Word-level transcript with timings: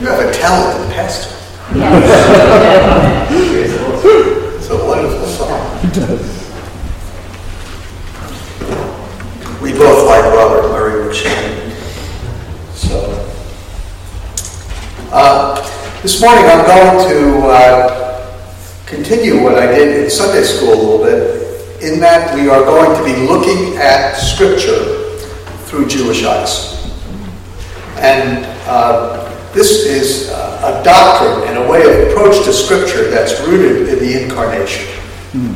You 0.00 0.08
have 0.08 0.28
a 0.28 0.32
talented 0.32 0.92
pastor. 0.92 1.36
it's 3.30 4.68
a 4.68 4.84
wonderful 4.84 5.26
song. 5.28 5.80
We 9.62 9.72
both 9.72 10.04
like 10.06 10.24
Robert 10.34 10.68
Murray 10.70 11.08
M'Cheyne. 11.08 11.70
So, 12.74 12.98
uh, 15.12 16.02
this 16.02 16.20
morning 16.20 16.44
I'm 16.44 16.66
going 16.66 17.08
to 17.10 17.46
uh, 17.46 18.36
continue 18.86 19.44
what 19.44 19.56
I 19.56 19.66
did 19.68 20.02
in 20.02 20.10
Sunday 20.10 20.42
school 20.42 20.74
a 20.74 20.74
little 20.74 21.04
bit, 21.04 21.82
in 21.84 22.00
that 22.00 22.34
we 22.34 22.48
are 22.48 22.64
going 22.64 22.96
to 22.98 23.04
be 23.04 23.28
looking 23.28 23.76
at 23.76 24.14
Scripture 24.14 25.18
through 25.66 25.86
Jewish 25.86 26.24
eyes. 26.24 26.74
And 27.98 28.44
uh, 28.66 29.23
this 29.54 29.86
is 29.86 30.30
uh, 30.30 30.80
a 30.80 30.84
doctrine 30.84 31.48
and 31.48 31.64
a 31.64 31.70
way 31.70 31.82
of 31.82 32.10
approach 32.10 32.44
to 32.44 32.52
Scripture 32.52 33.08
that's 33.08 33.40
rooted 33.46 33.88
in 33.88 33.98
the 34.00 34.24
incarnation. 34.24 34.84
Hmm. 35.30 35.54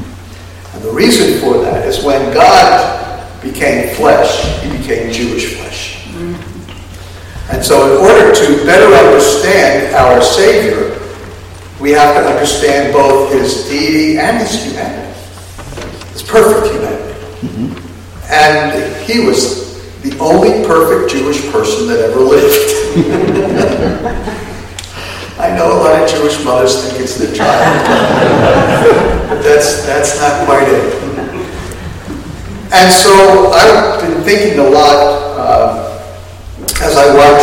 And 0.74 0.84
the 0.84 0.92
reason 0.92 1.40
for 1.40 1.58
that 1.62 1.84
is 1.84 2.04
when 2.04 2.32
God 2.32 3.42
became 3.42 3.94
flesh, 3.96 4.62
he 4.62 4.70
became 4.78 5.12
Jewish 5.12 5.56
flesh. 5.56 6.06
Hmm. 6.10 6.48
And 7.50 7.64
so, 7.64 7.90
in 7.90 8.04
order 8.04 8.32
to 8.32 8.64
better 8.64 8.86
understand 8.94 9.94
our 9.96 10.22
Savior, 10.22 10.96
we 11.80 11.90
have 11.90 12.14
to 12.16 12.28
understand 12.28 12.92
both 12.92 13.32
his 13.32 13.68
deity 13.68 14.18
and 14.18 14.38
his 14.38 14.64
humanity, 14.64 15.18
his 16.12 16.22
perfect 16.22 16.72
humanity. 16.72 17.20
Mm-hmm. 17.46 18.32
And 18.32 19.04
he 19.04 19.24
was 19.24 19.67
the 20.08 20.18
only 20.18 20.64
perfect 20.66 21.10
Jewish 21.10 21.42
person 21.52 21.86
that 21.88 21.98
ever 22.00 22.20
lived. 22.20 22.54
I 25.38 25.54
know 25.54 25.72
a 25.72 25.78
lot 25.78 26.02
of 26.02 26.08
Jewish 26.08 26.42
mothers 26.44 26.82
think 26.82 27.00
it's 27.00 27.16
their 27.16 27.34
child, 27.34 27.86
but 29.28 29.42
that's, 29.42 29.84
that's 29.86 30.18
not 30.20 30.46
quite 30.46 30.68
it. 30.68 30.94
And 32.72 32.92
so 32.92 33.52
I've 33.52 34.00
been 34.00 34.22
thinking 34.24 34.58
a 34.58 34.68
lot 34.68 34.96
uh, 35.38 36.00
as 36.82 36.96
I 36.96 37.14
watch 37.14 37.42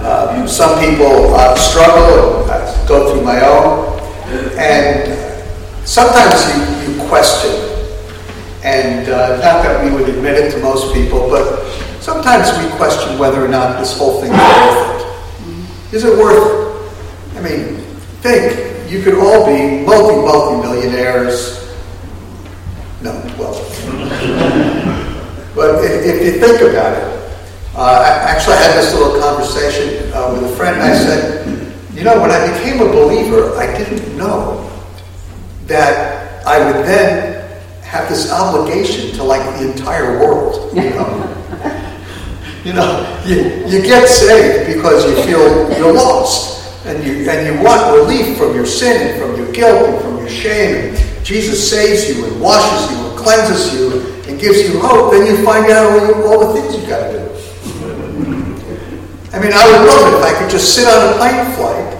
uh, 0.00 0.46
some 0.46 0.78
people 0.80 1.34
uh, 1.34 1.54
struggle 1.56 2.42
and 2.42 2.50
I 2.50 2.86
go 2.86 3.12
through 3.12 3.22
my 3.22 3.40
own. 3.46 4.00
And 4.58 5.86
sometimes 5.86 6.44
you, 6.86 6.94
you 6.94 7.08
question 7.08 7.65
and 8.66 9.08
uh, 9.08 9.36
not 9.36 9.62
that 9.62 9.84
we 9.84 9.92
would 9.94 10.08
admit 10.08 10.34
it 10.34 10.50
to 10.50 10.58
most 10.58 10.92
people, 10.92 11.30
but 11.30 11.64
sometimes 12.00 12.50
we 12.58 12.68
question 12.76 13.16
whether 13.16 13.42
or 13.42 13.46
not 13.46 13.78
this 13.78 13.96
whole 13.96 14.20
thing 14.20 14.32
is 14.32 14.38
worth 14.38 14.90
it. 15.92 15.94
Is 15.94 16.04
it 16.04 16.18
worth 16.18 16.42
it? 17.32 17.38
I 17.38 17.42
mean, 17.42 17.76
think, 18.26 18.90
you 18.90 19.04
could 19.04 19.14
all 19.14 19.46
be 19.46 19.86
multi, 19.86 20.16
multi 20.16 20.66
millionaires. 20.66 21.62
No, 23.02 23.12
well. 23.38 23.54
but 25.54 25.84
if, 25.84 26.04
if, 26.04 26.24
you 26.24 26.40
think 26.40 26.60
about 26.62 26.92
it, 26.92 27.04
uh, 27.76 28.02
I 28.04 28.08
actually 28.32 28.56
had 28.56 28.74
this 28.74 28.92
little 28.94 29.20
conversation 29.20 30.12
uh, 30.12 30.32
with 30.32 30.50
a 30.50 30.56
friend. 30.56 30.74
And 30.74 30.90
I 30.90 30.96
said, 30.96 31.46
you 31.94 32.02
know, 32.02 32.20
when 32.20 32.32
I 32.32 32.52
became 32.52 32.80
a 32.80 32.90
believer, 32.90 33.54
I 33.56 33.78
didn't 33.78 34.16
know 34.18 34.68
that 35.66 36.44
I 36.44 36.58
would 36.66 36.84
then 36.84 37.35
have 37.86 38.08
this 38.08 38.32
obligation 38.32 39.14
to 39.16 39.22
like 39.22 39.42
the 39.58 39.70
entire 39.70 40.18
world. 40.18 40.74
You 40.74 40.90
know, 40.90 41.08
you, 42.64 42.72
know 42.72 43.22
you, 43.24 43.36
you 43.66 43.82
get 43.82 44.08
saved 44.08 44.74
because 44.74 45.04
you 45.06 45.22
feel 45.24 45.78
you're 45.78 45.94
lost 45.94 46.84
and 46.84 47.02
you 47.04 47.28
and 47.30 47.46
you 47.46 47.64
want 47.64 47.96
relief 47.96 48.36
from 48.36 48.54
your 48.54 48.66
sin 48.66 49.08
and 49.08 49.20
from 49.20 49.36
your 49.36 49.52
guilt 49.52 49.88
and 49.88 50.02
from 50.02 50.18
your 50.18 50.28
shame. 50.28 50.94
And 50.94 51.24
Jesus 51.24 51.70
saves 51.70 52.08
you 52.08 52.26
and 52.26 52.40
washes 52.40 52.90
you 52.90 53.06
and 53.06 53.18
cleanses 53.18 53.74
you 53.74 54.00
and 54.28 54.40
gives 54.40 54.62
you 54.68 54.80
hope. 54.80 55.12
Then 55.12 55.26
you 55.26 55.44
find 55.44 55.70
out 55.70 55.92
all, 55.92 56.28
all 56.28 56.52
the 56.52 56.60
things 56.60 56.76
you've 56.76 56.88
got 56.88 57.06
to 57.06 57.12
do. 57.12 57.26
I 59.32 59.38
mean, 59.38 59.52
I 59.52 59.66
would 59.66 59.86
love 59.86 60.12
it 60.12 60.16
if 60.16 60.24
I 60.24 60.38
could 60.38 60.50
just 60.50 60.74
sit 60.74 60.88
on 60.88 61.12
a 61.12 61.16
plane 61.18 61.54
flight, 61.56 61.94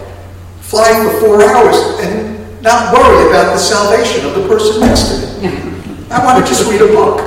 fly 0.62 0.88
for 1.04 1.20
four 1.20 1.42
hours, 1.42 1.76
and 2.00 2.62
not 2.62 2.94
worry 2.94 3.28
about 3.28 3.52
the 3.52 3.58
salvation 3.58 4.24
of 4.24 4.34
the 4.34 4.48
person 4.48 4.80
next 4.80 5.08
to 5.10 5.42
me. 5.42 5.72
I 6.08 6.24
want 6.24 6.44
to 6.44 6.48
just 6.48 6.70
read 6.70 6.80
a 6.80 6.86
book. 6.86 7.20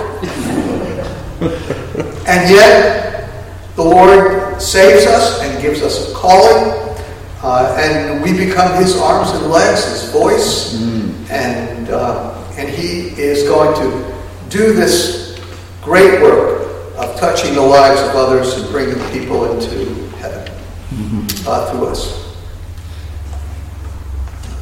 and 2.28 2.50
yet, 2.50 3.30
the 3.76 3.84
Lord 3.84 4.62
saves 4.62 5.06
us 5.06 5.42
and 5.42 5.62
gives 5.62 5.82
us 5.82 6.10
a 6.10 6.16
calling, 6.16 6.98
uh, 7.44 7.78
and 7.78 8.24
we 8.24 8.32
become 8.32 8.82
His 8.82 8.98
arms 8.98 9.32
and 9.32 9.48
legs, 9.48 9.84
His 9.84 10.12
voice, 10.12 10.76
mm. 10.76 11.30
and 11.30 11.90
uh, 11.90 12.42
and 12.58 12.70
He 12.70 13.10
is 13.22 13.44
going 13.44 13.76
to 13.82 14.18
do 14.50 14.72
this 14.72 15.42
great 15.82 16.22
work 16.22 16.70
of 16.96 17.20
touching 17.20 17.56
the 17.56 17.62
lives 17.62 18.00
of 18.02 18.16
others 18.16 18.54
and 18.54 18.70
bringing 18.72 19.00
people 19.12 19.52
into 19.52 19.94
heaven 20.18 20.48
mm-hmm. 20.90 21.48
uh, 21.48 21.72
through 21.72 21.88
us. 21.88 22.38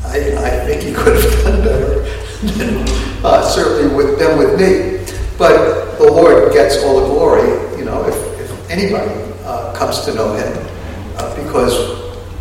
I, 0.05 0.17
I 0.43 0.65
think 0.65 0.81
He 0.81 0.93
could 0.93 1.21
have 1.21 1.43
done 1.43 1.63
better 1.63 2.26
uh, 3.23 3.41
certainly 3.41 3.95
with 3.95 4.19
them 4.19 4.37
with 4.37 4.59
me. 4.59 5.01
But 5.39 5.97
the 5.97 6.03
Lord 6.03 6.53
gets 6.53 6.77
all 6.83 7.01
the 7.01 7.07
glory, 7.07 7.47
you 7.79 7.85
know, 7.85 8.07
if, 8.07 8.15
if 8.39 8.69
anybody 8.69 9.09
uh, 9.43 9.73
comes 9.73 10.01
to 10.01 10.13
know 10.13 10.33
Him, 10.33 10.53
uh, 11.17 11.35
because 11.43 11.73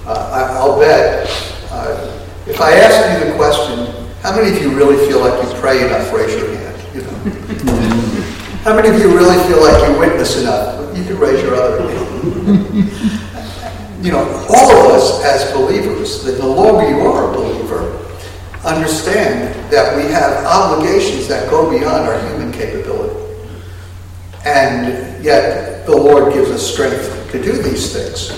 uh, 0.07 0.59
I, 0.61 0.65
will 0.67 0.79
bet 0.79 1.27
uh, 1.71 2.13
if 2.47 2.61
I 2.61 2.73
ask 2.73 3.25
you 3.25 3.31
the 3.31 3.37
question, 3.37 3.87
how 4.21 4.37
many 4.37 4.55
of 4.55 4.63
you 4.63 4.77
really 4.77 4.97
feel 5.07 5.21
like 5.21 5.43
you 5.43 5.59
pray 5.61 5.87
enough? 5.87 6.13
Raise 6.13 6.35
your 6.35 6.55
hand. 6.55 6.95
You 6.95 7.01
know. 7.01 7.11
how 8.65 8.77
many 8.77 8.89
of 8.89 8.99
you 9.01 9.17
really 9.17 9.37
feel 9.49 9.63
like 9.63 9.89
you 9.89 9.99
witness 9.99 10.43
enough? 10.43 10.95
You 10.95 11.05
can 11.05 11.19
raise 11.19 11.43
your 11.43 11.55
other 11.55 11.89
hand. 11.89 13.25
you 14.05 14.13
know, 14.13 14.25
all 14.51 14.71
of 14.77 14.93
us 14.93 15.25
as 15.25 15.51
believers, 15.53 16.23
the 16.23 16.47
longer 16.47 16.89
you 16.89 17.01
are 17.01 17.31
a 17.31 17.35
believer, 17.35 17.96
understand 18.67 19.55
that 19.71 19.97
we 19.97 20.03
have 20.11 20.45
obligations 20.45 21.29
that 21.29 21.49
go 21.49 21.71
beyond 21.71 22.09
our 22.09 22.19
human 22.29 22.53
capability. 22.53 23.15
And 24.45 25.25
yet, 25.25 25.87
the 25.87 25.97
Lord 25.97 26.35
gives 26.35 26.51
us 26.51 26.63
strength 26.73 27.31
to 27.31 27.43
do 27.43 27.53
these 27.53 27.93
things. 27.93 28.31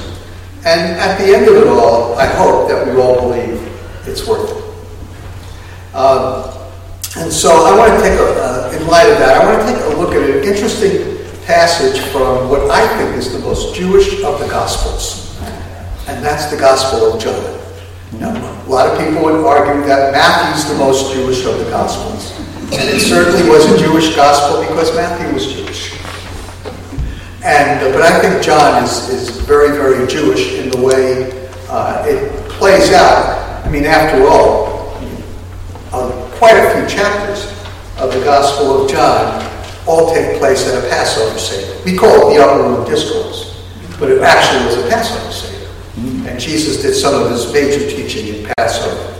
And 0.64 0.98
at 0.98 1.18
the 1.18 1.34
end 1.34 1.48
of 1.48 1.56
it 1.56 1.66
all, 1.66 2.14
I 2.16 2.26
hope 2.26 2.68
that 2.68 2.86
we 2.86 3.00
all 3.00 3.20
believe 3.20 3.60
it's 4.06 4.26
worth 4.26 4.50
it. 4.50 5.96
Um, 5.96 6.54
and 7.16 7.32
so 7.32 7.50
I 7.50 7.76
want 7.76 7.94
to 7.94 8.00
take 8.00 8.18
a, 8.18 8.24
uh, 8.24 8.78
in 8.78 8.86
light 8.86 9.08
of 9.10 9.18
that, 9.18 9.40
I 9.40 9.44
want 9.46 9.66
to 9.66 9.72
take 9.72 9.82
a 9.82 9.98
look 9.98 10.14
at 10.14 10.22
an 10.22 10.44
interesting 10.44 11.16
passage 11.46 12.00
from 12.12 12.50
what 12.50 12.70
I 12.70 12.86
think 12.98 13.16
is 13.16 13.32
the 13.32 13.38
most 13.38 13.74
Jewish 13.74 14.22
of 14.22 14.38
the 14.40 14.46
Gospels. 14.48 15.38
And 16.06 16.24
that's 16.24 16.50
the 16.50 16.58
Gospel 16.58 17.14
of 17.14 17.20
John. 17.20 17.57
Now, 18.14 18.32
a 18.66 18.68
lot 18.68 18.88
of 18.88 18.98
people 18.98 19.22
would 19.24 19.44
argue 19.44 19.86
that 19.86 20.12
Matthew's 20.12 20.70
the 20.70 20.78
most 20.78 21.12
Jewish 21.12 21.44
of 21.44 21.58
the 21.58 21.70
Gospels. 21.70 22.32
And 22.72 22.88
it 22.88 23.00
certainly 23.00 23.48
was 23.48 23.64
a 23.70 23.78
Jewish 23.78 24.14
gospel 24.14 24.60
because 24.62 24.94
Matthew 24.94 25.32
was 25.32 25.52
Jewish. 25.52 25.94
And, 27.44 27.80
uh, 27.80 27.92
but 27.92 28.02
I 28.02 28.20
think 28.20 28.42
John 28.42 28.82
is, 28.82 29.08
is 29.08 29.30
very, 29.40 29.70
very 29.70 30.06
Jewish 30.06 30.54
in 30.54 30.70
the 30.70 30.82
way 30.82 31.50
uh, 31.68 32.04
it 32.06 32.30
plays 32.50 32.92
out. 32.92 33.64
I 33.64 33.70
mean, 33.70 33.84
after 33.84 34.26
all, 34.26 34.92
uh, 35.92 36.30
quite 36.36 36.56
a 36.56 36.74
few 36.74 36.88
chapters 36.88 37.44
of 37.98 38.12
the 38.12 38.20
Gospel 38.24 38.84
of 38.84 38.90
John 38.90 39.44
all 39.86 40.12
take 40.14 40.38
place 40.38 40.68
at 40.68 40.84
a 40.84 40.88
Passover 40.88 41.38
Seder. 41.38 41.82
We 41.84 41.96
call 41.96 42.30
it 42.30 42.34
the 42.34 42.42
Upper 42.42 42.62
Room 42.62 42.88
Discourse, 42.88 43.66
but 43.98 44.10
it 44.10 44.20
actually 44.20 44.66
was 44.66 44.76
a 44.76 44.88
Passover 44.88 45.32
Seder. 45.32 45.57
And 46.28 46.38
Jesus 46.38 46.82
did 46.82 46.92
some 46.92 47.16
of 47.16 47.30
his 47.30 47.50
major 47.54 47.88
teaching 47.88 48.28
in 48.28 48.52
Passover. 48.58 49.16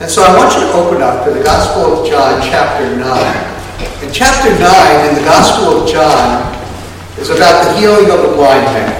And 0.00 0.10
so 0.10 0.24
I 0.24 0.36
want 0.36 0.52
you 0.58 0.66
to 0.66 0.72
open 0.74 1.00
up 1.00 1.24
to 1.24 1.30
the 1.30 1.44
Gospel 1.44 2.02
of 2.02 2.10
John, 2.10 2.42
chapter 2.42 2.90
9. 2.90 2.98
In 4.02 4.12
chapter 4.12 4.50
9, 4.50 4.58
in 5.08 5.14
the 5.14 5.22
Gospel 5.22 5.78
of 5.78 5.88
John, 5.88 6.50
is 7.22 7.30
about 7.30 7.62
the 7.62 7.78
healing 7.78 8.10
of 8.10 8.28
the 8.28 8.34
blind 8.34 8.66
man. 8.74 8.98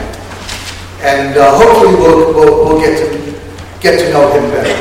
And 1.03 1.37
uh, 1.37 1.59
hopefully 1.59 1.97
we'll, 1.99 2.35
we'll, 2.35 2.65
we'll, 2.65 2.81
get, 2.81 2.95
to, 3.03 3.19
get 3.81 3.99
to 3.99 4.13
know 4.13 4.31
him 4.31 4.49
better 4.53 4.79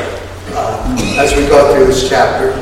uh, 0.54 0.96
as 1.18 1.34
we 1.34 1.48
go 1.48 1.74
through 1.74 1.86
this 1.86 2.08
chapter. 2.08 2.54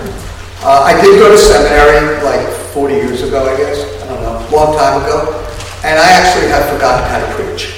Uh, 0.64 0.88
I 0.88 0.98
did 1.02 1.18
go 1.18 1.30
to 1.30 1.36
seminary 1.36 2.24
like 2.24 2.48
40 2.72 2.94
years 2.94 3.22
ago, 3.22 3.44
I 3.44 3.56
guess. 3.58 3.84
I 4.02 4.08
don't 4.08 4.22
know, 4.22 4.38
a 4.40 4.56
long 4.56 4.74
time 4.74 5.02
ago. 5.04 5.44
And 5.84 5.98
I 5.98 6.08
actually 6.16 6.48
have 6.48 6.64
forgotten 6.72 7.04
how 7.10 7.20
to 7.20 7.34
preach. 7.34 7.74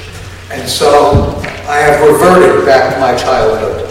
And 0.52 0.68
so 0.68 1.39
I 1.70 1.78
have 1.78 2.02
reverted 2.02 2.66
back 2.66 2.92
to 2.94 3.00
my 3.00 3.14
childhood. 3.14 3.86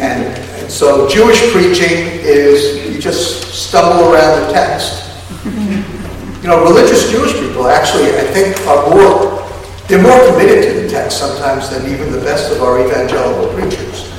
And, 0.00 0.40
so 0.70 1.08
Jewish 1.08 1.52
preaching 1.52 2.06
is 2.22 2.86
you 2.86 3.00
just 3.00 3.52
stumble 3.52 4.14
around 4.14 4.46
the 4.46 4.52
text. 4.52 5.10
You 5.44 6.48
know, 6.48 6.62
religious 6.62 7.10
Jewish 7.10 7.32
people 7.34 7.66
actually, 7.66 8.06
I 8.14 8.24
think, 8.30 8.56
are 8.68 8.88
more 8.88 9.42
they're 9.88 10.00
more 10.00 10.18
committed 10.30 10.62
to 10.62 10.80
the 10.80 10.88
text 10.88 11.18
sometimes 11.18 11.68
than 11.68 11.92
even 11.92 12.12
the 12.12 12.20
best 12.20 12.52
of 12.52 12.62
our 12.62 12.80
evangelical 12.86 13.52
preachers, 13.52 14.10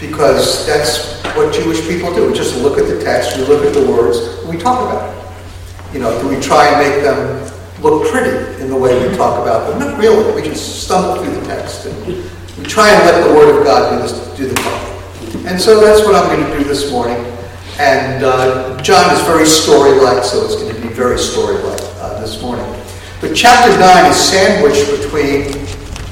because 0.00 0.66
that's 0.66 1.22
what 1.36 1.54
Jewish 1.54 1.86
people 1.86 2.12
do. 2.12 2.26
We 2.26 2.32
just 2.32 2.56
look 2.56 2.78
at 2.78 2.88
the 2.88 3.00
text, 3.04 3.36
we 3.36 3.44
look 3.44 3.64
at 3.64 3.74
the 3.74 3.86
words, 3.88 4.44
we 4.46 4.56
talk 4.56 4.80
about 4.80 5.14
it. 5.14 5.94
You 5.94 6.00
know, 6.00 6.20
do 6.20 6.28
we 6.28 6.40
try 6.40 6.66
and 6.66 6.88
make 6.88 7.04
them 7.04 7.49
look 7.82 8.10
pretty 8.10 8.62
in 8.62 8.68
the 8.68 8.76
way 8.76 9.08
we 9.08 9.16
talk 9.16 9.40
about 9.40 9.70
them? 9.70 9.78
Not 9.78 9.98
really. 9.98 10.34
We 10.34 10.48
just 10.48 10.82
stumble 10.84 11.22
through 11.22 11.34
the 11.34 11.46
text 11.46 11.86
and 11.86 12.06
we 12.06 12.64
try 12.64 12.90
and 12.90 13.04
let 13.04 13.26
the 13.26 13.34
Word 13.34 13.58
of 13.58 13.64
God 13.64 13.96
do, 13.96 14.02
this, 14.02 14.36
do 14.36 14.46
the 14.48 14.54
talking. 14.54 15.46
And 15.46 15.60
so 15.60 15.80
that's 15.80 16.04
what 16.04 16.14
I'm 16.14 16.28
going 16.28 16.50
to 16.50 16.58
do 16.58 16.64
this 16.64 16.90
morning. 16.90 17.16
And 17.78 18.24
uh, 18.24 18.80
John 18.82 19.14
is 19.14 19.22
very 19.22 19.46
story-like, 19.46 20.22
so 20.22 20.44
it's 20.44 20.56
going 20.56 20.74
to 20.74 20.80
be 20.80 20.88
very 20.88 21.18
story-like 21.18 21.80
uh, 21.96 22.20
this 22.20 22.42
morning. 22.42 22.66
But 23.20 23.34
chapter 23.34 23.70
9 23.78 24.10
is 24.10 24.16
sandwiched 24.16 24.86
between, 25.00 25.66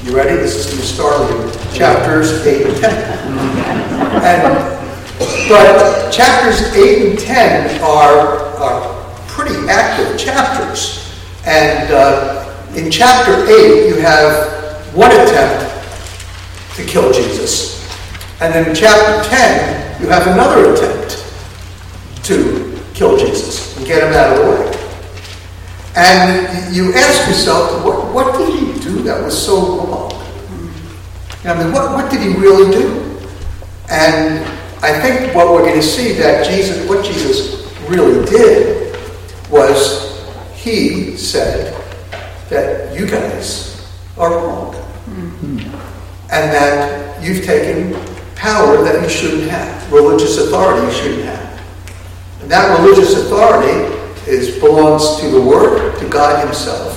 you 0.04 0.16
ready? 0.16 0.36
This 0.36 0.54
is 0.56 0.66
going 0.66 0.78
to 0.78 0.86
startle 0.86 1.28
you, 1.28 1.52
chapters 1.76 2.46
8 2.46 2.66
and 2.66 2.76
10. 2.76 2.92
And, 4.22 4.78
but 5.48 6.10
chapters 6.10 6.60
8 6.74 7.10
and 7.10 7.18
10 7.18 7.82
are, 7.82 8.38
are 8.56 9.26
pretty 9.26 9.56
active 9.68 10.18
chapters. 10.18 10.97
And 11.48 11.90
uh, 11.90 12.74
in 12.76 12.90
chapter 12.90 13.32
8, 13.46 13.88
you 13.88 13.94
have 14.02 14.94
one 14.94 15.10
attempt 15.10 15.64
to 16.76 16.84
kill 16.84 17.10
Jesus. 17.10 17.88
And 18.42 18.52
then 18.52 18.68
in 18.68 18.74
chapter 18.74 19.26
10, 19.30 20.02
you 20.02 20.08
have 20.10 20.26
another 20.26 20.74
attempt 20.74 21.24
to 22.24 22.78
kill 22.92 23.16
Jesus 23.16 23.74
and 23.78 23.86
get 23.86 24.06
him 24.06 24.12
out 24.12 24.36
of 24.36 24.44
the 24.44 24.50
way. 24.50 24.78
And 25.96 26.76
you 26.76 26.92
ask 26.92 27.26
yourself, 27.26 27.82
what, 27.82 28.12
what 28.12 28.36
did 28.36 28.50
he 28.50 28.78
do 28.80 29.02
that 29.04 29.24
was 29.24 29.42
so 29.42 29.86
wrong? 29.86 30.12
I 31.46 31.64
mean, 31.64 31.72
what, 31.72 31.92
what 31.94 32.10
did 32.10 32.20
he 32.20 32.34
really 32.38 32.70
do? 32.70 33.18
And 33.88 34.44
I 34.82 35.00
think 35.00 35.34
what 35.34 35.50
we're 35.50 35.62
going 35.62 35.80
to 35.80 35.82
see 35.82 36.12
that 36.12 36.46
Jesus, 36.46 36.86
what 36.86 37.02
Jesus 37.02 37.72
really 37.88 38.22
did 38.26 38.94
was 39.50 40.07
he 40.68 41.16
said 41.16 41.74
that 42.50 42.98
you 42.98 43.06
guys 43.06 43.90
are 44.16 44.30
wrong. 44.30 44.74
Mm-hmm. 44.74 45.58
And 46.30 46.52
that 46.52 47.22
you've 47.22 47.44
taken 47.44 47.94
power 48.34 48.82
that 48.84 49.02
you 49.02 49.08
shouldn't 49.08 49.50
have, 49.50 49.92
religious 49.92 50.36
authority 50.38 50.86
you 50.86 50.92
shouldn't 50.92 51.24
have. 51.24 52.42
And 52.42 52.50
that 52.50 52.78
religious 52.80 53.14
authority 53.14 53.96
is 54.30 54.58
belongs 54.58 55.20
to 55.20 55.30
the 55.30 55.40
Word, 55.40 55.98
to 56.00 56.08
God 56.08 56.44
Himself. 56.44 56.94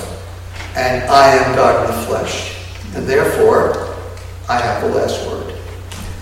And 0.76 1.04
I 1.10 1.34
am 1.34 1.56
God 1.56 1.88
in 1.88 1.96
the 1.96 2.02
flesh. 2.06 2.58
And 2.94 3.06
therefore, 3.06 3.96
I 4.48 4.58
have 4.58 4.82
the 4.82 4.88
last 4.98 5.26
word. 5.26 5.54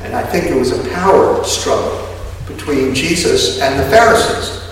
And 0.03 0.15
I 0.15 0.23
think 0.23 0.47
it 0.47 0.55
was 0.55 0.73
a 0.73 0.89
power 0.91 1.43
struggle 1.43 2.09
between 2.47 2.95
Jesus 2.95 3.61
and 3.61 3.79
the 3.79 3.85
Pharisees. 3.91 4.70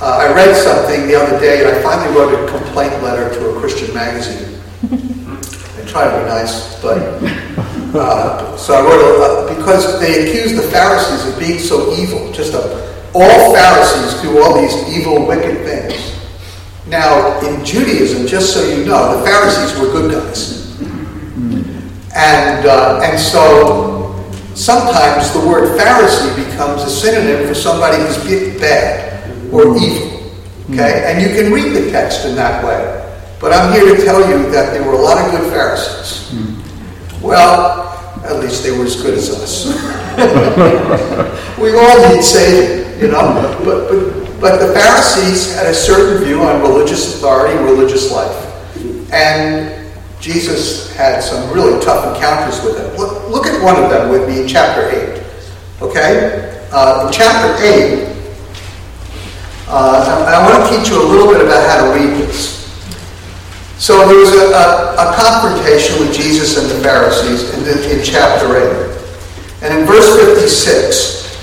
Uh, 0.00 0.28
I 0.30 0.32
read 0.32 0.54
something 0.54 1.08
the 1.08 1.16
other 1.16 1.40
day, 1.40 1.58
and 1.58 1.76
I 1.76 1.82
finally 1.82 2.16
wrote 2.16 2.32
a 2.32 2.46
complaint 2.46 3.02
letter 3.02 3.34
to 3.34 3.50
a 3.50 3.58
Christian 3.58 3.92
magazine. 3.92 4.60
I 4.84 5.84
try 5.90 6.08
to 6.08 6.20
be 6.20 6.24
nice, 6.24 6.80
but 6.80 6.98
uh, 7.96 8.56
so 8.56 8.74
I 8.74 8.80
wrote 8.80 9.02
a, 9.02 9.22
uh, 9.24 9.56
because 9.56 9.98
they 9.98 10.28
accused 10.30 10.56
the 10.56 10.70
Pharisees 10.70 11.26
of 11.26 11.36
being 11.36 11.58
so 11.58 11.92
evil. 11.96 12.30
Just 12.30 12.54
a, 12.54 12.60
all 13.12 13.52
Pharisees 13.52 14.22
do 14.22 14.40
all 14.40 14.62
these 14.62 14.96
evil, 14.96 15.26
wicked 15.26 15.66
things. 15.66 16.16
Now, 16.86 17.40
in 17.40 17.64
Judaism, 17.64 18.28
just 18.28 18.54
so 18.54 18.62
you 18.62 18.84
know, 18.84 19.18
the 19.18 19.24
Pharisees 19.24 19.80
were 19.80 19.90
good 19.90 20.12
guys, 20.12 20.80
and 22.14 22.66
uh, 22.66 23.00
and 23.02 23.18
so 23.18 24.30
sometimes 24.54 25.32
the 25.32 25.40
word 25.40 25.76
Pharisee 25.76 26.36
becomes 26.36 26.84
a 26.84 26.88
synonym 26.88 27.48
for 27.48 27.54
somebody 27.54 27.96
who's 27.96 28.60
bad 28.60 29.08
or 29.52 29.76
evil. 29.76 30.18
Okay? 30.70 31.04
And 31.06 31.22
you 31.22 31.28
can 31.34 31.52
read 31.52 31.74
the 31.74 31.90
text 31.90 32.26
in 32.26 32.34
that 32.36 32.64
way. 32.64 32.94
But 33.40 33.52
I'm 33.52 33.72
here 33.72 33.94
to 33.94 34.04
tell 34.04 34.20
you 34.28 34.50
that 34.50 34.72
there 34.72 34.82
were 34.82 34.94
a 34.94 35.00
lot 35.00 35.24
of 35.24 35.30
good 35.30 35.50
Pharisees. 35.52 36.34
Well, 37.22 37.88
at 38.24 38.40
least 38.40 38.62
they 38.62 38.76
were 38.76 38.84
as 38.84 39.00
good 39.00 39.14
as 39.14 39.30
us. 39.30 39.66
we 41.58 41.76
all 41.76 42.14
need 42.14 42.22
saving, 42.22 43.00
you 43.00 43.08
know. 43.08 43.58
But, 43.64 43.88
but, 43.88 44.40
but 44.40 44.66
the 44.66 44.72
Pharisees 44.72 45.54
had 45.54 45.66
a 45.66 45.74
certain 45.74 46.24
view 46.24 46.42
on 46.42 46.60
religious 46.60 47.16
authority, 47.16 47.56
religious 47.62 48.12
life. 48.12 49.12
And 49.12 49.90
Jesus 50.20 50.94
had 50.96 51.20
some 51.22 51.52
really 51.52 51.80
tough 51.84 52.14
encounters 52.14 52.62
with 52.64 52.76
them. 52.76 52.96
Look, 52.96 53.28
look 53.30 53.46
at 53.46 53.62
one 53.62 53.82
of 53.82 53.90
them 53.90 54.10
with 54.10 54.28
me 54.28 54.42
in 54.42 54.48
chapter 54.48 54.88
8. 54.90 55.22
Okay? 55.82 56.68
Uh, 56.72 57.06
in 57.06 57.12
chapter 57.12 57.64
8, 57.64 58.17
uh, 59.68 60.24
I 60.24 60.40
want 60.48 60.64
to 60.64 60.76
teach 60.76 60.88
you 60.88 60.96
a 60.96 61.04
little 61.04 61.28
bit 61.28 61.44
about 61.44 61.60
how 61.68 61.84
to 61.84 61.98
read 61.98 62.16
this. 62.16 62.58
So 63.76 64.08
there 64.08 64.18
was 64.18 64.32
a, 64.32 64.48
a, 64.50 64.66
a 64.96 65.14
confrontation 65.14 66.00
with 66.00 66.12
Jesus 66.16 66.56
and 66.56 66.68
the 66.70 66.82
Pharisees 66.82 67.54
in, 67.54 67.64
the, 67.64 67.76
in 67.92 68.02
chapter 68.02 68.56
8. 68.56 68.88
And 69.62 69.78
in 69.78 69.86
verse 69.86 70.16
56, 70.16 71.36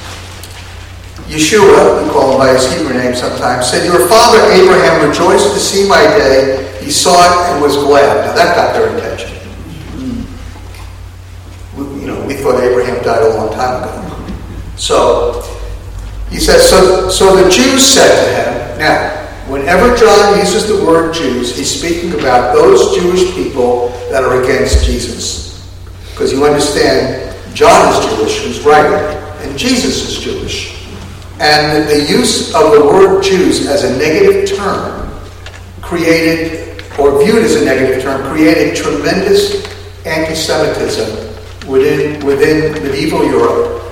Yeshua, 1.29 2.03
we 2.03 2.09
call 2.11 2.33
him 2.33 2.37
by 2.39 2.53
his 2.53 2.71
Hebrew 2.73 2.97
name 2.97 3.15
sometimes, 3.15 3.69
said, 3.69 3.85
Your 3.85 4.07
father 4.07 4.39
Abraham 4.51 5.07
rejoiced 5.07 5.53
to 5.53 5.59
see 5.59 5.87
my 5.87 6.01
day. 6.01 6.77
He 6.83 6.91
saw 6.91 7.13
it 7.13 7.53
and 7.53 7.61
was 7.61 7.77
glad. 7.77 8.25
Now 8.25 8.33
that 8.33 8.55
got 8.55 8.73
their 8.73 8.95
attention. 8.97 9.37
We, 11.77 12.01
you 12.01 12.07
know, 12.07 12.25
we 12.25 12.33
thought 12.33 12.61
Abraham 12.61 13.03
died 13.03 13.21
a 13.21 13.35
long 13.35 13.53
time 13.53 13.83
ago. 13.83 14.35
So 14.77 15.44
he 16.35 16.41
says, 16.41 16.69
so, 16.69 17.09
so 17.09 17.33
the 17.41 17.49
Jews 17.49 17.81
said 17.81 18.11
to 18.11 18.51
him, 18.51 18.79
now, 18.79 19.25
whenever 19.47 19.95
John 19.95 20.37
uses 20.37 20.67
the 20.67 20.85
word 20.85 21.13
Jews, 21.13 21.57
he's 21.57 21.79
speaking 21.79 22.11
about 22.19 22.53
those 22.53 22.93
Jewish 22.93 23.33
people 23.33 23.87
that 24.11 24.21
are 24.21 24.43
against 24.43 24.83
Jesus. 24.83 25.65
Because 26.11 26.33
you 26.33 26.43
understand, 26.43 27.33
John 27.55 27.87
is 27.87 28.17
Jewish, 28.17 28.43
who's 28.43 28.65
writing, 28.65 29.17
and 29.47 29.57
Jesus 29.57 30.09
is 30.09 30.19
Jewish. 30.21 30.85
And 31.39 31.87
the 31.87 32.03
use 32.03 32.53
of 32.53 32.73
the 32.73 32.83
word 32.85 33.23
Jews 33.23 33.65
as 33.67 33.85
a 33.85 33.97
negative 33.97 34.57
term 34.57 35.17
created, 35.81 36.83
or 36.99 37.23
viewed 37.23 37.45
as 37.45 37.55
a 37.55 37.63
negative 37.63 38.03
term, 38.03 38.29
created 38.29 38.75
tremendous 38.75 39.65
anti 40.05 40.33
Semitism 40.33 41.15
within, 41.65 42.25
within 42.25 42.73
medieval 42.83 43.23
Europe 43.23 43.84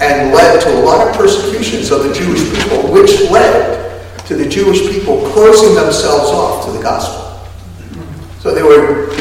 and 0.00 0.32
led 0.32 0.60
to 0.62 0.78
a 0.78 0.80
lot 0.80 1.06
of 1.06 1.16
persecutions 1.16 1.90
of 1.90 2.04
the 2.04 2.12
Jewish 2.12 2.42
people, 2.52 2.92
which 2.92 3.30
led 3.30 4.02
to 4.26 4.34
the 4.34 4.48
Jewish 4.48 4.80
people 4.92 5.28
closing 5.30 5.74
themselves 5.74 6.30
off 6.30 6.66
to 6.66 6.72
the 6.72 6.82
gospel. 6.82 7.26
So 8.40 8.54
there 8.54 8.64
were 8.66 9.14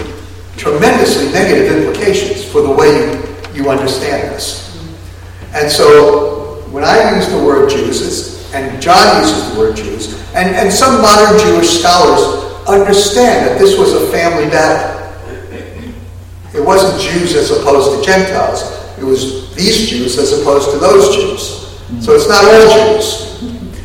tremendously 0.57 1.31
negative 1.31 1.77
implications 1.77 2.43
for 2.43 2.61
the 2.61 2.71
way 2.71 2.89
you, 3.53 3.63
you 3.63 3.69
understand 3.69 4.33
this. 4.33 4.65
And 5.53 5.71
so 5.71 6.61
when 6.71 6.83
I 6.83 7.15
use 7.15 7.29
the 7.29 7.37
word 7.37 7.69
Jews, 7.69 8.53
and 8.53 8.81
John 8.81 9.21
uses 9.21 9.53
the 9.53 9.59
word 9.59 9.75
Jews, 9.75 10.13
and, 10.33 10.55
and 10.55 10.71
some 10.71 11.01
modern 11.01 11.39
Jewish 11.39 11.79
scholars 11.79 12.67
understand 12.67 13.47
that 13.47 13.59
this 13.59 13.77
was 13.77 13.93
a 13.93 14.11
family 14.11 14.49
battle. 14.49 14.93
It 16.53 16.65
wasn't 16.65 17.01
Jews 17.01 17.35
as 17.35 17.51
opposed 17.51 17.99
to 17.99 18.05
Gentiles. 18.05 18.84
It 18.97 19.03
was 19.03 19.53
these 19.55 19.89
Jews 19.89 20.17
as 20.17 20.39
opposed 20.39 20.71
to 20.71 20.77
those 20.77 21.15
Jews. 21.15 21.65
So 22.03 22.13
it's 22.13 22.27
not 22.27 22.43
all 22.43 22.95
Jews. 22.95 23.35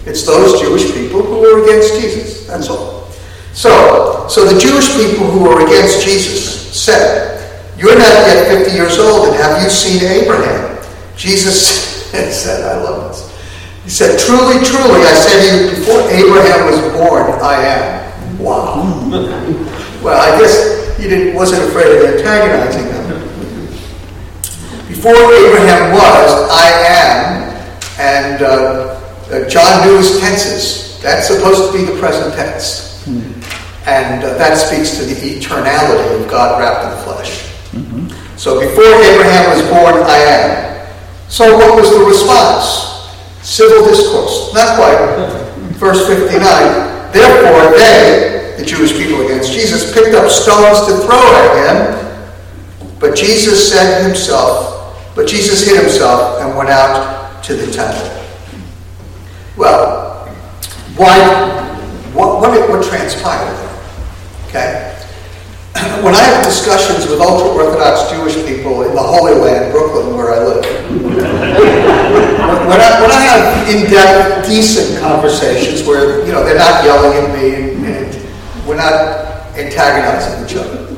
It's 0.06 0.24
those 0.24 0.60
Jewish 0.60 0.92
people 0.94 1.22
who 1.22 1.40
were 1.40 1.62
against 1.64 2.00
Jesus. 2.00 2.46
That's 2.46 2.68
all. 2.68 3.10
So, 3.52 4.26
so 4.28 4.44
the 4.44 4.58
Jewish 4.58 4.88
people 4.96 5.26
who 5.26 5.44
were 5.44 5.66
against 5.66 6.04
Jesus 6.04 6.72
said, 6.74 7.36
You're 7.76 7.98
not 7.98 8.08
yet 8.26 8.48
50 8.64 8.76
years 8.76 8.98
old, 8.98 9.28
and 9.28 9.36
have 9.36 9.62
you 9.62 9.68
seen 9.68 10.02
Abraham? 10.02 10.78
Jesus 11.16 12.10
said, 12.10 12.64
I 12.64 12.82
love 12.82 13.10
this. 13.10 13.30
He 13.84 13.90
said, 13.90 14.18
Truly, 14.18 14.64
truly, 14.64 15.02
I 15.02 15.14
said 15.14 15.40
to 15.40 15.64
you, 15.64 15.70
before 15.70 16.00
Abraham 16.10 16.66
was 16.66 16.80
born, 16.92 17.24
I 17.42 17.54
am. 17.62 18.38
Wow. 18.38 18.84
well, 20.02 20.20
I 20.20 20.38
guess 20.40 20.96
he 20.96 21.08
didn't, 21.08 21.34
wasn't 21.34 21.68
afraid 21.68 21.98
of 21.98 22.16
antagonizing. 22.16 22.89
Before 25.00 25.32
Abraham 25.32 25.94
was, 25.94 26.28
I 26.52 26.68
am. 26.92 27.48
And 27.98 28.42
uh, 28.42 29.00
uh, 29.32 29.48
John 29.48 29.86
knew 29.86 29.96
his 29.96 30.20
tenses. 30.20 31.00
That's 31.00 31.26
supposed 31.26 31.72
to 31.72 31.78
be 31.78 31.90
the 31.90 31.98
present 31.98 32.34
tense. 32.34 33.02
Mm-hmm. 33.08 33.88
And 33.88 34.22
uh, 34.22 34.36
that 34.36 34.58
speaks 34.58 34.98
to 34.98 35.04
the 35.06 35.16
eternality 35.16 36.20
of 36.20 36.30
God 36.30 36.60
wrapped 36.60 36.84
in 36.84 36.90
the 36.90 37.02
flesh. 37.08 37.48
Mm-hmm. 37.72 38.36
So 38.36 38.60
before 38.60 38.84
Abraham 38.84 39.56
was 39.56 39.62
born, 39.72 40.04
I 40.04 40.18
am. 40.20 40.86
So 41.30 41.56
what 41.56 41.80
was 41.80 41.88
the 41.88 42.04
response? 42.04 43.08
Civil 43.40 43.88
discourse. 43.88 44.52
Not 44.52 44.76
quite. 44.76 45.00
Verse 45.80 46.06
59. 46.06 46.28
Therefore, 47.10 47.72
they, 47.72 48.54
the 48.58 48.66
Jewish 48.66 48.92
people 48.92 49.24
against 49.24 49.50
Jesus, 49.50 49.94
picked 49.94 50.14
up 50.14 50.28
stones 50.28 50.84
to 50.92 51.00
throw 51.08 51.24
at 51.24 51.56
him. 51.56 52.98
But 52.98 53.16
Jesus 53.16 53.72
said 53.72 54.04
himself, 54.04 54.76
but 55.14 55.26
Jesus 55.26 55.66
hid 55.66 55.80
himself 55.80 56.40
and 56.40 56.56
went 56.56 56.70
out 56.70 57.42
to 57.44 57.54
the 57.54 57.70
temple. 57.72 58.08
Well, 59.56 60.26
why, 60.96 61.16
what, 62.12 62.40
what, 62.40 62.68
what 62.68 62.84
transpired 62.84 63.56
there? 63.56 63.70
Okay? 64.48 64.96
When 66.04 66.14
I 66.14 66.20
have 66.20 66.44
discussions 66.44 67.08
with 67.10 67.20
ultra-Orthodox 67.20 68.10
Jewish 68.10 68.34
people 68.46 68.82
in 68.82 68.94
the 68.94 69.02
Holy 69.02 69.34
Land, 69.34 69.72
Brooklyn, 69.72 70.16
where 70.16 70.32
I 70.32 70.38
live, 70.44 70.64
when, 72.70 72.80
I, 72.80 73.00
when 73.00 73.10
I 73.10 73.20
have 73.20 73.68
in-depth, 73.68 74.46
decent 74.46 75.00
conversations 75.00 75.86
where, 75.86 76.24
you 76.26 76.32
know, 76.32 76.44
they're 76.44 76.58
not 76.58 76.84
yelling 76.84 77.16
at 77.16 77.38
me 77.38 77.54
and, 77.54 77.86
and 77.86 78.66
we're 78.66 78.76
not 78.76 78.94
antagonizing 79.56 80.44
each 80.44 80.56
other, 80.56 80.96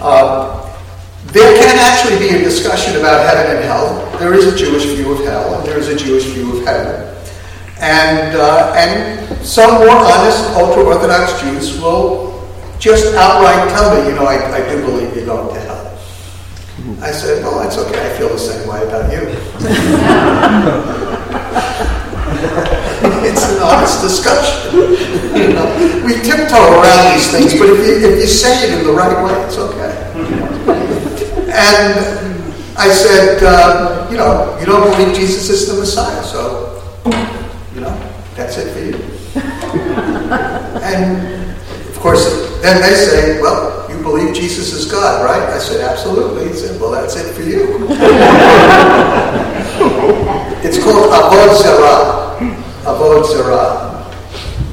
uh, 0.00 0.69
there 1.32 1.62
can 1.62 1.78
actually 1.78 2.18
be 2.18 2.34
a 2.34 2.38
discussion 2.42 2.96
about 2.96 3.24
heaven 3.24 3.56
and 3.56 3.64
hell. 3.64 4.10
There 4.18 4.34
is 4.34 4.46
a 4.46 4.56
Jewish 4.56 4.84
view 4.84 5.12
of 5.12 5.24
hell 5.24 5.54
and 5.54 5.66
there 5.66 5.78
is 5.78 5.88
a 5.88 5.96
Jewish 5.96 6.24
view 6.24 6.58
of 6.58 6.66
heaven. 6.66 7.06
And, 7.78 8.36
uh, 8.36 8.74
and 8.76 9.46
some 9.46 9.74
more 9.74 9.90
honest 9.90 10.44
ultra-Orthodox 10.56 11.40
Jews 11.40 11.80
will 11.80 12.50
just 12.80 13.14
outright 13.14 13.70
tell 13.70 13.94
me, 13.94 14.10
you 14.10 14.16
know, 14.16 14.24
I, 14.24 14.56
I 14.56 14.68
do 14.68 14.84
believe 14.84 15.14
you're 15.14 15.26
going 15.26 15.54
to 15.54 15.60
hell. 15.60 15.96
I 17.00 17.12
said, 17.12 17.44
well, 17.44 17.60
that's 17.60 17.78
okay. 17.78 18.10
I 18.10 18.18
feel 18.18 18.28
the 18.28 18.38
same 18.38 18.68
way 18.68 18.82
about 18.82 19.12
you. 19.12 19.20
it's 23.30 23.48
an 23.48 23.62
honest 23.62 24.02
discussion. 24.02 24.74
you 25.36 25.52
know, 25.54 26.02
we 26.04 26.14
tiptoe 26.22 26.56
around 26.56 27.14
these 27.14 27.30
things, 27.30 27.52
but 27.58 27.68
if 27.70 27.86
you, 27.86 28.08
if 28.08 28.18
you 28.18 28.26
say 28.26 28.68
it 28.68 28.78
in 28.78 28.84
the 28.84 28.92
right 28.92 29.24
way, 29.24 29.32
it's 29.44 29.56
okay. 29.56 30.09
And 31.60 32.40
I 32.78 32.88
said, 32.88 33.42
uh, 33.42 34.08
you 34.10 34.16
know, 34.16 34.56
you 34.58 34.64
don't 34.64 34.90
believe 34.90 35.14
Jesus 35.14 35.50
is 35.50 35.68
the 35.68 35.78
Messiah, 35.78 36.22
so, 36.24 36.80
you 37.74 37.82
know, 37.82 37.94
that's 38.34 38.56
it 38.56 38.72
for 38.72 38.80
you. 38.80 38.94
and, 40.80 41.52
of 41.90 41.98
course, 42.00 42.24
then 42.62 42.80
they 42.80 42.94
say, 42.94 43.42
well, 43.42 43.86
you 43.90 44.02
believe 44.02 44.34
Jesus 44.34 44.72
is 44.72 44.90
God, 44.90 45.22
right? 45.22 45.42
I 45.50 45.58
said, 45.58 45.82
absolutely. 45.82 46.48
He 46.48 46.54
said, 46.54 46.80
well, 46.80 46.92
that's 46.92 47.14
it 47.16 47.34
for 47.34 47.42
you. 47.42 47.86
it's 50.64 50.82
called 50.82 51.12
Avod 51.12 51.56
Zarah. 51.60 52.38
Avod 52.84 53.26
Zarah. 53.26 53.90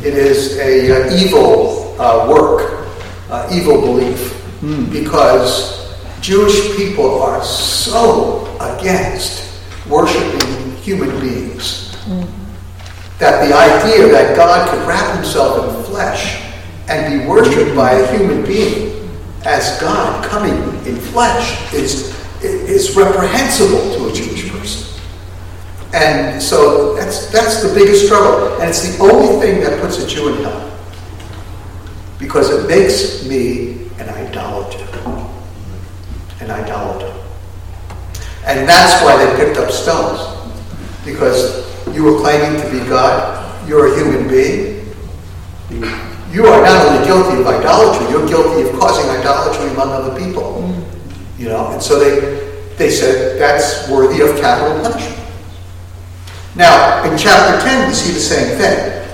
It 0.06 0.14
is 0.14 0.58
a 0.60 1.10
uh, 1.10 1.16
evil 1.18 2.00
uh, 2.00 2.30
work, 2.30 2.88
uh, 3.30 3.50
evil 3.52 3.82
belief, 3.82 4.32
mm. 4.62 4.90
because 4.90 5.77
Jewish 6.22 6.76
people 6.76 7.22
are 7.22 7.44
so 7.44 8.46
against 8.60 9.62
worshiping 9.88 10.76
human 10.78 11.10
beings 11.20 11.96
mm. 12.06 12.28
that 13.20 13.48
the 13.48 13.56
idea 13.56 14.12
that 14.12 14.36
God 14.36 14.70
could 14.70 14.86
wrap 14.88 15.16
himself 15.16 15.78
in 15.78 15.84
flesh 15.86 16.44
and 16.88 17.22
be 17.22 17.28
worshipped 17.28 17.76
by 17.76 17.92
a 17.92 18.18
human 18.18 18.46
being 18.46 19.10
as 19.46 19.80
God 19.80 20.26
coming 20.26 20.56
in 20.86 20.96
flesh 20.98 21.74
is, 21.74 22.16
is 22.42 22.96
reprehensible 22.96 23.94
to 23.96 24.08
a 24.10 24.14
Jewish 24.14 24.50
person. 24.52 25.02
And 25.94 26.42
so 26.42 26.96
that's, 26.96 27.32
that's 27.32 27.62
the 27.62 27.74
biggest 27.74 28.06
struggle. 28.06 28.60
And 28.60 28.70
it's 28.70 28.98
the 28.98 29.04
only 29.04 29.40
thing 29.40 29.62
that 29.62 29.80
puts 29.82 30.00
a 30.00 30.08
Jew 30.08 30.36
in 30.36 30.44
hell. 30.44 30.78
Because 32.20 32.50
it 32.50 32.68
makes 32.68 33.28
me 33.28 33.90
an 34.00 34.10
idolater. 34.10 34.88
An 36.48 36.64
idolater. 36.64 37.14
And 38.46 38.68
that's 38.68 39.04
why 39.04 39.18
they 39.20 39.36
picked 39.36 39.58
up 39.58 39.70
stones. 39.70 40.24
Because 41.04 41.68
you 41.94 42.06
were 42.06 42.18
claiming 42.22 42.62
to 42.62 42.72
be 42.72 42.80
God, 42.88 43.68
you're 43.68 43.94
a 43.94 43.98
human 43.98 44.30
being, 44.30 44.78
you 46.32 46.46
are 46.46 46.62
not 46.62 46.86
only 46.86 47.06
guilty 47.06 47.42
of 47.42 47.48
idolatry, 47.48 48.10
you're 48.10 48.26
guilty 48.26 48.70
of 48.70 48.80
causing 48.80 49.10
idolatry 49.10 49.70
among 49.72 49.90
other 49.90 50.18
people. 50.18 50.74
You 51.38 51.50
know, 51.50 51.72
and 51.72 51.84
so 51.84 52.00
they 52.00 52.48
they 52.78 52.92
said 52.92 53.38
that's 53.40 53.90
worthy 53.90 54.22
of 54.22 54.40
capital 54.40 54.82
punishment. 54.82 55.20
Now, 56.56 57.04
in 57.04 57.18
chapter 57.18 57.62
10, 57.62 57.90
we 57.90 57.94
see 57.94 58.14
the 58.14 58.20
same 58.20 58.58
thing. 58.58 59.08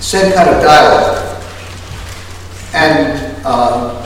Same 0.00 0.34
kind 0.34 0.50
of 0.50 0.62
dialogue. 0.62 1.42
And 2.74 3.46
um, 3.46 3.99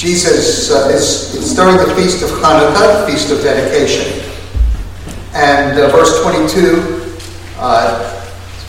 Jesus 0.00 0.70
uh, 0.72 0.88
is 0.88 1.36
it's 1.36 1.54
during 1.54 1.76
the 1.76 1.94
feast 1.94 2.24
of 2.24 2.30
Hanukkah, 2.40 3.04
feast 3.04 3.28
of 3.30 3.42
dedication. 3.42 4.24
And 5.34 5.78
uh, 5.78 5.92
verse 5.92 6.22
22, 6.22 7.12
uh, 7.58 8.08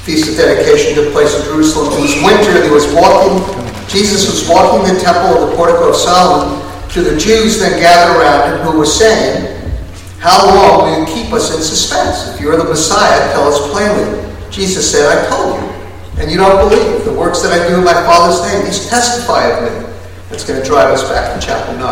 Feast 0.04 0.28
of 0.28 0.36
Dedication 0.36 0.94
took 0.94 1.14
place 1.14 1.32
in 1.40 1.46
Jerusalem. 1.46 1.94
It 1.96 2.02
was 2.04 2.16
winter, 2.20 2.52
and 2.60 2.66
he 2.68 2.70
was 2.70 2.84
walking, 2.92 3.40
Jesus 3.88 4.28
was 4.28 4.44
walking 4.50 4.94
the 4.94 5.00
temple 5.00 5.40
of 5.40 5.50
the 5.50 5.56
portico 5.56 5.92
of 5.92 5.96
Solomon 5.96 6.60
to 6.90 7.02
the 7.02 7.16
Jews 7.18 7.60
then 7.60 7.80
gathered 7.80 8.20
around 8.20 8.52
him 8.52 8.68
who 8.68 8.78
were 8.78 8.86
saying, 8.86 9.56
How 10.20 10.44
long 10.46 10.84
will 10.84 11.00
you 11.00 11.06
keep 11.16 11.32
us 11.32 11.56
in 11.56 11.64
suspense? 11.64 12.36
If 12.36 12.42
you 12.42 12.52
are 12.52 12.58
the 12.58 12.68
Messiah, 12.68 13.32
tell 13.32 13.48
us 13.48 13.72
plainly. 13.72 14.20
Jesus 14.52 14.84
said, 14.92 15.08
I 15.08 15.30
told 15.30 15.64
you, 15.64 15.70
and 16.20 16.30
you 16.30 16.36
don't 16.36 16.68
believe. 16.68 17.06
The 17.06 17.14
works 17.14 17.42
that 17.44 17.56
I 17.56 17.70
do 17.70 17.78
in 17.78 17.86
my 17.86 17.94
Father's 18.04 18.44
name, 18.52 18.66
these 18.66 18.90
testify 18.90 19.48
of 19.48 19.64
me. 19.64 19.81
That's 20.42 20.50
going 20.50 20.62
to 20.62 20.68
drive 20.68 20.90
us 20.90 21.06
back 21.08 21.38
to 21.38 21.46
chapter 21.46 21.78
9. 21.78 21.86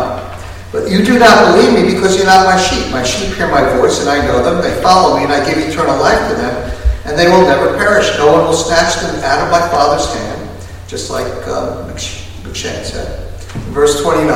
But 0.72 0.90
you 0.90 1.04
do 1.06 1.18
not 1.22 1.54
believe 1.54 1.70
me 1.70 1.94
because 1.94 2.16
you're 2.16 2.26
not 2.26 2.46
my 2.46 2.58
sheep. 2.58 2.90
My 2.90 3.04
sheep 3.04 3.34
hear 3.38 3.46
my 3.46 3.62
voice, 3.78 4.00
and 4.00 4.10
I 4.10 4.26
know 4.26 4.42
them. 4.42 4.58
They 4.58 4.74
follow 4.82 5.16
me, 5.16 5.22
and 5.22 5.32
I 5.32 5.38
give 5.46 5.58
eternal 5.58 5.94
life 6.02 6.18
to 6.30 6.34
them 6.34 6.70
and 7.04 7.18
they 7.18 7.26
will 7.28 7.42
never 7.42 7.76
perish. 7.76 8.06
No 8.18 8.32
one 8.32 8.44
will 8.44 8.52
snatch 8.52 9.00
them 9.00 9.14
out 9.24 9.44
of 9.44 9.50
my 9.50 9.60
Father's 9.70 10.12
hand, 10.14 10.48
just 10.86 11.10
like 11.10 11.26
uh, 11.46 11.86
M'Cheyne 11.88 12.84
said. 12.84 13.30
Verse 13.74 14.02
29 14.02 14.26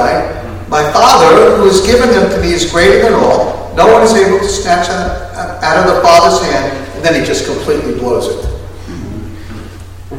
My 0.69 0.83
Father, 0.93 1.57
who 1.57 1.67
has 1.67 1.85
given 1.87 2.09
them 2.11 2.31
to 2.31 2.41
me, 2.41 2.53
is 2.53 2.71
greater 2.71 3.03
than 3.03 3.15
all. 3.15 3.75
No 3.75 3.93
one 3.93 4.03
is 4.03 4.15
able 4.15 4.39
to 4.39 4.49
snatch 4.49 4.89
them 4.89 5.11
out 5.63 5.77
of 5.77 5.95
the 5.95 6.01
Father's 6.03 6.41
hand, 6.51 6.97
and 6.97 7.05
then 7.05 7.19
he 7.19 7.27
just 7.27 7.47
completely 7.47 7.95
blows 7.95 8.27
it. 8.27 8.51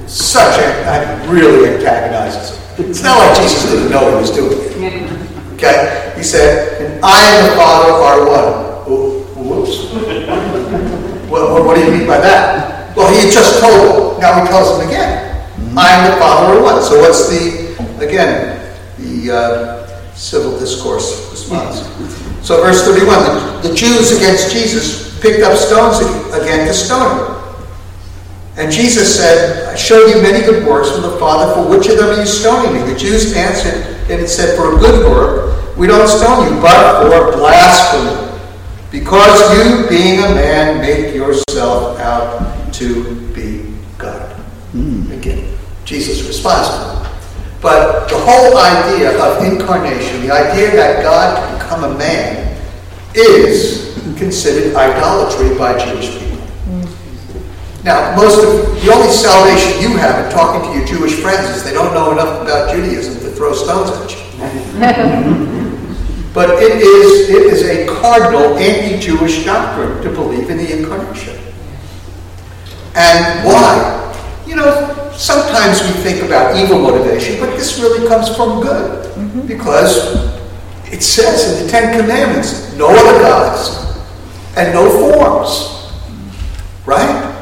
Such 0.07 0.59
a, 0.59 1.27
really 1.29 1.75
antagonizes 1.75 2.57
him. 2.77 2.89
It's 2.89 3.01
not 3.01 3.17
like 3.17 3.41
Jesus 3.41 3.71
didn't 3.71 3.89
know 3.89 4.03
what 4.03 4.13
he 4.13 4.19
was 4.19 4.31
doing. 4.31 5.53
Okay? 5.55 6.13
He 6.17 6.23
said, 6.23 6.81
and 6.81 7.03
I 7.03 7.25
and 7.25 7.51
the 7.51 7.55
Father 7.55 7.91
are 7.91 8.19
one. 8.27 8.65
Whoops. 9.47 9.91
What, 11.29 11.51
what, 11.51 11.65
what, 11.65 11.75
do 11.75 11.83
you 11.83 11.91
mean 11.91 12.07
by 12.07 12.19
that? 12.19 12.95
Well, 12.95 13.11
he 13.13 13.31
just 13.31 13.59
told 13.59 14.15
them. 14.15 14.21
Now 14.21 14.41
he 14.41 14.47
tells 14.47 14.77
them 14.77 14.87
again. 14.87 15.47
I 15.77 15.91
am 15.91 16.11
the 16.11 16.17
Father 16.19 16.57
of 16.57 16.63
one. 16.63 16.81
So 16.81 16.99
what's 17.01 17.29
the, 17.29 17.75
again, 18.05 18.75
the 18.97 19.31
uh, 19.33 20.13
civil 20.13 20.57
discourse 20.59 21.29
response? 21.31 21.81
So 22.45 22.61
verse 22.61 22.85
31, 22.85 23.61
the, 23.63 23.69
the 23.69 23.75
Jews 23.75 24.15
against 24.15 24.51
Jesus 24.51 25.19
picked 25.19 25.41
up 25.41 25.57
stones 25.57 25.99
again 26.33 26.67
to 26.67 26.73
stone 26.73 27.17
him. 27.17 27.34
And 28.57 28.71
Jesus 28.71 29.17
said, 29.17 29.67
I 29.67 29.75
showed 29.75 30.07
you 30.07 30.21
many 30.21 30.45
good 30.45 30.65
works 30.65 30.91
from 30.91 31.01
the 31.01 31.17
Father, 31.17 31.53
for 31.53 31.69
which 31.69 31.87
of 31.87 31.97
them 31.97 32.09
are 32.09 32.19
you 32.19 32.25
stoning 32.25 32.73
me? 32.73 32.91
The 32.91 32.97
Jews 32.97 33.33
answered 33.33 33.83
and 34.09 34.27
said, 34.27 34.55
For 34.55 34.75
a 34.75 34.79
good 34.79 35.09
work, 35.09 35.77
we 35.77 35.87
don't 35.87 36.07
stone 36.07 36.53
you, 36.53 36.61
but 36.61 37.03
for 37.03 37.37
blasphemy 37.37 38.25
because 38.95 39.57
you, 39.57 39.89
being 39.89 40.19
a 40.19 40.35
man, 40.35 40.79
make 40.79 41.13
yourself 41.13 41.99
out 41.99 42.73
to 42.75 43.13
be 43.33 43.73
God. 43.97 44.39
Mm. 44.73 45.11
Again, 45.17 45.57
Jesus 45.83 46.25
responds 46.25 46.69
to. 46.69 47.11
But 47.61 48.07
the 48.07 48.17
whole 48.17 48.57
idea 48.57 49.19
of 49.21 49.43
incarnation, 49.43 50.21
the 50.21 50.31
idea 50.31 50.71
that 50.75 51.03
God 51.03 51.37
can 51.37 51.57
become 51.59 51.83
a 51.83 51.97
man, 51.97 52.57
is 53.13 53.93
considered 54.17 54.75
idolatry 54.75 55.57
by 55.57 55.77
Jewish 55.77 56.17
people. 56.17 56.34
Now, 57.85 58.15
most 58.15 58.43
of 58.43 58.81
the 58.81 58.91
only 58.91 59.11
salvation 59.13 59.79
you 59.79 59.95
have 59.97 60.25
in 60.25 60.31
talking 60.31 60.67
to 60.67 60.75
your 60.75 60.87
Jewish 60.87 61.21
friends 61.21 61.55
is 61.55 61.63
they 61.63 61.71
don't 61.71 61.93
know 61.93 62.11
enough 62.11 62.41
about 62.41 62.73
Judaism 62.73 63.13
to 63.21 63.29
throw 63.29 63.53
stones 63.53 63.91
at 63.91 64.09
you. 64.09 64.17
But 66.33 66.49
it 66.63 66.81
is, 66.81 67.29
it 67.29 67.43
is 67.43 67.61
a 67.61 67.85
cardinal 68.01 68.57
anti-Jewish 68.57 69.45
doctrine 69.45 70.01
to 70.01 70.09
believe 70.09 70.49
in 70.49 70.57
the 70.57 70.79
incarnation. 70.79 71.37
And 72.95 73.45
why? 73.45 74.43
You 74.47 74.55
know, 74.55 75.11
sometimes 75.15 75.83
we 75.83 75.91
think 76.01 76.23
about 76.23 76.57
evil 76.57 76.79
motivation, 76.79 77.39
but 77.39 77.51
this 77.51 77.79
really 77.79 78.07
comes 78.07 78.35
from 78.35 78.61
good. 78.61 79.13
Mm-hmm. 79.13 79.45
Because 79.45 80.15
it 80.91 81.03
says 81.03 81.59
in 81.59 81.65
the 81.65 81.71
Ten 81.71 82.01
Commandments, 82.01 82.75
no 82.77 82.87
other 82.89 83.19
gods 83.21 83.77
and 84.57 84.73
no 84.73 84.89
forms. 84.89 85.93
Right? 86.87 87.33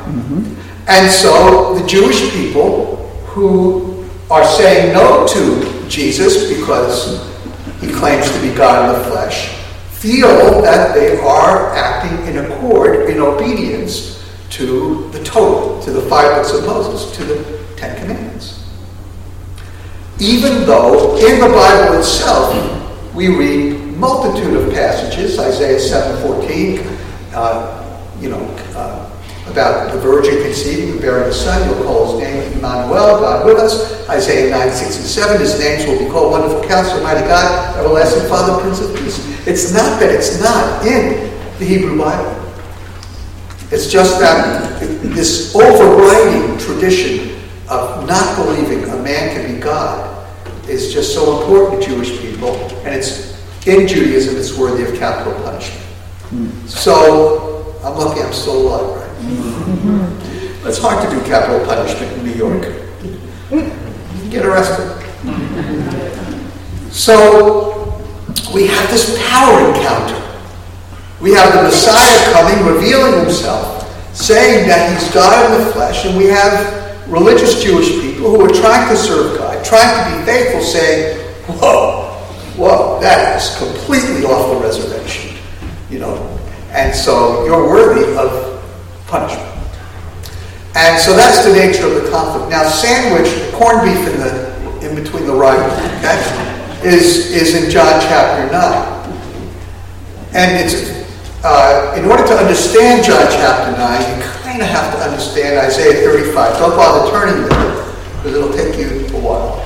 And 0.87 1.09
so 1.09 1.75
the 1.75 1.85
Jewish 1.87 2.31
people 2.33 2.97
who 3.25 4.05
are 4.29 4.45
saying 4.45 4.93
no 4.93 5.25
to 5.27 5.89
Jesus 5.89 6.49
because 6.57 7.31
he 7.79 7.91
claims 7.91 8.29
to 8.31 8.41
be 8.41 8.53
God 8.53 8.89
in 8.89 8.99
the 8.99 9.09
flesh 9.09 9.59
feel 9.91 10.61
that 10.61 10.93
they 10.93 11.17
are 11.19 11.73
acting 11.75 12.27
in 12.27 12.45
accord, 12.45 13.09
in 13.09 13.19
obedience 13.19 14.21
to 14.49 15.09
the 15.11 15.23
Torah, 15.23 15.81
to 15.83 15.91
the 15.91 16.01
five 16.03 16.35
books 16.35 16.53
of 16.53 16.65
Moses, 16.65 17.15
to 17.15 17.23
the 17.23 17.63
Ten 17.77 17.97
Commandments. 17.99 18.63
Even 20.19 20.65
though 20.65 21.15
in 21.17 21.39
the 21.39 21.47
Bible 21.47 21.97
itself 21.97 22.53
we 23.15 23.29
read 23.29 23.79
multitude 23.97 24.55
of 24.55 24.73
passages, 24.73 25.39
Isaiah 25.39 25.79
7:14, 25.79 26.85
uh, 27.33 27.99
you 28.19 28.29
know, 28.29 28.41
uh, 28.75 29.09
about 29.47 29.91
the 29.91 29.99
virgin 29.99 30.41
conceiving 30.41 30.91
and 30.91 31.01
bearing 31.01 31.29
a 31.29 31.33
son, 31.33 31.69
you'll 31.69 31.83
call 31.83 32.19
his 32.19 32.27
name 32.27 32.53
Emmanuel, 32.53 33.19
God 33.19 33.45
with 33.45 33.57
us. 33.57 34.07
Isaiah 34.09 34.49
9, 34.49 34.71
6 34.71 34.97
and 34.97 35.05
7, 35.05 35.41
his 35.41 35.59
names 35.59 35.85
will 35.85 35.99
be 35.99 36.09
called 36.09 36.31
Wonderful 36.31 36.63
Counselor, 36.67 37.03
Mighty 37.03 37.21
God, 37.21 37.77
Everlasting 37.77 38.27
Father, 38.29 38.61
Prince 38.61 38.81
of 38.81 38.95
Peace. 38.95 39.19
It's 39.47 39.73
not 39.73 39.99
that 39.99 40.09
it's 40.09 40.41
not 40.41 40.85
in 40.85 41.29
the 41.59 41.65
Hebrew 41.65 41.97
Bible. 41.97 42.39
It's 43.71 43.91
just 43.91 44.19
that 44.19 44.79
this 44.79 45.55
overriding 45.55 46.57
tradition 46.59 47.39
of 47.69 48.07
not 48.07 48.37
believing 48.37 48.83
a 48.89 48.95
man 48.97 49.35
can 49.35 49.55
be 49.55 49.59
God 49.59 50.09
is 50.69 50.93
just 50.93 51.13
so 51.13 51.41
important 51.41 51.81
to 51.81 51.89
Jewish 51.89 52.19
people, 52.21 52.55
and 52.85 52.95
it's 52.95 53.33
in 53.67 53.87
Judaism, 53.87 54.37
it's 54.37 54.57
worthy 54.57 54.83
of 54.83 54.97
capital 54.97 55.33
punishment. 55.43 55.81
Hmm. 56.29 56.67
So 56.67 57.75
I'm 57.83 57.97
lucky 57.97 58.21
I'm 58.21 58.33
still 58.33 58.67
alive, 58.67 58.97
right? 58.97 59.02
Mm-hmm. 59.23 60.67
It's 60.67 60.77
hard 60.77 61.07
to 61.07 61.15
do 61.15 61.21
capital 61.25 61.65
punishment 61.65 62.11
in 62.17 62.23
New 62.25 62.33
York. 62.33 62.61
Get 64.29 64.45
arrested. 64.45 64.89
So 66.91 68.01
we 68.53 68.67
have 68.67 68.89
this 68.89 69.17
power 69.29 69.69
encounter. 69.69 70.19
We 71.21 71.31
have 71.33 71.53
the 71.53 71.63
Messiah 71.63 72.33
coming, 72.33 72.65
revealing 72.65 73.21
himself, 73.23 73.87
saying 74.15 74.67
that 74.67 74.91
he's 74.91 75.13
God 75.13 75.51
in 75.51 75.65
the 75.65 75.71
flesh, 75.71 76.05
and 76.05 76.17
we 76.17 76.25
have 76.25 77.09
religious 77.09 77.63
Jewish 77.63 77.89
people 78.01 78.29
who 78.31 78.41
are 78.41 78.53
trying 78.53 78.89
to 78.89 78.97
serve 78.97 79.37
God, 79.37 79.63
trying 79.63 80.11
to 80.11 80.19
be 80.19 80.25
faithful, 80.25 80.61
saying, 80.61 81.19
Whoa, 81.47 82.11
whoa, 82.57 82.99
that 83.01 83.37
is 83.37 83.57
completely 83.57 84.25
off 84.25 84.53
the 84.53 84.65
reservation, 84.65 85.35
you 85.89 85.99
know. 85.99 86.15
And 86.71 86.93
so 86.93 87.45
you're 87.45 87.67
worthy 87.67 88.15
of 88.17 88.52
punishment. 89.13 89.45
And 90.73 90.97
so 90.97 91.13
that's 91.13 91.45
the 91.45 91.53
nature 91.53 91.85
of 91.85 92.01
the 92.01 92.09
conflict. 92.09 92.49
Now, 92.49 92.65
sandwich, 92.65 93.29
corned 93.53 93.85
beef 93.85 94.01
in 94.09 94.17
the 94.17 94.49
in 94.81 94.95
between 94.97 95.27
the 95.29 95.33
rivals, 95.33 95.71
okay, 96.01 96.17
is 96.81 97.29
is 97.29 97.53
in 97.53 97.69
John 97.69 98.01
chapter 98.01 98.49
nine, 98.51 98.81
and 100.33 100.57
it's 100.57 101.05
uh, 101.45 101.93
in 101.95 102.09
order 102.09 102.25
to 102.25 102.33
understand 102.33 103.05
John 103.05 103.21
chapter 103.29 103.71
nine, 103.77 104.01
you 104.01 104.25
kind 104.41 104.61
of 104.61 104.67
have 104.67 104.91
to 104.97 104.99
understand 105.05 105.59
Isaiah 105.61 106.03
thirty-five. 106.03 106.57
Don't 106.57 106.75
bother 106.75 107.05
turning 107.11 107.47
there 107.47 107.93
because 108.17 108.33
it'll 108.33 108.51
take 108.51 108.75
you 108.81 109.05
a 109.15 109.21
while. 109.21 109.61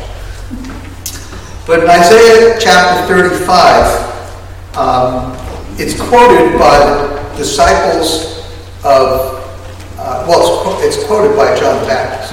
But 1.65 1.83
in 1.83 1.89
Isaiah 1.89 2.59
chapter 2.59 3.07
thirty-five, 3.07 3.87
um, 4.75 5.33
it's 5.79 5.95
quoted 5.95 6.59
by 6.59 7.33
disciples 7.37 8.43
of 8.83 9.36
uh, 10.07 10.25
well, 10.27 10.79
it's, 10.83 10.95
it's, 10.95 11.05
quoted 11.05 11.35
by 11.35 11.53
John 11.59 11.81
the 11.81 11.87
Baptist. 11.87 12.31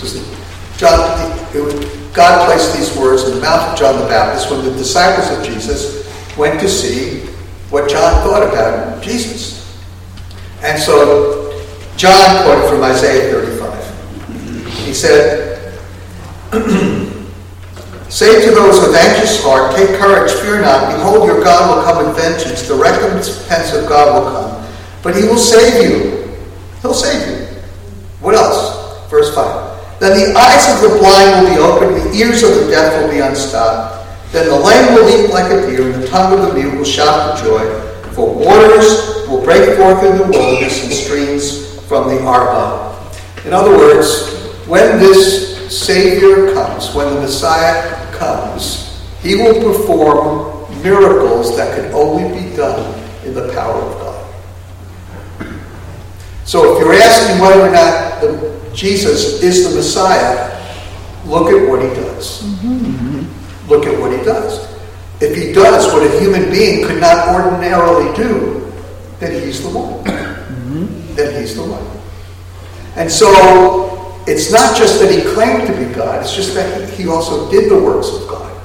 This 0.00 0.14
is 0.14 0.78
John. 0.78 0.98
It, 1.54 2.14
God 2.14 2.46
placed 2.46 2.74
these 2.76 2.96
words 2.96 3.24
in 3.24 3.34
the 3.34 3.40
mouth 3.40 3.72
of 3.72 3.78
John 3.78 4.00
the 4.00 4.06
Baptist 4.06 4.50
when 4.50 4.64
the 4.64 4.72
disciples 4.72 5.30
of 5.36 5.44
Jesus 5.44 6.08
went 6.36 6.60
to 6.60 6.68
see 6.68 7.26
what 7.68 7.90
John 7.90 8.22
thought 8.22 8.42
about 8.42 9.02
Jesus. 9.02 9.78
And 10.62 10.80
so 10.80 11.62
John 11.96 12.44
quoted 12.44 12.68
from 12.68 12.82
Isaiah 12.82 13.32
35. 13.32 14.66
He 14.86 14.94
said, 14.94 15.72
Say 18.10 18.44
to 18.46 18.50
those 18.54 18.80
with 18.80 18.94
anxious 18.94 19.42
heart, 19.42 19.74
Take 19.76 19.98
courage, 19.98 20.32
fear 20.32 20.60
not. 20.60 20.94
Behold, 20.94 21.26
your 21.26 21.42
God 21.42 21.76
will 21.76 21.84
come 21.84 22.06
in 22.06 22.14
vengeance. 22.14 22.68
The 22.68 22.74
recompense 22.74 23.72
of 23.72 23.88
God 23.88 24.14
will 24.14 24.30
come 24.30 24.51
but 25.02 25.16
he 25.16 25.22
will 25.24 25.38
save 25.38 25.82
you. 25.82 26.28
He'll 26.80 26.94
save 26.94 27.28
you. 27.28 27.46
What 28.20 28.34
else? 28.34 29.10
Verse 29.10 29.34
5. 29.34 30.00
Then 30.00 30.18
the 30.18 30.38
eyes 30.38 30.68
of 30.74 30.90
the 30.90 30.98
blind 30.98 31.44
will 31.44 31.54
be 31.54 31.60
opened, 31.60 31.96
the 31.96 32.16
ears 32.16 32.42
of 32.42 32.54
the 32.54 32.70
deaf 32.70 33.02
will 33.02 33.10
be 33.10 33.20
unstopped. 33.20 34.32
Then 34.32 34.48
the 34.48 34.56
lame 34.56 34.94
will 34.94 35.04
leap 35.04 35.30
like 35.30 35.52
a 35.52 35.66
deer, 35.66 35.92
and 35.92 36.02
the 36.02 36.08
tongue 36.08 36.32
of 36.38 36.48
the 36.48 36.54
mute 36.54 36.74
will 36.74 36.84
shout 36.84 37.38
for 37.38 37.44
joy. 37.44 37.80
For 38.12 38.34
waters 38.34 39.28
will 39.28 39.44
break 39.44 39.76
forth 39.76 40.02
in 40.04 40.18
the 40.18 40.24
wilderness 40.24 40.84
and 40.84 40.92
streams 40.92 41.80
from 41.86 42.08
the 42.08 42.20
Arabah. 42.22 42.92
In 43.44 43.52
other 43.52 43.76
words, 43.76 44.32
when 44.66 44.98
this 44.98 45.52
Savior 45.70 46.52
comes, 46.54 46.94
when 46.94 47.14
the 47.14 47.20
Messiah 47.20 48.12
comes, 48.12 49.00
he 49.20 49.36
will 49.36 49.54
perform 49.54 50.82
miracles 50.82 51.56
that 51.56 51.76
can 51.76 51.92
only 51.92 52.40
be 52.40 52.56
done 52.56 52.98
in 53.24 53.34
the 53.34 53.52
power 53.52 53.80
of 53.80 53.92
God. 53.94 54.01
So 56.52 56.76
if 56.76 56.84
you're 56.84 56.92
asking 56.92 57.40
whether 57.40 57.66
or 57.66 57.70
not 57.70 58.20
the, 58.20 58.70
Jesus 58.74 59.42
is 59.42 59.70
the 59.70 59.74
Messiah, 59.74 60.52
look 61.24 61.48
at 61.48 61.66
what 61.66 61.80
he 61.80 61.88
does. 61.94 62.42
Mm-hmm. 62.42 63.70
Look 63.70 63.86
at 63.86 63.98
what 63.98 64.12
he 64.12 64.22
does. 64.22 64.60
If 65.22 65.34
he 65.34 65.54
does 65.54 65.90
what 65.94 66.06
a 66.06 66.20
human 66.20 66.50
being 66.50 66.86
could 66.86 67.00
not 67.00 67.34
ordinarily 67.34 68.14
do, 68.14 68.70
then 69.18 69.42
he's 69.42 69.62
the 69.62 69.70
one. 69.70 70.04
Mm-hmm. 70.04 71.14
Then 71.14 71.40
he's 71.40 71.56
the 71.56 71.62
one. 71.62 71.86
And 72.96 73.10
so 73.10 74.22
it's 74.26 74.52
not 74.52 74.76
just 74.76 75.00
that 75.00 75.10
he 75.10 75.22
claimed 75.32 75.66
to 75.68 75.72
be 75.74 75.90
God, 75.94 76.20
it's 76.20 76.36
just 76.36 76.52
that 76.52 76.90
he 76.90 77.08
also 77.08 77.50
did 77.50 77.70
the 77.70 77.82
works 77.82 78.10
of 78.10 78.28
God. 78.28 78.60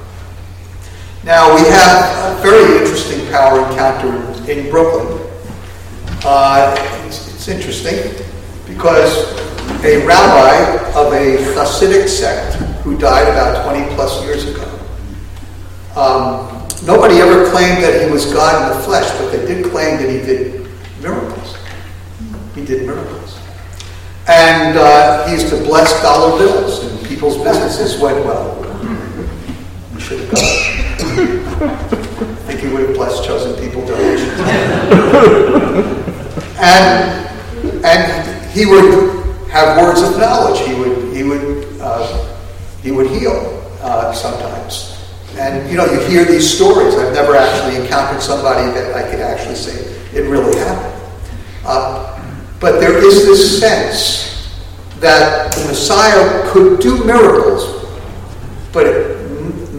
Now, 1.24 1.54
we 1.54 1.62
have 1.62 2.36
a 2.36 2.42
very 2.42 2.82
interesting 2.82 3.26
power 3.30 3.66
encounter 3.66 4.52
in 4.52 4.68
Brooklyn. 4.70 5.26
Uh, 6.22 6.97
interesting 7.48 8.14
because 8.66 9.32
a 9.84 10.04
rabbi 10.06 10.90
of 10.98 11.12
a 11.12 11.36
Hasidic 11.54 12.08
sect 12.08 12.56
who 12.82 12.98
died 12.98 13.28
about 13.28 13.70
20 13.70 13.94
plus 13.94 14.22
years 14.24 14.48
ago, 14.48 14.64
um, 15.96 16.68
nobody 16.86 17.16
ever 17.16 17.50
claimed 17.50 17.82
that 17.82 18.04
he 18.04 18.10
was 18.10 18.32
God 18.32 18.70
in 18.70 18.76
the 18.76 18.84
flesh, 18.84 19.10
but 19.18 19.30
they 19.30 19.46
did 19.46 19.70
claim 19.70 19.98
that 19.98 20.08
he 20.08 20.18
did 20.18 20.68
miracles. 21.00 21.56
He 22.54 22.64
did 22.64 22.86
miracles. 22.86 23.38
And 24.28 24.76
uh, 24.76 25.26
he 25.26 25.32
used 25.32 25.48
to 25.48 25.56
bless 25.64 26.02
dollar 26.02 26.38
bills, 26.38 26.84
and 26.84 27.06
people's 27.06 27.38
businesses 27.38 28.00
went 28.00 28.24
well. 28.24 28.56
We 29.94 30.00
should 30.00 30.20
have 30.20 30.30
gone. 30.30 30.44
I 31.68 32.42
think 32.46 32.60
he 32.60 32.68
would 32.68 32.88
have 32.88 32.94
blessed 32.94 33.24
chosen 33.24 33.54
people 33.62 33.86
donations. 33.86 34.38
and 36.60 37.27
and 37.88 38.50
he 38.52 38.66
would 38.66 39.24
have 39.48 39.78
words 39.78 40.02
of 40.02 40.18
knowledge. 40.18 40.60
He 40.66 40.74
would 40.74 41.16
he 41.16 41.22
would 41.22 41.80
uh, 41.80 42.36
he 42.82 42.90
would 42.90 43.10
heal 43.10 43.62
uh, 43.80 44.12
sometimes. 44.12 44.94
And 45.38 45.70
you 45.70 45.76
know, 45.76 45.86
you 45.86 46.00
hear 46.00 46.24
these 46.24 46.48
stories. 46.48 46.94
I've 46.94 47.14
never 47.14 47.36
actually 47.36 47.80
encountered 47.82 48.22
somebody 48.22 48.70
that 48.72 48.94
I 48.94 49.08
could 49.10 49.20
actually 49.20 49.54
say 49.54 49.72
it 50.12 50.28
really 50.28 50.56
happened. 50.58 51.02
Uh, 51.64 52.14
but 52.60 52.80
there 52.80 52.96
is 52.98 53.24
this 53.24 53.60
sense 53.60 54.58
that 55.00 55.54
the 55.54 55.66
Messiah 55.66 56.50
could 56.50 56.80
do 56.80 57.04
miracles, 57.04 57.86
but 58.72 58.84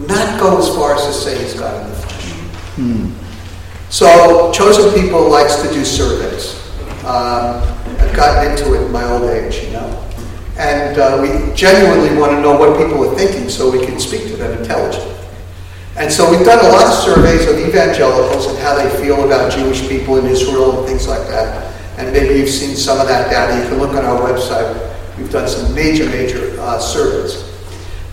not 0.08 0.40
go 0.40 0.58
as 0.58 0.68
far 0.74 0.94
as 0.94 1.04
to 1.06 1.12
say 1.12 1.42
he's 1.42 1.54
God 1.54 1.84
in 1.84 1.90
the 1.90 1.96
flesh. 1.96 2.32
Hmm. 2.76 3.90
So, 3.90 4.50
chosen 4.52 4.98
people 4.98 5.28
likes 5.28 5.60
to 5.62 5.68
do 5.72 5.84
surveys. 5.84 6.56
Um, 7.04 7.69
I've 8.00 8.16
gotten 8.16 8.50
into 8.50 8.74
it 8.74 8.86
in 8.86 8.92
my 8.92 9.04
old 9.04 9.28
age, 9.30 9.64
you 9.64 9.72
know. 9.72 10.08
And 10.58 10.98
uh, 10.98 11.18
we 11.22 11.54
genuinely 11.54 12.18
want 12.18 12.32
to 12.32 12.40
know 12.40 12.56
what 12.56 12.76
people 12.76 13.08
are 13.08 13.14
thinking 13.16 13.48
so 13.48 13.70
we 13.70 13.84
can 13.84 13.98
speak 13.98 14.22
to 14.28 14.36
them 14.36 14.58
intelligently. 14.58 15.16
And 15.96 16.10
so 16.10 16.30
we've 16.30 16.44
done 16.44 16.64
a 16.64 16.68
lot 16.68 16.86
of 16.86 16.94
surveys 16.94 17.46
of 17.46 17.58
evangelicals 17.58 18.46
and 18.46 18.58
how 18.58 18.74
they 18.74 18.88
feel 19.02 19.24
about 19.24 19.52
Jewish 19.52 19.88
people 19.88 20.18
in 20.18 20.26
Israel 20.26 20.78
and 20.78 20.88
things 20.88 21.06
like 21.08 21.26
that. 21.28 21.74
And 21.98 22.12
maybe 22.12 22.38
you've 22.38 22.48
seen 22.48 22.76
some 22.76 23.00
of 23.00 23.06
that 23.08 23.30
data. 23.30 23.62
You 23.62 23.68
can 23.68 23.78
look 23.78 23.90
on 23.90 24.04
our 24.04 24.20
website. 24.20 24.74
We've 25.18 25.30
done 25.30 25.48
some 25.48 25.74
major, 25.74 26.06
major 26.06 26.58
uh, 26.60 26.78
surveys. 26.78 27.44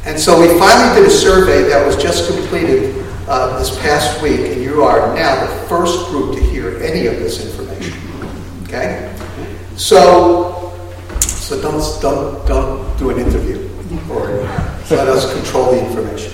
And 0.05 0.19
so 0.19 0.39
we 0.39 0.47
finally 0.59 0.99
did 1.01 1.07
a 1.07 1.13
survey 1.13 1.63
that 1.69 1.85
was 1.85 1.95
just 1.95 2.29
completed 2.29 3.05
uh, 3.27 3.59
this 3.59 3.77
past 3.79 4.21
week, 4.21 4.39
and 4.39 4.61
you 4.61 4.83
are 4.83 5.13
now 5.13 5.45
the 5.45 5.67
first 5.67 6.07
group 6.07 6.35
to 6.35 6.41
hear 6.41 6.81
any 6.81 7.07
of 7.07 7.15
this 7.15 7.45
information. 7.45 7.97
Okay? 8.63 9.16
So, 9.77 10.73
so 11.21 11.61
don't, 11.61 12.01
don't, 12.01 12.47
don't 12.47 12.97
do 12.97 13.11
an 13.11 13.19
interview. 13.19 13.69
or 14.09 14.27
let 14.89 15.07
us 15.07 15.31
control 15.33 15.71
the 15.71 15.85
information. 15.85 16.31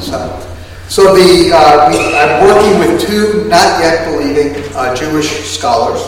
So, 0.00 0.54
so 0.88 1.14
the, 1.14 1.50
uh, 1.52 1.90
we, 1.90 1.98
I'm 2.16 2.44
working 2.46 2.78
with 2.78 3.06
two 3.06 3.46
not 3.48 3.80
yet 3.80 4.06
believing 4.10 4.74
uh, 4.74 4.96
Jewish 4.96 5.28
scholars. 5.44 6.00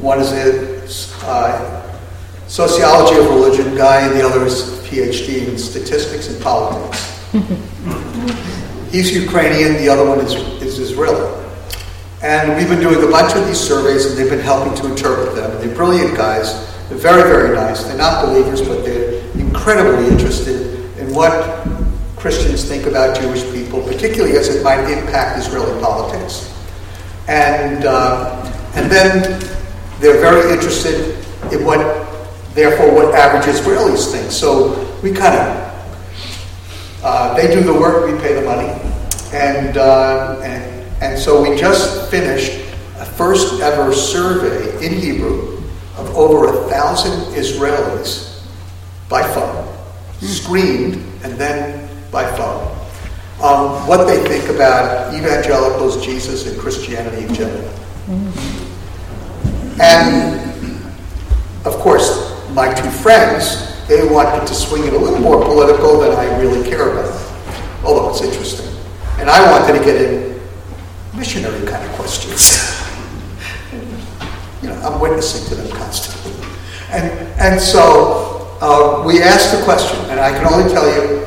One 0.00 0.20
is 0.20 0.30
a 0.32 0.84
uh, 1.26 1.98
sociology 2.46 3.18
of 3.18 3.26
religion 3.26 3.74
guy, 3.74 4.06
and 4.06 4.16
the 4.18 4.24
other 4.24 4.46
is 4.46 4.62
PhD 4.86 5.48
in 5.48 5.58
statistics 5.58 6.28
and 6.28 6.40
politics. 6.40 7.20
He's 8.92 9.12
Ukrainian, 9.12 9.72
the 9.74 9.88
other 9.88 10.06
one 10.08 10.20
is, 10.20 10.34
is 10.62 10.78
Israeli. 10.78 11.41
And 12.22 12.56
we've 12.56 12.68
been 12.68 12.78
doing 12.78 13.02
a 13.02 13.10
bunch 13.10 13.34
of 13.34 13.44
these 13.48 13.58
surveys, 13.58 14.06
and 14.06 14.16
they've 14.16 14.30
been 14.30 14.38
helping 14.38 14.76
to 14.76 14.86
interpret 14.88 15.34
them. 15.34 15.60
They're 15.60 15.74
brilliant 15.74 16.16
guys. 16.16 16.54
They're 16.88 16.96
very, 16.96 17.22
very 17.22 17.52
nice. 17.52 17.82
They're 17.82 17.96
not 17.96 18.24
believers, 18.24 18.62
but 18.62 18.84
they're 18.84 19.20
incredibly 19.34 20.06
interested 20.06 20.86
in 21.00 21.12
what 21.12 21.66
Christians 22.16 22.64
think 22.64 22.86
about 22.86 23.18
Jewish 23.18 23.42
people, 23.50 23.82
particularly 23.82 24.36
as 24.36 24.54
it 24.54 24.62
might 24.62 24.88
impact 24.88 25.36
Israeli 25.36 25.80
politics. 25.80 26.48
And, 27.26 27.84
uh, 27.84 28.40
and 28.76 28.88
then 28.88 29.40
they're 29.98 30.20
very 30.20 30.52
interested 30.52 31.18
in 31.50 31.64
what, 31.64 31.80
therefore, 32.54 32.94
what 32.94 33.14
average 33.16 33.52
Israelis 33.52 34.12
think. 34.12 34.30
So 34.30 34.96
we 35.02 35.12
kind 35.12 35.34
of, 35.34 37.00
uh, 37.02 37.34
they 37.34 37.52
do 37.52 37.64
the 37.64 37.74
work, 37.74 38.06
we 38.06 38.16
pay 38.20 38.34
the 38.34 38.42
money. 38.42 38.68
And, 39.32 39.76
uh, 39.76 40.40
and, 40.44 40.71
and 41.02 41.18
so 41.18 41.42
we 41.42 41.56
just 41.56 42.08
finished 42.12 42.52
a 42.98 43.04
first 43.04 43.60
ever 43.60 43.92
survey 43.92 44.86
in 44.86 44.94
Hebrew 44.94 45.58
of 45.96 46.16
over 46.16 46.46
a 46.46 46.68
thousand 46.70 47.34
Israelis 47.34 48.40
by 49.08 49.22
phone, 49.34 49.68
screened, 50.20 50.94
and 51.24 51.34
then 51.34 51.88
by 52.12 52.24
phone. 52.36 52.68
Um, 53.42 53.88
what 53.88 54.06
they 54.06 54.22
think 54.28 54.48
about 54.48 55.12
evangelicals, 55.12 56.04
Jesus, 56.04 56.46
and 56.46 56.56
Christianity 56.56 57.26
in 57.26 57.34
general. 57.34 57.68
And 59.80 60.40
of 61.64 61.74
course, 61.78 62.30
my 62.50 62.72
two 62.72 62.90
friends, 62.90 63.86
they 63.88 64.06
wanted 64.06 64.46
to 64.46 64.54
swing 64.54 64.84
it 64.84 64.92
a 64.92 64.98
little 64.98 65.18
more 65.18 65.44
political 65.44 65.98
than 65.98 66.12
I 66.12 66.38
really 66.38 66.64
care 66.68 66.92
about, 66.92 67.34
although 67.84 68.10
it's 68.10 68.22
interesting. 68.22 68.72
And 69.18 69.28
I 69.28 69.50
wanted 69.50 69.80
to 69.80 69.84
get 69.84 70.00
in 70.00 70.32
missionary 71.14 71.66
kind 71.66 71.84
of 71.84 71.92
questions. 71.92 72.80
you 74.62 74.68
know, 74.68 74.74
I'm 74.82 75.00
witnessing 75.00 75.48
to 75.48 75.54
them 75.62 75.76
constantly. 75.76 76.32
And, 76.90 77.10
and 77.38 77.60
so 77.60 78.56
uh, 78.60 79.04
we 79.06 79.22
asked 79.22 79.56
the 79.56 79.64
question, 79.64 79.98
and 80.10 80.20
I 80.20 80.30
can 80.32 80.46
only 80.52 80.72
tell 80.72 80.86
you 80.86 81.26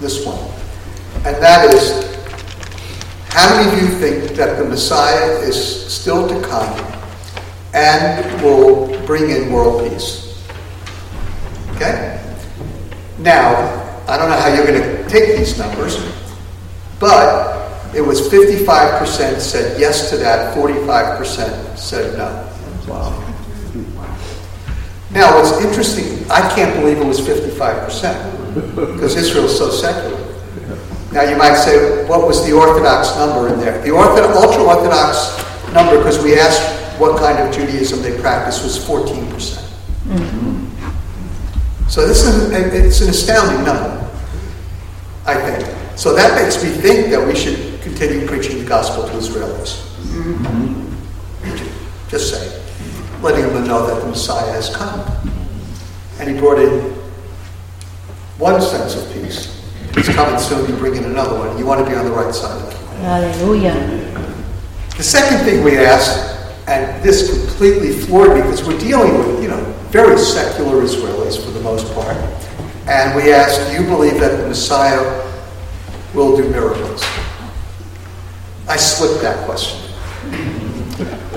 this 0.00 0.24
one, 0.24 0.38
and 1.24 1.42
that 1.42 1.72
is 1.74 2.04
how 3.28 3.54
many 3.54 3.70
of 3.70 3.82
you 3.82 3.88
think 3.98 4.36
that 4.36 4.58
the 4.58 4.64
Messiah 4.64 5.38
is 5.40 5.92
still 5.92 6.26
to 6.28 6.40
come 6.46 6.72
and 7.74 8.42
will 8.42 8.86
bring 9.06 9.30
in 9.30 9.52
world 9.52 9.88
peace? 9.90 10.42
Okay? 11.72 12.22
Now, 13.18 13.52
I 14.08 14.16
don't 14.16 14.30
know 14.30 14.36
how 14.36 14.54
you're 14.54 14.66
going 14.66 14.80
to 14.80 15.08
take 15.08 15.36
these 15.36 15.58
numbers, 15.58 15.98
but 16.98 17.55
it 17.96 18.04
was 18.04 18.20
55% 18.28 19.40
said 19.40 19.80
yes 19.80 20.10
to 20.10 20.16
that, 20.18 20.54
45% 20.54 21.78
said 21.78 22.18
no. 22.18 22.52
Wow. 22.86 23.22
Now, 25.12 25.34
what's 25.34 25.64
interesting, 25.64 26.30
I 26.30 26.40
can't 26.54 26.78
believe 26.78 26.98
it 26.98 27.06
was 27.06 27.20
55% 27.20 28.92
because 28.92 29.16
Israel 29.16 29.46
is 29.46 29.56
so 29.56 29.70
secular. 29.70 30.22
Now 31.12 31.22
you 31.22 31.36
might 31.36 31.54
say, 31.54 32.04
what 32.06 32.26
was 32.26 32.44
the 32.44 32.52
Orthodox 32.52 33.16
number 33.16 33.48
in 33.52 33.58
there? 33.60 33.80
The 33.80 33.96
ultra 33.96 34.26
Orthodox 34.66 35.72
number, 35.72 35.96
because 35.96 36.22
we 36.22 36.38
asked 36.38 37.00
what 37.00 37.18
kind 37.18 37.38
of 37.38 37.54
Judaism 37.54 38.02
they 38.02 38.20
practice, 38.20 38.62
was 38.62 38.78
14%. 38.78 39.32
percent 39.32 39.66
mm-hmm. 40.04 41.88
So 41.88 42.06
this 42.06 42.24
is 42.24 42.50
it's 42.50 43.00
an 43.00 43.08
astounding 43.08 43.64
number, 43.64 44.10
I 45.24 45.34
think. 45.34 45.98
So 45.98 46.14
that 46.14 46.42
makes 46.42 46.62
me 46.62 46.68
think 46.68 47.08
that 47.10 47.26
we 47.26 47.34
should 47.34 47.75
continue 47.96 48.26
preaching 48.26 48.58
the 48.58 48.64
gospel 48.64 49.04
to 49.04 49.12
Israelis. 49.12 49.80
Mm-hmm. 50.12 50.84
Just 52.10 52.28
say, 52.30 52.62
letting 53.22 53.50
them 53.54 53.66
know 53.66 53.86
that 53.86 54.02
the 54.02 54.08
Messiah 54.08 54.52
has 54.52 54.68
come. 54.74 55.00
And 56.20 56.28
he 56.28 56.38
brought 56.38 56.58
in 56.58 56.92
one 58.36 58.60
sense 58.60 58.96
of 58.96 59.10
peace. 59.14 59.66
He's 59.94 60.10
coming 60.10 60.38
soon, 60.38 60.68
you 60.70 60.76
bring 60.76 60.96
in 60.96 61.04
another 61.04 61.38
one. 61.38 61.56
You 61.58 61.64
want 61.64 61.82
to 61.86 61.90
be 61.90 61.96
on 61.96 62.04
the 62.04 62.12
right 62.12 62.34
side 62.34 62.60
of 62.60 62.70
it. 62.70 62.76
Hallelujah. 63.00 63.72
The 64.98 65.02
second 65.02 65.38
thing 65.46 65.64
we 65.64 65.78
asked, 65.78 66.34
and 66.68 67.02
this 67.02 67.30
completely 67.30 67.92
floored 67.92 68.36
me 68.36 68.42
because 68.42 68.62
we're 68.62 68.78
dealing 68.78 69.16
with, 69.16 69.42
you 69.42 69.48
know, 69.48 69.64
very 69.88 70.18
secular 70.18 70.82
Israelis 70.82 71.42
for 71.42 71.50
the 71.50 71.60
most 71.60 71.90
part. 71.94 72.14
And 72.88 73.16
we 73.16 73.32
asked, 73.32 73.70
do 73.70 73.82
you 73.82 73.88
believe 73.88 74.20
that 74.20 74.36
the 74.36 74.48
Messiah 74.48 75.00
will 76.12 76.36
do 76.36 76.46
miracles? 76.50 77.02
I 78.68 78.76
slipped 78.76 79.22
that 79.22 79.44
question. 79.46 79.80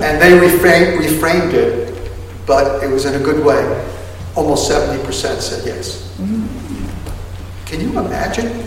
And 0.02 0.20
they 0.20 0.32
reframed, 0.32 0.98
reframed 0.98 1.52
it, 1.52 2.10
but 2.46 2.82
it 2.82 2.88
was 2.90 3.04
in 3.04 3.14
a 3.20 3.24
good 3.24 3.44
way. 3.44 3.62
Almost 4.34 4.70
70% 4.70 5.40
said 5.40 5.66
yes. 5.66 6.16
Can 7.66 7.80
you 7.80 7.90
imagine? 7.98 8.66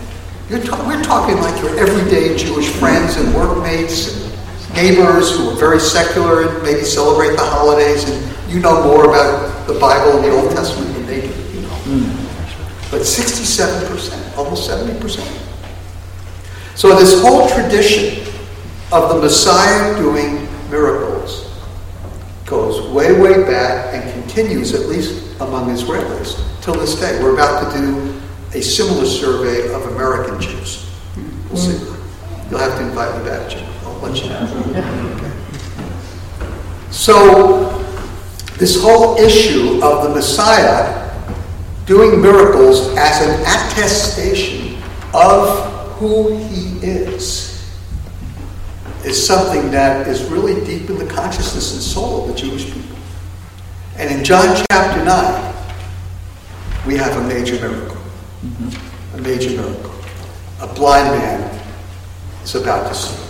We're 0.50 1.02
talking 1.02 1.36
like 1.40 1.60
your 1.62 1.76
everyday 1.78 2.36
Jewish 2.36 2.68
friends 2.68 3.16
and 3.16 3.34
workmates 3.34 4.08
and 4.14 4.74
neighbors 4.74 5.36
who 5.36 5.50
are 5.50 5.56
very 5.56 5.80
secular 5.80 6.48
and 6.48 6.62
maybe 6.62 6.82
celebrate 6.82 7.36
the 7.36 7.44
holidays, 7.44 8.08
and 8.08 8.52
you 8.52 8.60
know 8.60 8.82
more 8.84 9.04
about 9.06 9.66
the 9.66 9.74
Bible 9.78 10.16
and 10.16 10.24
the 10.24 10.30
Old 10.30 10.50
Testament 10.52 10.92
than 10.94 11.06
they 11.06 11.20
do. 11.22 11.32
You 11.54 11.62
know. 11.62 11.78
But 12.90 13.00
67%, 13.02 14.36
almost 14.36 14.68
70%. 14.70 15.22
So 16.76 16.96
this 16.98 17.20
whole 17.22 17.48
tradition 17.48 18.24
of 18.94 19.08
the 19.08 19.20
Messiah 19.20 19.96
doing 19.98 20.48
miracles 20.70 21.50
goes 22.46 22.88
way, 22.92 23.18
way 23.20 23.42
back 23.42 23.92
and 23.92 24.22
continues, 24.22 24.72
at 24.72 24.86
least 24.86 25.40
among 25.40 25.68
Israelis, 25.68 26.62
till 26.62 26.74
this 26.74 26.94
day. 27.00 27.20
We're 27.20 27.34
about 27.34 27.72
to 27.72 27.78
do 27.78 28.20
a 28.56 28.62
similar 28.62 29.04
survey 29.04 29.74
of 29.74 29.82
American 29.92 30.40
Jews. 30.40 30.88
We'll 31.48 31.56
see. 31.56 31.72
You'll 32.48 32.60
have 32.60 32.78
to 32.78 32.86
invite 32.86 33.18
me 33.18 33.28
back, 33.28 33.50
Jim. 33.50 33.66
I'll 33.82 33.98
let 33.98 34.22
you 34.22 34.28
know. 34.28 34.46
Okay. 35.16 35.32
So, 36.92 37.80
this 38.58 38.80
whole 38.80 39.16
issue 39.16 39.80
of 39.82 40.04
the 40.04 40.10
Messiah 40.10 41.10
doing 41.84 42.22
miracles 42.22 42.96
as 42.96 43.26
an 43.26 43.40
attestation 43.40 44.80
of 45.12 45.96
who 45.96 46.36
he 46.36 46.78
is 46.78 47.53
is 49.04 49.24
something 49.24 49.70
that 49.70 50.08
is 50.08 50.24
really 50.24 50.64
deep 50.64 50.88
in 50.88 50.98
the 50.98 51.06
consciousness 51.06 51.74
and 51.74 51.82
soul 51.82 52.22
of 52.22 52.28
the 52.28 52.34
Jewish 52.34 52.72
people. 52.72 52.96
And 53.96 54.12
in 54.12 54.24
John 54.24 54.64
chapter 54.70 55.04
9, 55.04 55.54
we 56.86 56.96
have 56.96 57.16
a 57.16 57.28
major 57.28 57.56
miracle. 57.56 57.96
Mm-hmm. 57.96 59.18
A 59.18 59.22
major 59.22 59.50
miracle. 59.50 59.92
A 60.60 60.74
blind 60.74 61.18
man 61.18 61.60
is 62.42 62.54
about 62.54 62.88
to 62.88 62.94
see. 62.94 63.20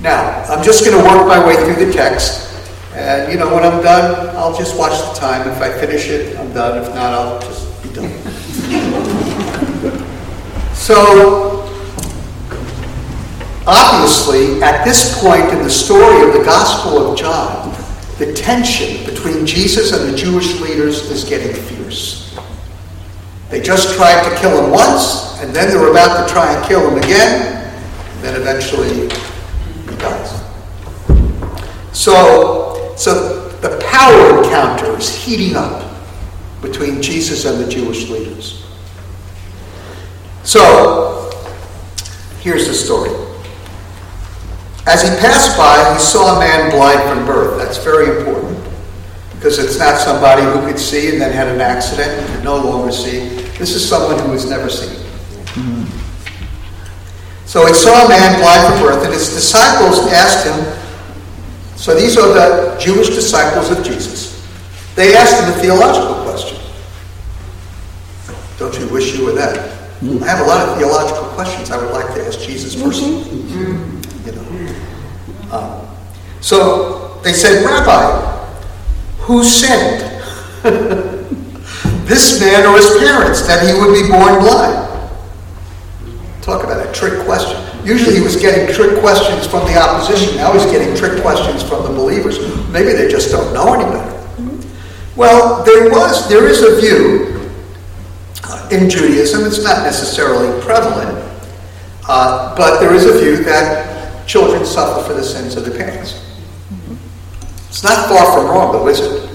Now, 0.00 0.42
I'm 0.48 0.64
just 0.64 0.84
going 0.84 0.98
to 0.98 1.08
work 1.08 1.28
my 1.28 1.46
way 1.46 1.54
through 1.64 1.86
the 1.86 1.92
text. 1.92 2.48
And, 2.94 3.32
you 3.32 3.38
know, 3.38 3.54
when 3.54 3.64
I'm 3.64 3.82
done, 3.82 4.36
I'll 4.36 4.56
just 4.56 4.76
watch 4.76 4.92
the 4.92 5.14
time. 5.18 5.48
If 5.48 5.62
I 5.62 5.70
finish 5.78 6.08
it, 6.08 6.36
I'm 6.38 6.52
done. 6.52 6.82
If 6.82 6.88
not, 6.88 7.14
I'll 7.14 7.40
just 7.40 7.82
be 7.82 7.88
done. 7.90 8.10
so, 10.74 11.61
obviously, 13.66 14.62
at 14.62 14.84
this 14.84 15.20
point 15.20 15.48
in 15.52 15.62
the 15.62 15.70
story 15.70 16.26
of 16.26 16.32
the 16.32 16.44
Gospel 16.44 17.10
of 17.10 17.18
John, 17.18 17.70
the 18.18 18.32
tension 18.32 19.04
between 19.06 19.46
Jesus 19.46 19.92
and 19.92 20.12
the 20.12 20.16
Jewish 20.16 20.60
leaders 20.60 21.10
is 21.10 21.24
getting 21.24 21.54
fierce. 21.54 22.38
They 23.48 23.60
just 23.60 23.94
tried 23.94 24.28
to 24.28 24.40
kill 24.40 24.64
him 24.64 24.70
once, 24.70 25.40
and 25.40 25.54
then 25.54 25.70
they 25.70 25.76
were 25.76 25.90
about 25.90 26.26
to 26.26 26.32
try 26.32 26.54
and 26.54 26.64
kill 26.66 26.88
him 26.88 26.98
again, 26.98 27.72
and 28.14 28.24
then 28.24 28.40
eventually 28.40 29.10
he 29.90 29.96
dies. 29.98 30.40
So, 31.92 32.94
so 32.96 33.48
the 33.58 33.78
power 33.90 34.42
encounter 34.42 34.96
is 34.96 35.14
heating 35.14 35.56
up 35.56 35.92
between 36.62 37.02
Jesus 37.02 37.44
and 37.44 37.62
the 37.62 37.68
Jewish 37.68 38.08
leaders. 38.08 38.64
So, 40.44 41.30
here's 42.40 42.66
the 42.66 42.74
story. 42.74 43.10
As 44.86 45.02
he 45.02 45.08
passed 45.20 45.56
by, 45.56 45.94
he 45.94 46.00
saw 46.00 46.36
a 46.36 46.40
man 46.40 46.70
blind 46.70 47.00
from 47.08 47.24
birth. 47.24 47.58
That's 47.58 47.78
very 47.78 48.18
important 48.18 48.58
because 49.34 49.58
it's 49.58 49.78
not 49.78 49.98
somebody 49.98 50.42
who 50.42 50.66
could 50.66 50.78
see 50.78 51.10
and 51.10 51.20
then 51.20 51.32
had 51.32 51.48
an 51.48 51.60
accident 51.60 52.10
and 52.10 52.34
could 52.34 52.44
no 52.44 52.56
longer 52.56 52.92
see. 52.92 53.28
This 53.58 53.74
is 53.74 53.88
someone 53.88 54.18
who 54.24 54.32
has 54.32 54.48
never 54.48 54.68
seen. 54.68 54.98
So 57.46 57.66
he 57.66 57.74
saw 57.74 58.06
a 58.06 58.08
man 58.08 58.40
blind 58.40 58.72
from 58.72 58.82
birth, 58.82 59.04
and 59.04 59.12
his 59.12 59.28
disciples 59.28 59.98
asked 60.12 60.46
him. 60.46 61.76
So 61.76 61.94
these 61.94 62.16
are 62.16 62.32
the 62.32 62.78
Jewish 62.80 63.08
disciples 63.08 63.70
of 63.70 63.84
Jesus. 63.84 64.42
They 64.94 65.14
asked 65.14 65.42
him 65.42 65.48
a 65.48 65.52
theological 65.60 66.22
question. 66.24 66.58
Don't 68.58 68.78
you 68.78 68.88
wish 68.88 69.14
you 69.14 69.26
were 69.26 69.32
them? 69.32 69.54
I 70.22 70.26
have 70.26 70.40
a 70.40 70.48
lot 70.48 70.68
of 70.68 70.78
theological 70.78 71.24
questions 71.34 71.70
I 71.70 71.76
would 71.76 71.92
like 71.92 72.14
to 72.14 72.26
ask 72.26 72.40
Jesus 72.40 72.74
personally. 72.80 73.22
You 73.50 74.01
Um, 75.52 75.86
so 76.40 77.20
they 77.22 77.32
said, 77.32 77.64
Rabbi, 77.64 78.32
who 79.20 79.44
sinned? 79.44 80.00
this 82.06 82.40
man 82.40 82.66
or 82.66 82.76
his 82.76 82.98
parents 82.98 83.46
that 83.46 83.66
he 83.66 83.78
would 83.78 83.92
be 83.94 84.08
born 84.08 84.40
blind? 84.40 84.88
Talk 86.42 86.64
about 86.64 86.84
a 86.84 86.90
trick 86.92 87.24
question. 87.24 87.60
Usually 87.86 88.16
he 88.16 88.20
was 88.20 88.36
getting 88.36 88.74
trick 88.74 88.98
questions 89.00 89.46
from 89.46 89.64
the 89.66 89.78
opposition. 89.78 90.36
Now 90.36 90.52
he's 90.52 90.64
getting 90.66 90.96
trick 90.96 91.22
questions 91.22 91.62
from 91.62 91.84
the 91.84 91.90
believers. 91.90 92.38
Maybe 92.70 92.92
they 92.92 93.08
just 93.08 93.30
don't 93.30 93.52
know 93.52 93.74
any 93.74 93.84
better. 93.84 94.12
Well, 95.14 95.62
there 95.64 95.90
was, 95.90 96.28
there 96.28 96.48
is 96.48 96.62
a 96.62 96.80
view 96.80 97.50
uh, 98.44 98.68
in 98.72 98.88
Judaism. 98.88 99.44
It's 99.44 99.62
not 99.62 99.84
necessarily 99.84 100.60
prevalent, 100.62 101.18
uh, 102.08 102.56
but 102.56 102.80
there 102.80 102.94
is 102.94 103.04
a 103.04 103.20
view 103.20 103.44
that 103.44 103.91
children 104.32 104.64
suffer 104.64 105.06
for 105.06 105.12
the 105.12 105.22
sins 105.22 105.56
of 105.56 105.66
their 105.66 105.76
parents. 105.76 106.18
It's 107.68 107.84
not 107.84 108.08
far 108.08 108.32
from 108.32 108.46
wrong, 108.46 108.72
though, 108.72 108.88
is 108.88 109.00
it? 109.00 109.28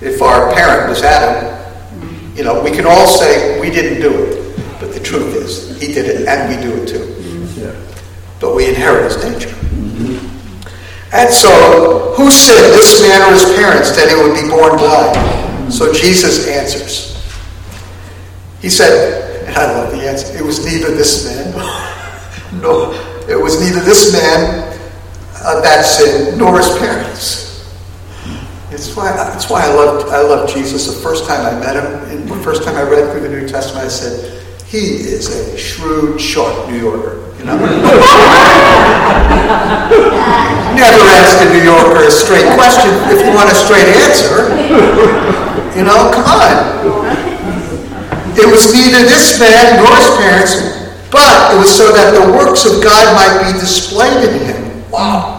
If 0.00 0.22
our 0.22 0.54
parent 0.54 0.88
was 0.88 1.02
Adam, 1.02 1.54
you 2.34 2.44
know, 2.44 2.62
we 2.62 2.70
can 2.70 2.86
all 2.86 3.06
say 3.06 3.60
we 3.60 3.68
didn't 3.68 4.00
do 4.00 4.08
it. 4.08 4.56
But 4.80 4.94
the 4.94 5.00
truth 5.00 5.34
is, 5.34 5.78
he 5.78 5.92
did 5.92 6.06
it 6.06 6.26
and 6.26 6.48
we 6.48 6.62
do 6.62 6.82
it 6.82 6.86
too. 6.88 7.04
But 8.40 8.54
we 8.54 8.70
inherit 8.70 9.12
his 9.12 9.22
nature. 9.22 9.54
And 11.12 11.30
so, 11.30 12.14
who 12.16 12.30
sinned, 12.30 12.72
this 12.72 13.02
man 13.02 13.20
or 13.28 13.34
his 13.34 13.44
parents, 13.56 13.94
that 13.96 14.08
he 14.08 14.14
would 14.16 14.34
be 14.34 14.48
born 14.48 14.78
blind? 14.78 15.72
So 15.72 15.92
Jesus 15.92 16.48
answers. 16.48 17.22
He 18.62 18.70
said, 18.70 19.44
and 19.46 19.54
I 19.56 19.72
love 19.72 19.92
the 19.92 20.08
answer, 20.08 20.38
it 20.38 20.42
was 20.42 20.64
neither 20.64 20.94
this 20.94 21.26
man, 21.26 21.52
no, 22.62 23.07
it 23.28 23.36
was 23.40 23.60
neither 23.60 23.80
this 23.84 24.12
man 24.12 24.76
uh, 25.44 25.60
that 25.60 25.84
sinned 25.84 26.38
nor 26.38 26.56
his 26.58 26.68
parents. 26.78 27.46
It's 28.70 28.94
why, 28.96 29.12
that's 29.12 29.48
why 29.48 29.62
I 29.62 29.74
love 29.74 30.08
I 30.08 30.20
love 30.20 30.48
Jesus. 30.52 30.86
The 30.86 31.00
first 31.00 31.26
time 31.26 31.44
I 31.44 31.58
met 31.58 31.76
him, 31.76 31.86
and 32.10 32.28
the 32.28 32.36
first 32.42 32.64
time 32.64 32.76
I 32.76 32.82
read 32.82 33.10
through 33.12 33.22
the 33.22 33.28
New 33.28 33.48
Testament, 33.48 33.86
I 33.86 33.88
said, 33.88 34.38
he 34.68 35.00
is 35.00 35.32
a 35.32 35.56
shrewd, 35.56 36.20
sharp 36.20 36.68
New 36.68 36.76
Yorker. 36.76 37.24
You 37.38 37.44
know? 37.48 37.56
Never 40.76 41.00
ask 41.16 41.40
a 41.40 41.48
New 41.48 41.64
Yorker 41.64 42.04
a 42.04 42.10
straight 42.12 42.44
question 42.52 42.92
if 43.08 43.24
you 43.24 43.32
want 43.32 43.48
a 43.48 43.56
straight 43.56 43.88
answer. 44.04 44.52
You 45.72 45.84
know, 45.88 46.12
come 46.12 46.28
on. 46.28 46.52
It 48.36 48.46
was 48.52 48.68
neither 48.72 49.02
this 49.08 49.40
man 49.40 49.82
nor 49.82 49.96
his 49.96 50.12
parents, 50.20 50.67
but 51.10 51.54
it 51.54 51.58
was 51.58 51.74
so 51.74 51.92
that 51.92 52.12
the 52.12 52.32
works 52.32 52.64
of 52.64 52.82
God 52.82 53.14
might 53.14 53.52
be 53.52 53.58
displayed 53.58 54.28
in 54.28 54.46
him. 54.46 54.90
Wow. 54.90 55.38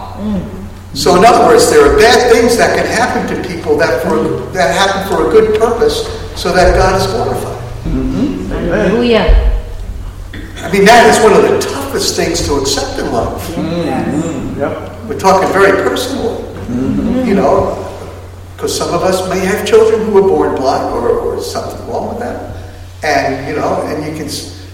So, 0.92 1.16
in 1.16 1.24
other 1.24 1.46
words, 1.46 1.70
there 1.70 1.86
are 1.86 1.96
bad 1.96 2.32
things 2.32 2.56
that 2.56 2.76
can 2.76 2.84
happen 2.84 3.24
to 3.32 3.48
people 3.48 3.76
that, 3.78 4.02
for, 4.02 4.18
that 4.52 4.74
happen 4.74 5.08
for 5.08 5.28
a 5.28 5.30
good 5.30 5.58
purpose 5.58 6.04
so 6.38 6.52
that 6.52 6.76
God 6.76 7.00
is 7.00 7.06
glorified. 7.06 7.62
Mm-hmm. 7.84 8.48
Hallelujah. 8.48 9.62
I 10.56 10.72
mean, 10.72 10.84
that 10.84 11.06
is 11.06 11.22
one 11.22 11.32
of 11.32 11.42
the 11.42 11.60
toughest 11.60 12.16
things 12.16 12.44
to 12.46 12.54
accept 12.56 12.98
in 12.98 13.12
love. 13.12 13.40
Mm-hmm. 13.54 14.58
Yep. 14.58 15.08
We're 15.08 15.18
talking 15.18 15.50
very 15.52 15.80
personal, 15.88 16.38
mm-hmm. 16.66 17.26
you 17.26 17.34
know, 17.34 17.76
because 18.56 18.76
some 18.76 18.92
of 18.92 19.02
us 19.02 19.28
may 19.30 19.38
have 19.38 19.66
children 19.66 20.04
who 20.04 20.12
were 20.12 20.22
born 20.22 20.56
blind 20.56 20.92
or, 20.92 21.08
or 21.08 21.40
something 21.40 21.86
wrong 21.88 22.08
with 22.08 22.18
that. 22.18 22.56
And, 23.04 23.48
you 23.48 23.54
know, 23.56 23.82
and 23.86 24.04
you 24.04 24.18
can, 24.18 24.28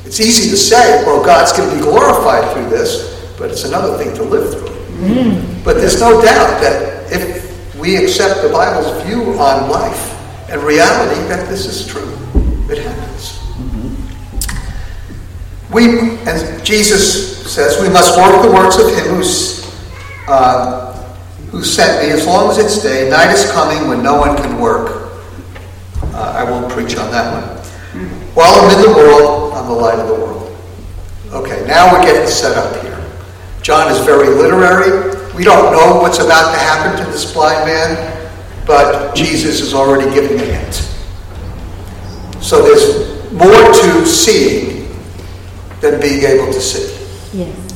it's 0.06 0.20
easy 0.20 0.48
to 0.50 0.56
say, 0.56 1.04
well, 1.04 1.24
God's 1.24 1.52
going 1.52 1.68
to 1.68 1.76
be 1.76 1.82
glorified 1.82 2.52
through 2.52 2.68
this, 2.68 3.34
but 3.36 3.50
it's 3.50 3.64
another 3.64 3.98
thing 3.98 4.14
to 4.14 4.22
live 4.22 4.52
through. 4.52 4.68
Mm. 5.04 5.64
But 5.64 5.78
there's 5.78 6.00
no 6.00 6.22
doubt 6.22 6.60
that 6.60 7.12
if 7.12 7.76
we 7.76 7.96
accept 7.96 8.40
the 8.42 8.48
Bible's 8.48 9.02
view 9.02 9.22
on 9.38 9.68
life 9.68 10.48
and 10.48 10.62
reality, 10.62 11.20
that 11.28 11.48
this 11.48 11.66
is 11.66 11.86
true. 11.86 12.08
It 12.70 12.78
happens. 12.78 13.42
We, 15.72 15.98
and 16.24 16.64
Jesus 16.64 17.52
says, 17.52 17.82
we 17.82 17.88
must 17.88 18.16
work 18.16 18.42
the 18.42 18.52
works 18.52 18.78
of 18.78 18.86
him 18.86 19.16
who's, 19.16 19.68
uh, 20.28 20.92
who 21.50 21.64
sent 21.64 22.06
me 22.06 22.12
as 22.12 22.24
long 22.26 22.48
as 22.50 22.58
it's 22.58 22.80
day. 22.80 23.10
Night 23.10 23.32
is 23.32 23.50
coming 23.50 23.88
when 23.88 24.02
no 24.04 24.16
one 24.16 24.36
can 24.36 24.60
work. 24.60 25.10
Uh, 26.00 26.32
I 26.38 26.44
won't 26.48 26.70
preach 26.72 26.96
on 26.96 27.10
that 27.10 27.32
one. 27.32 27.55
While 28.36 28.52
I'm 28.60 28.76
in 28.76 28.82
the 28.82 28.94
world, 28.94 29.54
I'm 29.54 29.66
the 29.66 29.72
light 29.72 29.98
of 29.98 30.08
the 30.08 30.14
world. 30.14 30.54
Okay, 31.32 31.66
now 31.66 31.90
we're 31.90 32.04
getting 32.04 32.28
set 32.28 32.54
up 32.54 32.82
here. 32.82 33.02
John 33.62 33.90
is 33.90 33.98
very 34.04 34.28
literary. 34.28 35.16
We 35.34 35.42
don't 35.42 35.72
know 35.72 36.02
what's 36.02 36.18
about 36.18 36.52
to 36.52 36.58
happen 36.58 37.02
to 37.02 37.10
this 37.10 37.32
blind 37.32 37.64
man, 37.64 38.30
but 38.66 39.14
Jesus 39.14 39.62
is 39.62 39.72
already 39.72 40.12
giving 40.14 40.38
a 40.38 40.44
hint. 40.44 40.74
So 42.42 42.60
there's 42.60 43.32
more 43.32 43.72
to 43.72 44.06
seeing 44.06 44.94
than 45.80 45.98
being 45.98 46.24
able 46.24 46.52
to 46.52 46.60
see. 46.60 46.92
Yes. 47.38 47.72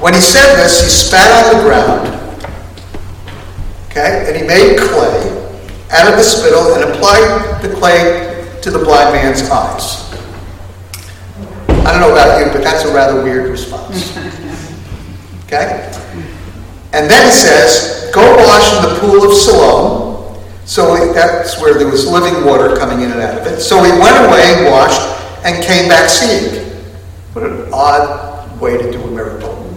When 0.00 0.14
he 0.14 0.20
said 0.20 0.56
this, 0.56 0.82
he 0.82 0.90
spat 0.90 1.46
on 1.46 1.58
the 1.58 1.62
ground, 1.62 2.08
okay, 3.86 4.24
and 4.26 4.36
he 4.36 4.42
made 4.42 4.80
clay 4.80 5.30
out 5.92 6.10
of 6.10 6.18
the 6.18 6.24
spittle 6.24 6.74
and 6.74 6.92
applied 6.92 7.62
the 7.62 7.72
clay 7.76 8.31
to 8.62 8.70
the 8.70 8.78
blind 8.78 9.12
man's 9.12 9.42
eyes. 9.50 10.08
I 11.68 11.90
don't 11.90 12.00
know 12.00 12.12
about 12.12 12.38
you, 12.38 12.52
but 12.52 12.62
that's 12.62 12.84
a 12.84 12.94
rather 12.94 13.22
weird 13.22 13.50
response. 13.50 14.16
Okay? 15.46 15.92
And 16.94 17.10
then 17.10 17.26
he 17.26 17.30
says, 17.30 18.10
Go 18.14 18.22
wash 18.36 18.72
in 18.74 18.88
the 18.88 19.00
pool 19.00 19.22
of 19.22 19.34
Siloam. 19.36 20.42
So 20.64 21.12
that's 21.12 21.60
where 21.60 21.74
there 21.74 21.88
was 21.88 22.10
living 22.10 22.46
water 22.46 22.74
coming 22.74 23.02
in 23.02 23.12
and 23.12 23.20
out 23.20 23.38
of 23.38 23.46
it. 23.46 23.60
So 23.60 23.84
he 23.84 23.90
went 23.90 24.16
away 24.24 24.54
and 24.56 24.64
washed 24.72 25.02
and 25.44 25.62
came 25.62 25.90
back 25.90 26.08
seeing. 26.08 26.64
What 27.34 27.44
an 27.44 27.68
odd 27.70 28.58
way 28.62 28.78
to 28.78 28.90
do 28.90 29.02
a 29.02 29.10
miracle. 29.10 29.70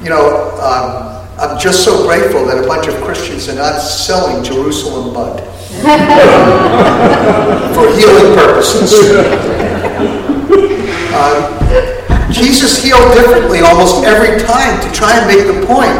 You 0.00 0.10
know, 0.10 0.52
um, 0.60 1.28
I'm 1.40 1.58
just 1.58 1.84
so 1.84 2.06
grateful 2.06 2.46
that 2.46 2.62
a 2.62 2.68
bunch 2.68 2.86
of 2.86 2.94
Christians 3.02 3.48
are 3.48 3.56
not 3.56 3.80
selling 3.80 4.44
Jerusalem 4.44 5.12
mud 5.12 5.40
for 7.74 7.86
healing 7.96 8.34
purposes. 8.34 8.92
Uh, 11.12 12.30
Jesus 12.30 12.82
healed 12.82 13.12
differently 13.14 13.60
almost 13.60 14.04
every 14.04 14.38
time 14.44 14.80
to 14.80 14.92
try 14.92 15.18
and 15.18 15.26
make 15.26 15.46
the 15.46 15.66
point 15.66 15.94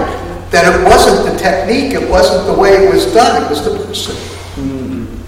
that 0.50 0.64
it 0.64 0.84
wasn't 0.84 1.30
the 1.30 1.38
technique, 1.38 1.92
it 1.92 2.10
wasn't 2.10 2.46
the 2.46 2.52
way 2.52 2.70
it 2.70 2.92
was 2.92 3.12
done, 3.12 3.42
it 3.42 3.50
was 3.50 3.64
the 3.64 3.76
person. 3.84 4.16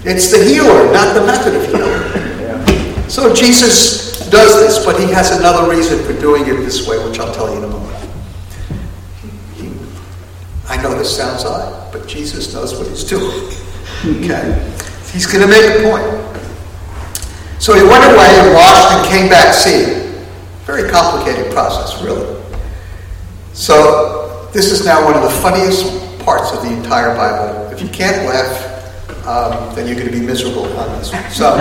It's 0.05 0.31
the 0.31 0.44
healer, 0.44 0.92
not 0.92 1.14
the 1.14 1.27
method 1.27 1.57
of 1.57 1.66
healing. 1.66 3.11
So 3.11 3.35
Jesus 3.35 4.29
does 4.31 4.61
this, 4.61 4.85
but 4.85 5.01
he 5.01 5.07
has 5.12 5.37
another 5.37 5.70
reason 5.70 5.98
for 6.05 6.12
doing 6.20 6.42
it 6.42 6.62
this 6.62 6.87
way, 6.87 6.98
which 7.09 7.18
I'll 7.18 7.35
tell 7.35 7.51
you 7.51 7.59
in 7.59 7.64
a 7.64 7.68
moment. 7.68 7.88
I 10.68 10.81
know 10.83 10.96
this 10.96 11.16
sounds 11.16 11.44
odd, 11.44 11.92
but 11.92 12.07
Jesus 12.07 12.53
knows 12.53 12.79
what 12.79 12.87
he's 12.87 13.05
doing. 13.05 13.51
Okay? 14.05 14.74
He's 15.12 15.27
going 15.27 15.40
to 15.40 15.48
make 15.48 15.64
a 15.64 15.90
point. 15.90 16.05
So 17.61 17.74
he 17.74 17.83
went 17.83 18.05
away 18.05 18.31
and 18.38 18.55
washed 18.55 18.92
and 18.92 19.09
came 19.09 19.29
back 19.29 19.55
seeing. 19.55 20.14
Very 20.64 20.88
complicated 20.88 21.53
process, 21.53 22.03
really. 22.03 22.40
So 23.53 24.48
this 24.53 24.70
is 24.70 24.85
now 24.85 25.05
one 25.05 25.14
of 25.14 25.22
the 25.22 25.31
funniest 25.31 25.85
parts 26.20 26.53
of 26.53 26.62
the 26.62 26.72
entire 26.72 27.16
Bible. 27.16 27.70
If 27.72 27.83
you 27.83 27.88
can't 27.88 28.27
laugh, 28.27 28.68
um, 29.27 29.74
then 29.74 29.87
you're 29.87 29.96
going 29.96 30.11
to 30.11 30.18
be 30.18 30.24
miserable 30.24 30.64
on 30.79 30.98
this 30.98 31.12
one. 31.12 31.29
So, 31.31 31.57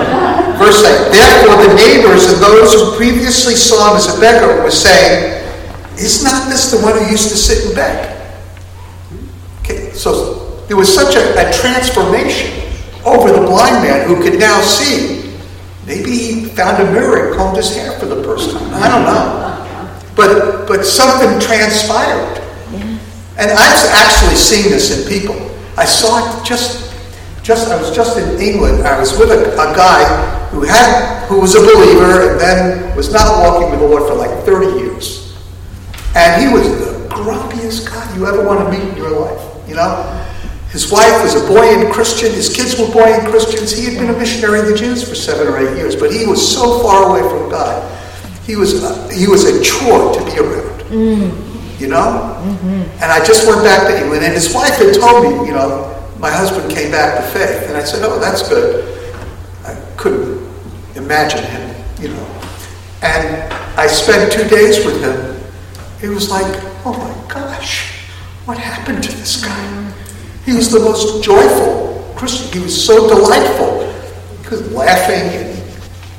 verse 0.57 0.83
8 0.85 1.11
Therefore, 1.11 1.67
the 1.67 1.73
neighbors 1.75 2.31
and 2.31 2.41
those 2.41 2.73
who 2.73 2.95
previously 2.95 3.55
saw 3.55 3.91
him 3.91 3.97
as 3.97 4.15
a 4.15 4.19
beggar 4.21 4.63
were 4.63 4.71
saying, 4.71 5.43
Is 5.97 6.23
not 6.23 6.47
this 6.49 6.71
the 6.71 6.79
one 6.79 6.97
who 6.97 7.09
used 7.09 7.29
to 7.29 7.35
sit 7.35 7.65
and 7.65 7.75
beg? 7.75 8.17
Okay, 9.61 9.91
so 9.91 10.36
there 10.67 10.77
was 10.77 10.93
such 10.93 11.15
a, 11.15 11.47
a 11.47 11.51
transformation 11.53 12.67
over 13.05 13.31
the 13.31 13.45
blind 13.47 13.87
man 13.87 14.07
who 14.07 14.21
could 14.21 14.39
now 14.39 14.61
see. 14.61 15.33
Maybe 15.85 16.11
he 16.11 16.45
found 16.45 16.85
a 16.85 16.91
mirror 16.91 17.27
and 17.27 17.37
combed 17.37 17.57
his 17.57 17.73
hair 17.73 17.97
for 17.99 18.05
the 18.05 18.21
first 18.23 18.51
time. 18.51 18.73
I 18.73 18.89
don't 18.89 19.05
know. 19.05 19.47
But, 20.15 20.67
but 20.67 20.83
something 20.83 21.39
transpired. 21.39 22.43
And 23.37 23.51
I've 23.51 23.89
actually 23.93 24.35
seen 24.35 24.71
this 24.71 24.91
in 24.91 25.07
people. 25.07 25.35
I 25.77 25.85
saw 25.85 26.17
it 26.17 26.45
just, 26.45 26.91
just 27.43 27.69
I 27.69 27.79
was 27.79 27.95
just 27.95 28.17
in 28.17 28.41
England. 28.41 28.85
I 28.85 28.99
was 28.99 29.17
with 29.17 29.29
a, 29.31 29.53
a 29.53 29.75
guy 29.75 30.49
who 30.49 30.63
had, 30.63 31.27
who 31.27 31.39
was 31.39 31.55
a 31.55 31.59
believer 31.59 32.31
and 32.31 32.39
then 32.39 32.95
was 32.95 33.13
not 33.13 33.43
walking 33.43 33.69
with 33.69 33.79
the 33.79 33.87
Lord 33.87 34.09
for 34.09 34.15
like 34.15 34.43
30 34.43 34.79
years. 34.79 35.37
And 36.15 36.41
he 36.41 36.51
was 36.51 36.67
the 36.79 37.07
grumpiest 37.09 37.87
guy 37.87 38.17
you 38.17 38.25
ever 38.25 38.43
want 38.43 38.59
to 38.59 38.71
meet 38.77 38.89
in 38.89 38.97
your 38.97 39.11
life, 39.11 39.69
you 39.69 39.75
know? 39.75 40.25
His 40.69 40.91
wife 40.91 41.23
was 41.23 41.35
a 41.35 41.47
Berean 41.47 41.91
Christian. 41.91 42.31
His 42.31 42.53
kids 42.53 42.77
were 42.77 42.87
Berean 42.87 43.29
Christians. 43.29 43.71
He 43.71 43.85
had 43.85 43.97
been 43.97 44.13
a 44.13 44.17
missionary 44.17 44.61
to 44.61 44.71
the 44.71 44.77
Jews 44.77 45.07
for 45.07 45.15
seven 45.15 45.47
or 45.47 45.57
eight 45.57 45.77
years, 45.77 45.95
but 45.95 46.11
he 46.11 46.25
was 46.25 46.41
so 46.41 46.79
far 46.83 47.09
away 47.09 47.21
from 47.29 47.49
God. 47.49 47.83
He 48.43 48.55
was 48.55 48.83
a, 48.83 49.13
he 49.13 49.27
was 49.27 49.45
a 49.45 49.61
chore 49.63 50.13
to 50.13 50.25
be 50.25 50.39
around. 50.39 50.81
Mm. 50.91 51.79
You 51.79 51.87
know? 51.87 52.41
Mm-hmm. 52.43 53.03
And 53.03 53.11
I 53.11 53.23
just 53.25 53.47
went 53.47 53.63
back 53.63 53.87
to 53.87 54.01
England, 54.01 54.23
and 54.23 54.33
his 54.33 54.53
wife 54.53 54.75
had 54.75 54.93
told 54.93 55.23
me, 55.23 55.47
you 55.47 55.53
know, 55.53 55.93
my 56.19 56.31
husband 56.31 56.71
came 56.71 56.91
back 56.91 57.15
to 57.15 57.29
faith. 57.31 57.67
And 57.69 57.77
I 57.77 57.83
said, 57.83 58.03
oh, 58.03 58.19
that's 58.19 58.47
good. 58.47 58.83
I 59.63 59.75
couldn't 59.95 60.47
imagine 60.95 61.43
him, 61.43 61.75
you 62.01 62.09
know. 62.09 62.27
And 63.01 63.53
I 63.77 63.87
spent 63.87 64.31
two 64.31 64.47
days 64.49 64.83
with 64.85 65.01
him. 65.01 65.37
It 66.01 66.13
was 66.13 66.29
like, 66.29 66.45
oh 66.85 66.93
my 66.93 67.33
gosh, 67.33 67.91
what 68.45 68.57
happened 68.57 69.03
to 69.03 69.11
this 69.11 69.43
guy? 69.43 69.76
He 70.47 70.53
was 70.53 70.71
the 70.71 70.79
most 70.79 71.25
joyful 71.25 72.13
Christian. 72.15 72.47
He 72.53 72.59
was 72.63 72.85
so 72.85 73.09
delightful. 73.09 73.83
He 74.43 74.49
was 74.49 74.71
laughing 74.71 75.27
and 75.35 75.61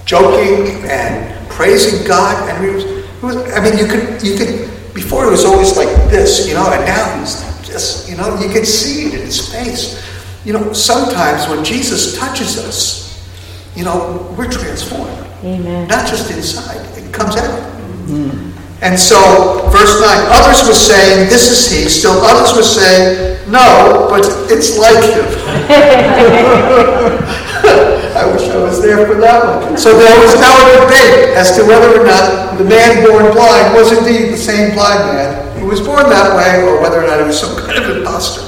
joking 0.05 0.85
and 0.85 1.49
praising 1.49 2.07
God. 2.07 2.37
And 2.51 2.63
he 2.63 2.71
was, 2.71 2.85
he 2.85 3.25
was 3.25 3.37
I 3.55 3.65
mean, 3.65 3.79
you 3.79 3.87
could, 3.87 4.23
you 4.23 4.37
could, 4.37 4.69
before 4.93 5.27
it 5.27 5.31
was 5.31 5.47
always 5.47 5.79
like 5.79 5.89
this, 6.11 6.47
you 6.47 6.53
know, 6.53 6.71
and 6.71 6.85
now 6.85 7.19
he's 7.19 7.41
just, 7.67 8.07
you 8.07 8.19
know, 8.19 8.39
you 8.39 8.51
could 8.51 8.67
see 8.67 9.07
it 9.07 9.15
in 9.15 9.21
his 9.21 9.51
face. 9.51 10.05
You 10.45 10.53
know, 10.53 10.75
sometimes 10.75 11.49
when 11.49 11.65
Jesus 11.65 12.19
touches 12.19 12.59
us, 12.59 13.27
you 13.75 13.85
know, 13.85 14.35
we're 14.37 14.51
transformed. 14.51 15.27
Amen. 15.43 15.89
Not 15.89 16.07
just 16.07 16.31
inside, 16.31 16.85
it 16.99 17.15
comes 17.15 17.35
out. 17.37 17.73
Mm. 18.09 18.48
And 18.81 18.95
so, 18.99 19.19
verse 19.75 20.01
9, 20.01 20.07
others 20.31 20.63
were 20.67 20.75
saying, 20.75 21.29
This 21.29 21.51
is 21.51 21.67
he. 21.67 21.89
Still 21.89 22.23
others 22.23 22.55
were 22.55 22.63
saying, 22.63 23.39
No, 23.51 24.07
but 24.09 24.23
it's 24.51 24.79
like 24.79 25.03
him. 25.03 25.27
I 28.15 28.25
wish 28.31 28.49
I 28.51 28.63
was 28.63 28.81
there 28.81 29.07
for 29.07 29.15
that 29.21 29.67
one. 29.67 29.77
So 29.77 29.99
there 29.99 30.15
was 30.23 30.39
now 30.39 30.55
a 30.55 30.87
debate 30.87 31.35
as 31.35 31.57
to 31.57 31.67
whether 31.67 32.01
or 32.01 32.07
not 32.07 32.57
the 32.59 32.65
man 32.65 33.07
born 33.07 33.33
blind 33.35 33.75
was 33.75 33.91
indeed 33.91 34.33
the 34.33 34.37
same 34.39 34.75
blind 34.75 35.15
man 35.15 35.59
who 35.59 35.67
was 35.67 35.81
born 35.81 36.09
that 36.11 36.37
way, 36.37 36.63
or 36.63 36.81
whether 36.81 37.03
or 37.03 37.07
not 37.07 37.19
he 37.19 37.27
was 37.27 37.39
some 37.39 37.59
kind 37.59 37.83
of 37.83 37.97
impostor. 37.99 38.47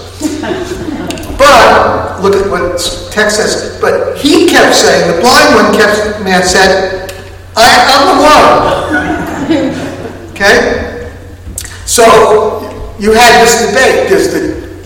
but, 1.38 2.22
look 2.22 2.34
at 2.34 2.50
what 2.50 2.78
text 3.10 3.36
says. 3.36 3.78
But 3.80 4.16
he 4.18 4.48
kept 4.48 4.76
saying, 4.76 5.16
the 5.16 5.20
blind 5.20 5.54
one 5.54 5.74
kept, 5.74 6.22
man 6.22 6.44
said, 6.44 7.10
I, 7.56 7.66
I'm 7.90 8.06
the 8.14 8.22
one. 9.74 9.89
Okay? 10.40 11.12
So 11.84 12.64
you 12.98 13.12
had 13.12 13.44
this 13.44 13.68
debate. 13.68 14.08
The, 14.08 14.16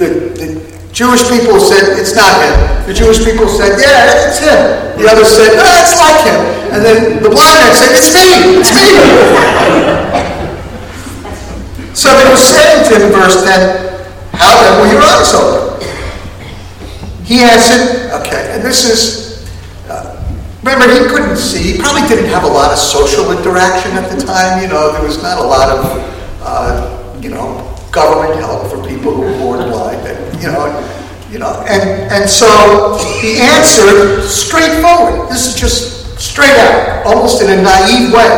the, 0.02 0.08
the 0.34 0.48
Jewish 0.90 1.22
people 1.30 1.60
said, 1.62 1.94
it's 1.94 2.16
not 2.16 2.42
him. 2.42 2.86
The 2.90 2.94
Jewish 2.94 3.22
people 3.22 3.46
said, 3.46 3.78
yeah, 3.78 4.26
it's 4.26 4.42
him. 4.42 4.98
The 4.98 5.06
others 5.06 5.30
said, 5.30 5.54
no, 5.54 5.62
it's 5.78 5.94
like 5.94 6.26
him. 6.26 6.42
And 6.74 6.84
then 6.84 7.22
the 7.22 7.30
blind 7.30 7.54
man 7.54 7.70
said, 7.70 7.94
it's 7.94 8.10
me, 8.10 8.58
it's 8.58 8.74
me. 8.74 8.98
so 11.94 12.10
they 12.18 12.26
were 12.26 12.36
saying 12.36 12.90
to 12.90 12.98
him, 12.98 13.12
verse 13.14 13.44
10, 13.46 14.34
how 14.34 14.58
then 14.58 14.82
will 14.82 14.90
your 14.90 15.02
eyes 15.02 15.30
open? 15.34 15.86
He 17.22 17.42
answered, 17.42 18.10
okay, 18.10 18.58
and 18.58 18.62
this 18.64 18.84
is 18.90 19.23
Remember, 20.64 20.88
he 20.88 21.04
couldn't 21.12 21.36
see. 21.36 21.76
He 21.76 21.78
probably 21.78 22.08
didn't 22.08 22.32
have 22.32 22.44
a 22.44 22.48
lot 22.48 22.72
of 22.72 22.78
social 22.78 23.36
interaction 23.36 23.92
at 24.00 24.08
the 24.08 24.16
time. 24.16 24.62
You 24.62 24.68
know, 24.68 24.96
there 24.96 25.04
was 25.04 25.22
not 25.22 25.36
a 25.36 25.44
lot 25.44 25.68
of, 25.68 25.84
uh, 26.40 27.20
you 27.20 27.28
know, 27.28 27.60
government 27.92 28.40
help 28.40 28.72
for 28.72 28.80
people 28.88 29.12
who 29.12 29.28
were 29.28 29.36
born 29.36 29.68
blind. 29.68 30.00
And, 30.08 30.40
you 30.40 30.48
know, 30.48 30.72
you 31.28 31.38
know, 31.38 31.52
and 31.68 32.08
and 32.08 32.30
so 32.30 32.96
he 33.20 33.44
answered 33.44 34.24
straightforward. 34.24 35.28
This 35.28 35.52
is 35.52 35.54
just 35.60 36.16
straight 36.16 36.56
out, 36.56 37.04
almost 37.04 37.42
in 37.42 37.52
a 37.52 37.60
naive 37.60 38.08
way. 38.08 38.32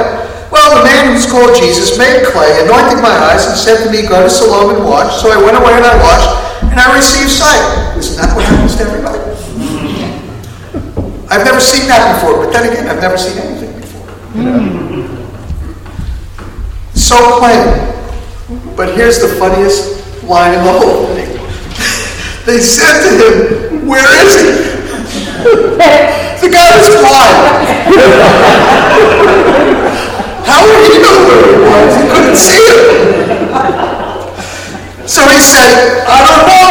Well, 0.50 0.78
the 0.78 0.82
man 0.82 1.14
who's 1.14 1.30
called 1.30 1.54
Jesus 1.54 1.96
made 1.96 2.26
clay, 2.26 2.50
anointed 2.66 2.98
my 3.06 3.14
eyes, 3.30 3.46
and 3.46 3.54
said 3.54 3.84
to 3.86 3.88
me, 3.92 4.02
"Go 4.02 4.22
to 4.24 4.30
Siloam 4.30 4.74
and 4.74 4.84
wash." 4.84 5.22
So 5.22 5.30
I 5.30 5.38
went 5.38 5.56
away 5.56 5.78
and 5.78 5.86
I 5.86 5.94
washed, 6.02 6.72
and 6.72 6.80
I 6.80 6.90
received 6.90 7.30
sight. 7.30 7.94
Isn't 7.96 8.16
that 8.18 8.34
what 8.34 8.44
happens 8.46 8.74
to 8.76 8.82
everybody? 8.82 9.15
I've 11.28 11.44
never 11.44 11.60
seen 11.60 11.88
that 11.88 12.14
before, 12.14 12.36
but 12.44 12.52
then 12.52 12.70
again, 12.70 12.86
I've 12.88 13.00
never 13.00 13.18
seen 13.18 13.36
anything 13.38 13.72
before. 13.80 14.06
Mm. 14.34 15.08
So 16.94 17.38
plain. 17.40 17.66
But 18.76 18.94
here's 18.94 19.18
the 19.18 19.26
funniest 19.34 20.22
line 20.24 20.54
in 20.56 20.62
the 20.64 20.72
whole 20.72 21.06
thing. 21.14 21.26
they 22.46 22.60
said 22.60 23.02
to 23.02 23.10
him, 23.18 23.88
Where 23.88 24.06
is 24.24 24.34
he? 24.38 24.46
the 26.42 26.48
guy 26.52 26.70
was 26.78 26.88
blind. 27.02 27.66
How 30.46 30.62
would 30.64 30.86
he 30.92 30.98
know 31.02 31.16
where 31.26 31.42
he 31.42 31.58
was? 31.58 31.90
He 31.96 32.02
couldn't 32.08 32.36
see 32.36 32.62
him. 32.70 32.78
So 35.08 35.26
he 35.28 35.40
said, 35.40 36.04
I 36.06 36.22
don't 36.22 36.46
know. 36.46 36.66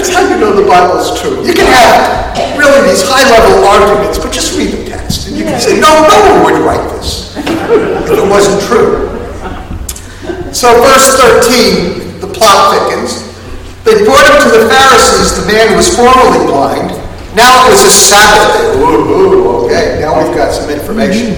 That's 0.00 0.16
how 0.16 0.24
you 0.24 0.40
know 0.40 0.56
the 0.56 0.64
Bible 0.64 0.96
is 0.96 1.12
true. 1.20 1.44
You 1.44 1.52
can 1.52 1.68
have 1.68 2.32
really 2.56 2.88
these 2.88 3.04
high 3.04 3.20
level 3.36 3.68
arguments, 3.68 4.16
but 4.16 4.32
just 4.32 4.56
read 4.56 4.72
the 4.72 4.88
text. 4.88 5.28
And 5.28 5.36
you 5.36 5.44
can 5.44 5.60
say, 5.60 5.76
no, 5.76 5.92
no 6.08 6.16
one 6.24 6.40
would 6.48 6.64
write 6.64 6.80
this 6.96 7.36
if 7.36 8.08
it 8.08 8.24
wasn't 8.24 8.64
true. 8.64 9.12
So, 10.56 10.72
verse 10.80 11.20
13, 11.44 12.16
the 12.16 12.32
plot 12.32 12.72
thickens. 12.72 13.28
They 13.84 14.00
brought 14.08 14.24
him 14.24 14.40
to 14.40 14.48
the 14.56 14.72
Pharisees, 14.72 15.36
the 15.36 15.44
man 15.52 15.68
who 15.68 15.76
was 15.76 15.92
formerly 15.92 16.48
blind. 16.48 16.96
Now 17.36 17.68
it 17.68 17.76
was 17.76 17.84
a 17.84 17.92
Sabbath 17.92 18.56
day. 18.56 18.80
Ooh, 18.80 19.68
okay, 19.68 20.00
now 20.00 20.16
we've 20.16 20.34
got 20.34 20.56
some 20.56 20.70
information. 20.70 21.36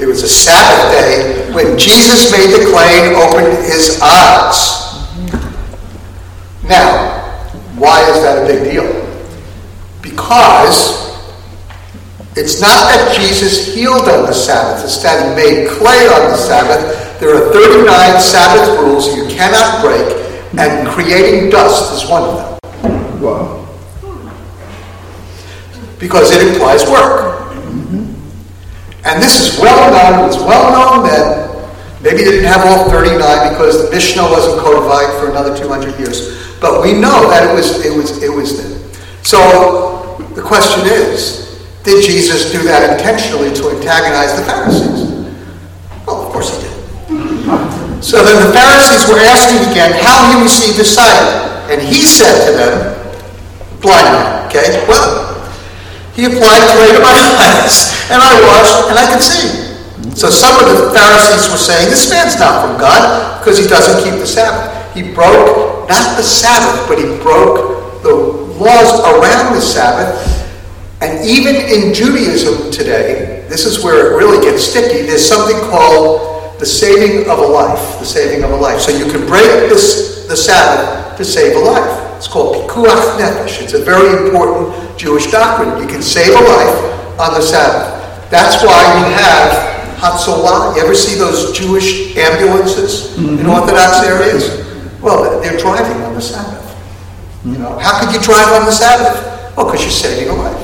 It 0.00 0.08
was 0.08 0.22
a 0.22 0.28
Sabbath 0.28 0.88
day 0.88 1.52
when 1.52 1.76
Jesus 1.76 2.32
made 2.32 2.48
the 2.48 2.64
and 2.64 3.12
opened 3.20 3.60
his 3.68 4.00
eyes. 4.00 4.72
Now, 6.64 7.23
why 7.76 8.00
is 8.10 8.22
that 8.22 8.44
a 8.44 8.46
big 8.46 8.72
deal? 8.72 8.86
Because 10.00 11.04
it's 12.36 12.60
not 12.60 12.90
that 12.90 13.16
Jesus 13.16 13.74
healed 13.74 14.08
on 14.08 14.26
the 14.26 14.32
Sabbath, 14.32 14.84
it's 14.84 15.02
that 15.02 15.22
he 15.22 15.34
made 15.34 15.68
clay 15.70 16.06
on 16.08 16.30
the 16.30 16.36
Sabbath. 16.36 17.20
There 17.20 17.34
are 17.34 17.52
39 17.52 18.20
Sabbath 18.20 18.78
rules 18.80 19.14
you 19.16 19.26
cannot 19.28 19.82
break, 19.82 20.06
and 20.58 20.88
creating 20.88 21.50
dust 21.50 21.94
is 21.94 22.10
one 22.10 22.22
of 22.22 22.60
them. 22.60 23.20
Wow. 23.22 23.60
Because 25.98 26.32
it 26.32 26.46
implies 26.46 26.84
work. 26.88 27.54
And 29.04 29.22
this 29.22 29.40
is 29.40 29.60
well 29.60 29.90
known, 29.90 30.24
it 30.24 30.26
was 30.26 30.38
well 30.38 30.72
known 30.72 31.06
then. 31.06 31.43
Maybe 32.04 32.20
they 32.20 32.36
didn't 32.36 32.52
have 32.52 32.68
all 32.68 32.90
39 32.92 33.16
because 33.56 33.80
the 33.80 33.88
Mishnah 33.88 34.28
wasn't 34.28 34.60
codified 34.60 35.08
for 35.18 35.30
another 35.32 35.56
200 35.56 35.98
years. 35.98 36.36
But 36.60 36.82
we 36.84 36.92
know 36.92 37.32
that 37.32 37.48
it 37.48 37.54
was 37.56 37.80
it 37.80 37.96
was 37.96 38.22
it 38.22 38.28
was 38.28 38.60
them. 38.60 38.76
So 39.24 40.20
the 40.36 40.42
question 40.44 40.84
is, 40.84 41.64
did 41.82 42.04
Jesus 42.04 42.52
do 42.52 42.60
that 42.68 42.92
intentionally 42.92 43.56
to 43.56 43.72
antagonize 43.72 44.36
the 44.36 44.44
Pharisees? 44.44 45.16
Well, 46.04 46.28
of 46.28 46.28
course 46.28 46.52
he 46.52 46.68
did. 46.68 46.76
So 48.04 48.20
then 48.20 48.36
the 48.36 48.52
Pharisees 48.52 49.08
were 49.08 49.24
asking 49.24 49.72
again 49.72 49.96
how 50.04 50.28
he 50.36 50.44
received 50.44 50.76
his 50.76 50.92
sight. 50.92 51.40
And 51.72 51.80
he 51.80 52.04
said 52.04 52.44
to 52.44 52.52
them, 52.52 53.00
blind 53.80 54.04
man, 54.12 54.46
okay? 54.52 54.84
Well, 54.86 55.40
he 56.12 56.26
applied 56.26 56.60
clay 56.76 56.92
to 56.92 57.00
my 57.00 57.16
eyes, 57.40 57.96
and 58.12 58.20
I 58.20 58.36
washed, 58.44 58.92
and 58.92 58.98
I 59.00 59.08
could 59.08 59.24
see. 59.24 59.63
So 60.14 60.28
some 60.28 60.58
of 60.58 60.66
the 60.66 60.90
Pharisees 60.90 61.50
were 61.50 61.56
saying, 61.56 61.88
this 61.88 62.10
man's 62.10 62.38
not 62.38 62.66
from 62.66 62.80
God 62.80 63.38
because 63.38 63.58
he 63.58 63.66
doesn't 63.66 64.02
keep 64.02 64.18
the 64.18 64.26
Sabbath. 64.26 64.94
He 64.94 65.02
broke 65.02 65.88
not 65.88 66.16
the 66.16 66.22
Sabbath, 66.22 66.88
but 66.88 66.98
he 66.98 67.06
broke 67.22 68.02
the 68.02 68.14
laws 68.58 69.00
around 69.00 69.54
the 69.54 69.60
Sabbath. 69.60 70.18
And 71.00 71.24
even 71.26 71.54
in 71.54 71.94
Judaism 71.94 72.70
today, 72.70 73.46
this 73.48 73.66
is 73.66 73.84
where 73.84 74.12
it 74.12 74.16
really 74.16 74.44
gets 74.44 74.64
sticky, 74.64 75.02
there's 75.02 75.24
something 75.24 75.56
called 75.70 76.58
the 76.58 76.66
saving 76.66 77.28
of 77.30 77.38
a 77.38 77.46
life. 77.46 77.98
The 77.98 78.06
saving 78.06 78.44
of 78.44 78.50
a 78.50 78.56
life. 78.56 78.80
So 78.80 78.90
you 78.90 79.10
can 79.10 79.26
break 79.26 79.68
this, 79.68 80.26
the 80.28 80.36
Sabbath 80.36 81.16
to 81.18 81.24
save 81.24 81.56
a 81.56 81.60
life. 81.60 82.16
It's 82.16 82.28
called 82.28 82.56
pikuach 82.68 83.18
nefesh. 83.18 83.62
It's 83.62 83.74
a 83.74 83.84
very 83.84 84.26
important 84.26 84.98
Jewish 84.98 85.30
doctrine. 85.30 85.82
You 85.82 85.88
can 85.88 86.02
save 86.02 86.30
a 86.30 86.40
life 86.40 87.20
on 87.20 87.34
the 87.34 87.42
Sabbath. 87.42 88.30
That's 88.30 88.64
why 88.64 88.82
you 88.98 89.14
have 89.14 89.74
Hatzolah. 90.04 90.76
You 90.76 90.82
ever 90.82 90.94
see 90.94 91.16
those 91.16 91.56
Jewish 91.56 92.14
ambulances 92.16 93.16
in 93.16 93.24
mm-hmm. 93.24 93.48
Orthodox 93.48 94.04
areas? 94.04 94.60
Well, 95.00 95.40
they're 95.40 95.56
driving 95.56 96.02
on 96.02 96.14
the 96.14 96.20
Sabbath. 96.20 96.60
You 97.44 97.56
know, 97.56 97.78
how 97.78 98.00
could 98.00 98.14
you 98.14 98.20
drive 98.20 98.52
on 98.52 98.66
the 98.66 98.72
Sabbath? 98.72 99.16
Oh, 99.56 99.64
well, 99.64 99.66
because 99.66 99.82
you're 99.82 99.90
saving 99.90 100.28
a 100.28 100.34
life. 100.34 100.60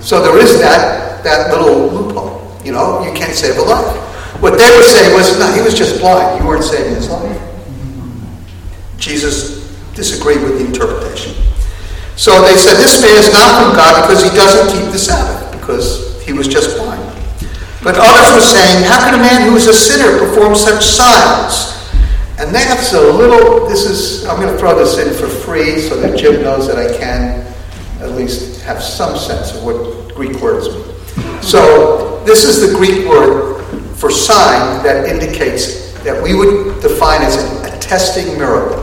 So 0.00 0.22
there 0.22 0.38
is 0.38 0.60
that 0.60 1.24
that 1.24 1.50
little 1.50 1.88
loophole. 1.88 2.60
You 2.64 2.72
know, 2.72 3.02
you 3.02 3.12
can't 3.12 3.34
save 3.34 3.58
a 3.58 3.62
life. 3.62 3.96
What 4.40 4.58
they 4.58 4.70
were 4.76 4.82
saying 4.82 5.14
was, 5.14 5.38
no, 5.38 5.52
he 5.52 5.62
was 5.62 5.74
just 5.74 6.00
blind. 6.00 6.40
You 6.40 6.46
weren't 6.46 6.64
saving 6.64 6.94
his 6.94 7.08
life. 7.08 7.36
Mm-hmm. 7.36 8.98
Jesus 8.98 9.64
disagreed 9.94 10.42
with 10.42 10.58
the 10.58 10.66
interpretation. 10.66 11.34
So 12.16 12.42
they 12.42 12.56
said, 12.56 12.74
this 12.76 13.02
man 13.02 13.16
is 13.18 13.32
not 13.32 13.62
from 13.62 13.76
God 13.76 14.02
because 14.02 14.22
he 14.22 14.30
doesn't 14.30 14.70
keep 14.70 14.92
the 14.92 14.98
Sabbath, 14.98 15.58
because 15.58 16.22
he 16.24 16.32
was 16.32 16.46
just 16.46 16.76
blind. 16.76 16.93
But 17.84 17.96
others 17.98 18.32
were 18.34 18.40
saying, 18.40 18.84
how 18.84 18.98
can 19.04 19.14
a 19.14 19.22
man 19.22 19.50
who 19.50 19.56
is 19.56 19.66
a 19.66 19.74
sinner 19.74 20.18
perform 20.18 20.54
such 20.54 20.82
signs? 20.82 21.74
And 22.38 22.52
that's 22.52 22.94
a 22.94 23.12
little, 23.12 23.68
this 23.68 23.84
is, 23.84 24.24
I'm 24.24 24.40
going 24.40 24.50
to 24.50 24.58
throw 24.58 24.76
this 24.76 24.96
in 24.98 25.12
for 25.12 25.28
free 25.28 25.78
so 25.78 26.00
that 26.00 26.18
Jim 26.18 26.42
knows 26.42 26.66
that 26.66 26.78
I 26.78 26.96
can 26.96 27.46
at 28.00 28.12
least 28.12 28.62
have 28.62 28.82
some 28.82 29.18
sense 29.18 29.54
of 29.54 29.64
what 29.64 30.14
Greek 30.14 30.40
words 30.40 30.68
mean. 30.68 31.42
So 31.42 32.24
this 32.24 32.44
is 32.44 32.66
the 32.66 32.74
Greek 32.74 33.06
word 33.06 33.62
for 33.96 34.10
sign 34.10 34.82
that 34.82 35.06
indicates 35.06 35.92
that 36.04 36.20
we 36.22 36.34
would 36.34 36.80
define 36.80 37.20
as 37.20 37.36
an 37.36 37.74
attesting 37.74 38.38
miracle. 38.38 38.82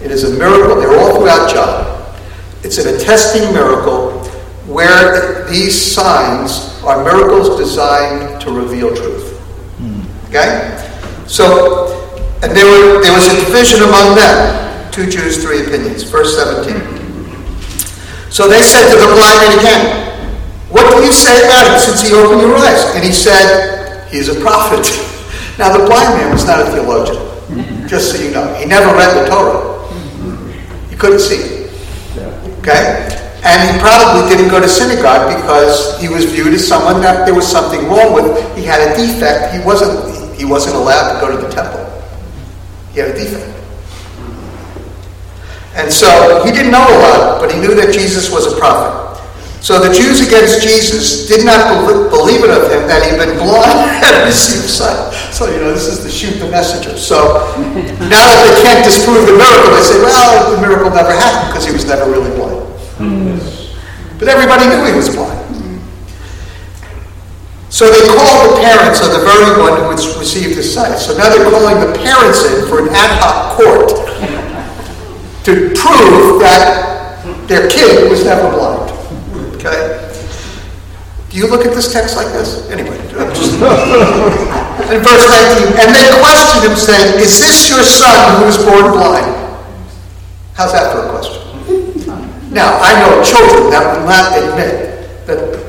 It 0.00 0.12
is 0.12 0.22
a 0.22 0.38
miracle, 0.38 0.76
they're 0.76 0.96
all 0.96 1.18
throughout 1.18 1.52
John. 1.52 2.16
It's 2.62 2.78
an 2.78 2.94
attesting 2.94 3.52
miracle 3.52 4.22
where 4.66 5.44
these 5.48 5.74
signs 5.74 6.75
are 6.86 7.02
miracles 7.04 7.58
designed 7.58 8.40
to 8.40 8.50
reveal 8.50 8.94
truth. 8.94 9.34
Okay? 10.28 10.72
So, 11.26 11.92
and 12.42 12.56
there, 12.56 12.64
were, 12.64 13.02
there 13.02 13.12
was 13.12 13.26
a 13.26 13.44
division 13.44 13.82
among 13.82 14.14
them 14.14 14.66
two 14.96 15.10
Jews, 15.10 15.42
three 15.42 15.60
opinions. 15.66 16.04
Verse 16.04 16.36
17. 16.36 16.80
So 18.30 18.48
they 18.48 18.62
said 18.62 18.90
to 18.92 18.96
the 18.96 19.12
blind 19.12 19.40
man 19.44 19.58
again, 19.58 20.16
What 20.70 20.90
do 20.90 21.04
you 21.04 21.12
say 21.12 21.44
about 21.44 21.72
him 21.72 21.78
since 21.78 22.08
he 22.08 22.14
opened 22.14 22.40
your 22.40 22.56
eyes? 22.56 22.94
And 22.94 23.04
he 23.04 23.12
said, 23.12 24.08
He's 24.10 24.28
a 24.28 24.40
prophet. 24.40 24.86
Now, 25.58 25.74
the 25.74 25.86
blind 25.86 26.18
man 26.18 26.30
was 26.32 26.44
not 26.44 26.60
a 26.60 26.70
theologian, 26.70 27.88
just 27.88 28.12
so 28.12 28.22
you 28.22 28.30
know. 28.30 28.52
He 28.56 28.66
never 28.66 28.94
read 28.94 29.24
the 29.24 29.30
Torah. 29.30 29.88
He 30.90 30.96
couldn't 30.96 31.20
see 31.20 31.36
it. 31.36 31.70
Okay? 32.58 33.25
And 33.46 33.62
he 33.62 33.78
probably 33.78 34.28
didn't 34.28 34.50
go 34.50 34.58
to 34.60 34.68
synagogue 34.68 35.30
because 35.30 36.00
he 36.00 36.08
was 36.08 36.24
viewed 36.24 36.52
as 36.52 36.66
someone 36.66 37.00
that 37.02 37.26
there 37.26 37.34
was 37.34 37.46
something 37.46 37.86
wrong 37.86 38.12
with. 38.12 38.26
He 38.56 38.64
had 38.64 38.82
a 38.82 38.96
defect. 38.98 39.54
He 39.54 39.62
wasn't, 39.62 39.94
he 40.34 40.44
wasn't 40.44 40.74
allowed 40.74 41.14
to 41.14 41.20
go 41.20 41.30
to 41.30 41.38
the 41.38 41.48
temple. 41.48 41.86
He 42.92 42.98
had 42.98 43.10
a 43.10 43.14
defect. 43.14 43.46
And 45.78 45.92
so 45.92 46.42
he 46.44 46.50
didn't 46.50 46.72
know 46.72 46.82
a 46.82 46.98
lot, 46.98 47.40
but 47.40 47.52
he 47.52 47.60
knew 47.60 47.76
that 47.76 47.94
Jesus 47.94 48.32
was 48.32 48.50
a 48.52 48.58
prophet. 48.58 49.06
So 49.62 49.78
the 49.78 49.94
Jews 49.94 50.26
against 50.26 50.62
Jesus 50.62 51.28
did 51.28 51.44
not 51.46 51.86
believe 52.10 52.42
it 52.42 52.50
of 52.50 52.70
him 52.70 52.86
that 52.90 53.02
he'd 53.06 53.18
been 53.18 53.38
blind 53.38 53.90
and 54.06 54.26
received 54.26 54.66
sight. 54.70 55.14
So, 55.30 55.46
you 55.50 55.58
know, 55.58 55.70
this 55.70 55.86
is 55.86 56.02
the 56.02 56.10
shoot 56.10 56.38
the 56.38 56.50
messenger. 56.50 56.96
So 56.96 57.50
now 58.10 58.26
that 58.26 58.42
they 58.42 58.62
can't 58.62 58.82
disprove 58.82 59.26
the 59.26 59.38
miracle, 59.38 59.70
they 59.70 59.82
say, 59.86 60.02
well, 60.02 60.54
the 60.54 60.60
miracle 60.62 60.90
never 60.90 61.12
happened 61.14 61.52
because 61.52 61.66
he 61.66 61.72
was 61.72 61.84
never 61.84 62.10
really. 62.10 62.35
But 64.18 64.28
everybody 64.28 64.66
knew 64.66 64.84
he 64.84 64.96
was 64.96 65.14
blind. 65.14 65.36
So 67.68 67.90
they 67.90 68.06
called 68.08 68.56
the 68.56 68.62
parents 68.62 69.02
of 69.04 69.12
the 69.12 69.20
very 69.20 69.60
one 69.60 69.76
who 69.76 69.90
had 69.90 70.00
received 70.16 70.56
his 70.56 70.72
sight. 70.72 70.96
So 70.98 71.16
now 71.18 71.28
they're 71.28 71.50
calling 71.50 71.76
the 71.80 71.92
parents 71.98 72.44
in 72.46 72.68
for 72.68 72.80
an 72.80 72.88
ad 72.94 73.12
hoc 73.20 73.56
court 73.56 73.90
to 75.44 75.52
prove 75.76 76.40
that 76.40 77.20
their 77.46 77.68
kid 77.68 78.10
was 78.10 78.24
never 78.24 78.50
blind. 78.50 78.90
Okay? 79.56 80.02
Do 81.28 81.36
you 81.36 81.48
look 81.48 81.66
at 81.66 81.74
this 81.74 81.92
text 81.92 82.16
like 82.16 82.32
this? 82.32 82.70
Anyway, 82.70 82.96
just, 83.12 83.52
in 83.54 85.02
verse 85.04 85.26
19, 85.28 85.76
and 85.76 85.94
they 85.94 86.08
questioned 86.18 86.64
him, 86.64 86.76
saying, 86.78 87.20
Is 87.20 87.38
this 87.38 87.68
your 87.68 87.84
son 87.84 88.40
who 88.40 88.46
was 88.46 88.56
born 88.64 88.92
blind? 88.92 89.36
How's 90.54 90.72
that 90.72 90.92
for 90.92 91.04
a 91.04 91.10
question? 91.10 91.45
Now, 92.56 92.80
I 92.80 92.96
know 93.04 93.20
children 93.20 93.68
that 93.68 93.84
will 93.84 94.08
not 94.08 94.32
admit 94.32 95.04
that, 95.28 95.60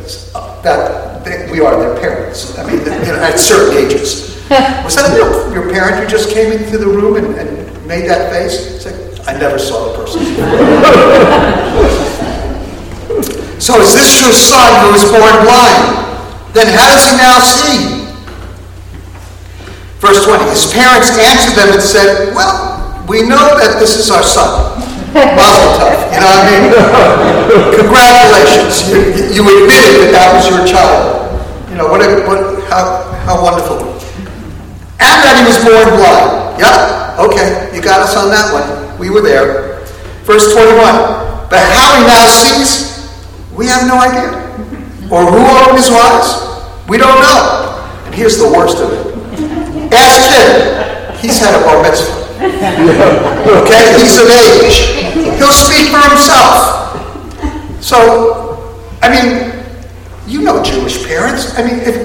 that 0.64 1.52
we 1.52 1.60
are 1.60 1.76
their 1.76 2.00
parents. 2.00 2.56
I 2.58 2.64
mean, 2.64 2.80
at 2.88 3.36
certain 3.36 3.76
ages. 3.76 4.40
Was 4.88 4.96
that 4.96 5.12
your, 5.20 5.52
your 5.52 5.68
parent 5.70 6.00
who 6.00 6.08
just 6.08 6.32
came 6.32 6.54
into 6.54 6.78
the 6.78 6.88
room 6.88 7.18
and, 7.18 7.36
and 7.36 7.86
made 7.86 8.08
that 8.08 8.32
face? 8.32 8.80
It's 8.80 8.86
like, 8.88 8.96
I 9.28 9.38
never 9.38 9.60
saw 9.60 9.92
the 9.92 9.98
person. 10.00 10.24
so 13.60 13.76
is 13.84 13.92
this 13.92 14.24
your 14.24 14.32
son 14.32 14.88
who 14.88 14.96
was 14.96 15.04
born 15.12 15.44
blind? 15.44 15.92
Then 16.56 16.72
how 16.72 16.88
does 16.88 17.04
he 17.04 17.20
now 17.20 17.44
see? 17.44 18.08
Verse 20.00 20.24
20, 20.24 20.40
his 20.56 20.72
parents 20.72 21.12
answered 21.20 21.60
them 21.60 21.68
and 21.74 21.84
said, 21.84 22.34
Well, 22.34 23.04
we 23.10 23.24
know 23.24 23.58
that 23.60 23.76
this 23.78 23.98
is 23.98 24.10
our 24.10 24.24
son. 24.24 24.77
Tov. 25.14 26.12
You 26.12 26.20
know 26.20 26.30
what 26.30 26.42
I 26.42 26.52
mean? 26.52 26.66
Congratulations. 27.80 28.90
You, 28.90 28.98
you 29.32 29.42
admitted 29.44 29.94
that 30.04 30.12
that 30.12 30.28
was 30.36 30.46
your 30.50 30.66
child. 30.68 31.28
You 31.70 31.78
know, 31.78 31.88
what, 31.88 32.02
a, 32.02 32.26
what 32.28 32.64
how, 32.68 33.08
how 33.24 33.44
wonderful. 33.44 33.78
And 35.00 35.18
that 35.24 35.36
he 35.40 35.44
was 35.46 35.60
born 35.64 35.88
blind. 35.96 36.60
Yeah, 36.60 37.16
okay. 37.22 37.70
You 37.76 37.82
got 37.82 38.02
us 38.02 38.18
on 38.18 38.30
that 38.30 38.52
one. 38.52 39.00
We 39.00 39.10
were 39.10 39.22
there. 39.22 39.86
Verse 40.26 40.52
21. 40.54 40.76
But 41.50 41.62
how 41.72 41.96
he 41.96 42.08
now 42.08 42.28
sees, 42.28 43.08
we 43.56 43.68
have 43.68 43.88
no 43.88 43.96
idea. 44.00 44.48
Or 45.08 45.24
who 45.24 45.40
opened 45.40 45.78
his 45.78 45.90
eyes? 45.90 46.90
We 46.90 46.98
don't 46.98 47.22
know. 47.22 48.04
And 48.06 48.16
here's 48.16 48.38
the 48.38 48.48
worst 48.52 48.78
of 48.80 48.92
it. 48.92 49.94
Ask 49.94 50.28
him. 50.34 51.18
He's 51.22 51.40
had 51.40 51.56
a 51.56 51.64
bar 51.64 51.82
mitzvah. 51.82 52.17
Okay, 53.48 53.96
he's 54.02 54.20
of 54.20 54.28
age. 54.28 55.38
He'll 55.38 55.54
speak 55.54 55.90
for 55.90 56.04
himself. 56.10 57.82
So, 57.82 58.78
I 59.02 59.10
mean, 59.10 59.54
you 60.28 60.42
know 60.42 60.62
Jewish 60.62 61.06
parents. 61.08 61.58
I 61.58 61.64
mean, 61.64 61.80
if, 61.80 61.96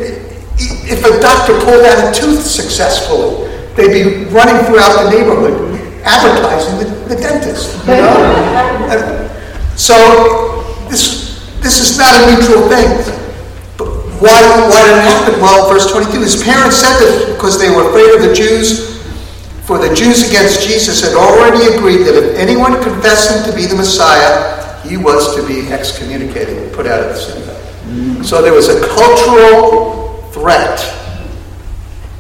if 0.89 1.05
a 1.05 1.21
doctor 1.21 1.59
pulled 1.61 1.85
out 1.85 2.09
a 2.09 2.19
tooth 2.19 2.41
successfully, 2.41 3.51
they'd 3.75 3.93
be 3.93 4.25
running 4.31 4.65
throughout 4.67 5.03
the 5.03 5.11
neighborhood 5.11 5.73
advertising 6.05 6.79
the, 6.79 7.15
the 7.15 7.21
dentist. 7.21 7.79
You 7.87 7.95
know? 7.95 9.29
so 9.77 10.87
this 10.89 11.43
this 11.61 11.81
is 11.81 11.99
not 11.99 12.15
a 12.15 12.37
neutral 12.37 12.69
thing. 12.69 12.89
But 13.77 13.89
why 14.23 14.39
why 14.71 14.83
did 14.87 14.99
it 14.99 15.05
happen? 15.05 15.41
Well, 15.41 15.69
verse 15.69 15.91
22, 15.91 16.21
his 16.21 16.43
parents 16.43 16.77
said 16.77 16.99
this 16.99 17.35
because 17.35 17.59
they 17.59 17.71
were 17.71 17.89
afraid 17.89 18.15
of 18.15 18.23
the 18.23 18.35
Jews 18.35 19.02
for 19.73 19.79
the 19.79 19.95
Jews 19.95 20.29
against 20.29 20.69
Jesus 20.69 21.01
had 21.01 21.17
already 21.17 21.75
agreed 21.75 22.05
that 22.05 22.15
if 22.15 22.37
anyone 22.37 22.75
confessed 22.83 23.35
him 23.35 23.51
to 23.51 23.57
be 23.57 23.65
the 23.65 23.75
Messiah, 23.75 24.79
he 24.83 24.99
was 24.99 25.35
to 25.35 25.47
be 25.47 25.73
excommunicated, 25.73 26.75
put 26.75 26.87
out 26.87 27.01
of 27.01 27.09
the 27.09 27.17
synagogue. 27.17 28.23
So 28.23 28.43
there 28.43 28.53
was 28.53 28.69
a 28.69 28.87
cultural 28.89 30.21
threat, 30.31 30.79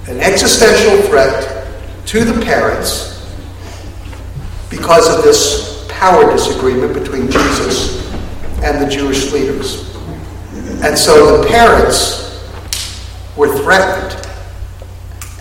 an 0.08 0.20
existential 0.20 1.06
threat 1.08 1.68
to 2.06 2.24
the 2.24 2.40
parents 2.42 3.22
because 4.70 5.14
of 5.14 5.22
this 5.22 5.86
power 5.90 6.32
disagreement 6.32 6.94
between 6.94 7.30
Jesus 7.30 8.10
and 8.62 8.82
the 8.82 8.88
Jewish 8.88 9.30
leaders. 9.30 9.94
And 10.82 10.96
so 10.96 11.36
the 11.36 11.48
parents 11.48 12.48
were 13.36 13.54
threatened. 13.58 14.26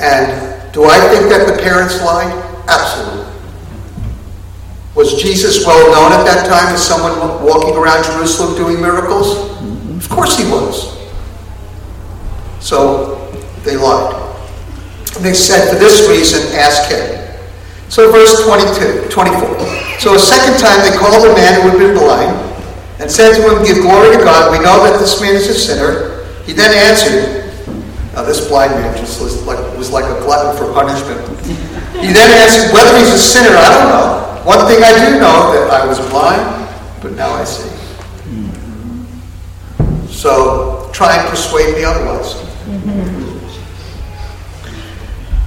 And 0.02 0.61
do 0.74 0.86
I 0.86 1.00
think 1.10 1.30
that 1.30 1.48
the 1.48 1.62
parents 1.62 2.02
lied? 2.02 2.32
Absolutely. 2.68 3.28
Was 4.96 5.22
Jesus 5.22 5.66
well 5.66 5.92
known 5.92 6.20
at 6.20 6.26
that 6.26 6.48
time 6.48 6.74
as 6.74 6.86
someone 6.86 7.18
walking 7.44 7.76
around 7.76 8.04
Jerusalem 8.04 8.56
doing 8.56 8.82
miracles? 8.82 9.36
Mm-hmm. 9.60 9.98
Of 9.98 10.10
course 10.10 10.38
he 10.38 10.44
was. 10.50 11.00
So 12.60 13.32
they 13.64 13.78
lied. 13.78 14.16
And 15.16 15.26
they 15.26 15.34
said, 15.34 15.72
for 15.72 15.80
this 15.80 16.08
reason, 16.08 16.56
ask 16.56 16.92
him. 16.92 17.22
So 17.90 18.12
verse 18.12 18.44
22, 18.46 19.10
24. 19.10 20.00
So 20.00 20.16
a 20.16 20.20
second 20.20 20.60
time 20.60 20.80
they 20.90 20.96
called 20.98 21.24
the 21.24 21.36
man 21.36 21.62
who 21.62 21.70
had 21.70 21.78
been 21.78 21.98
blind 21.98 22.32
and 23.02 23.12
said 23.12 23.36
to 23.36 23.58
him, 23.58 23.64
Give 23.66 23.84
glory 23.84 24.16
to 24.16 24.24
God. 24.24 24.52
We 24.52 24.64
know 24.64 24.84
that 24.84 25.00
this 25.00 25.20
man 25.20 25.36
is 25.36 25.48
a 25.50 25.54
sinner. 25.54 26.26
He 26.44 26.54
then 26.54 26.72
answered, 26.72 27.41
now, 28.14 28.24
this 28.24 28.46
blind 28.50 28.74
man 28.74 28.98
just 28.98 29.22
was 29.22 29.42
like, 29.48 29.58
was 29.78 29.90
like 29.90 30.04
a 30.04 30.20
glutton 30.20 30.52
for 30.58 30.74
punishment. 30.74 31.24
He 31.96 32.12
then 32.12 32.28
answered, 32.44 32.74
Whether 32.74 33.00
he's 33.00 33.14
a 33.14 33.18
sinner, 33.18 33.56
I 33.56 33.72
don't 33.72 33.88
know. 33.88 34.44
One 34.44 34.68
thing 34.68 34.84
I 34.84 34.92
do 35.00 35.16
know 35.16 35.56
that 35.56 35.72
I 35.72 35.86
was 35.88 35.98
blind, 36.10 36.44
but 37.02 37.14
now 37.14 37.32
I 37.32 37.46
see. 37.46 37.72
So 40.10 40.90
try 40.92 41.16
and 41.16 41.30
persuade 41.30 41.74
me 41.74 41.86
otherwise. 41.86 42.36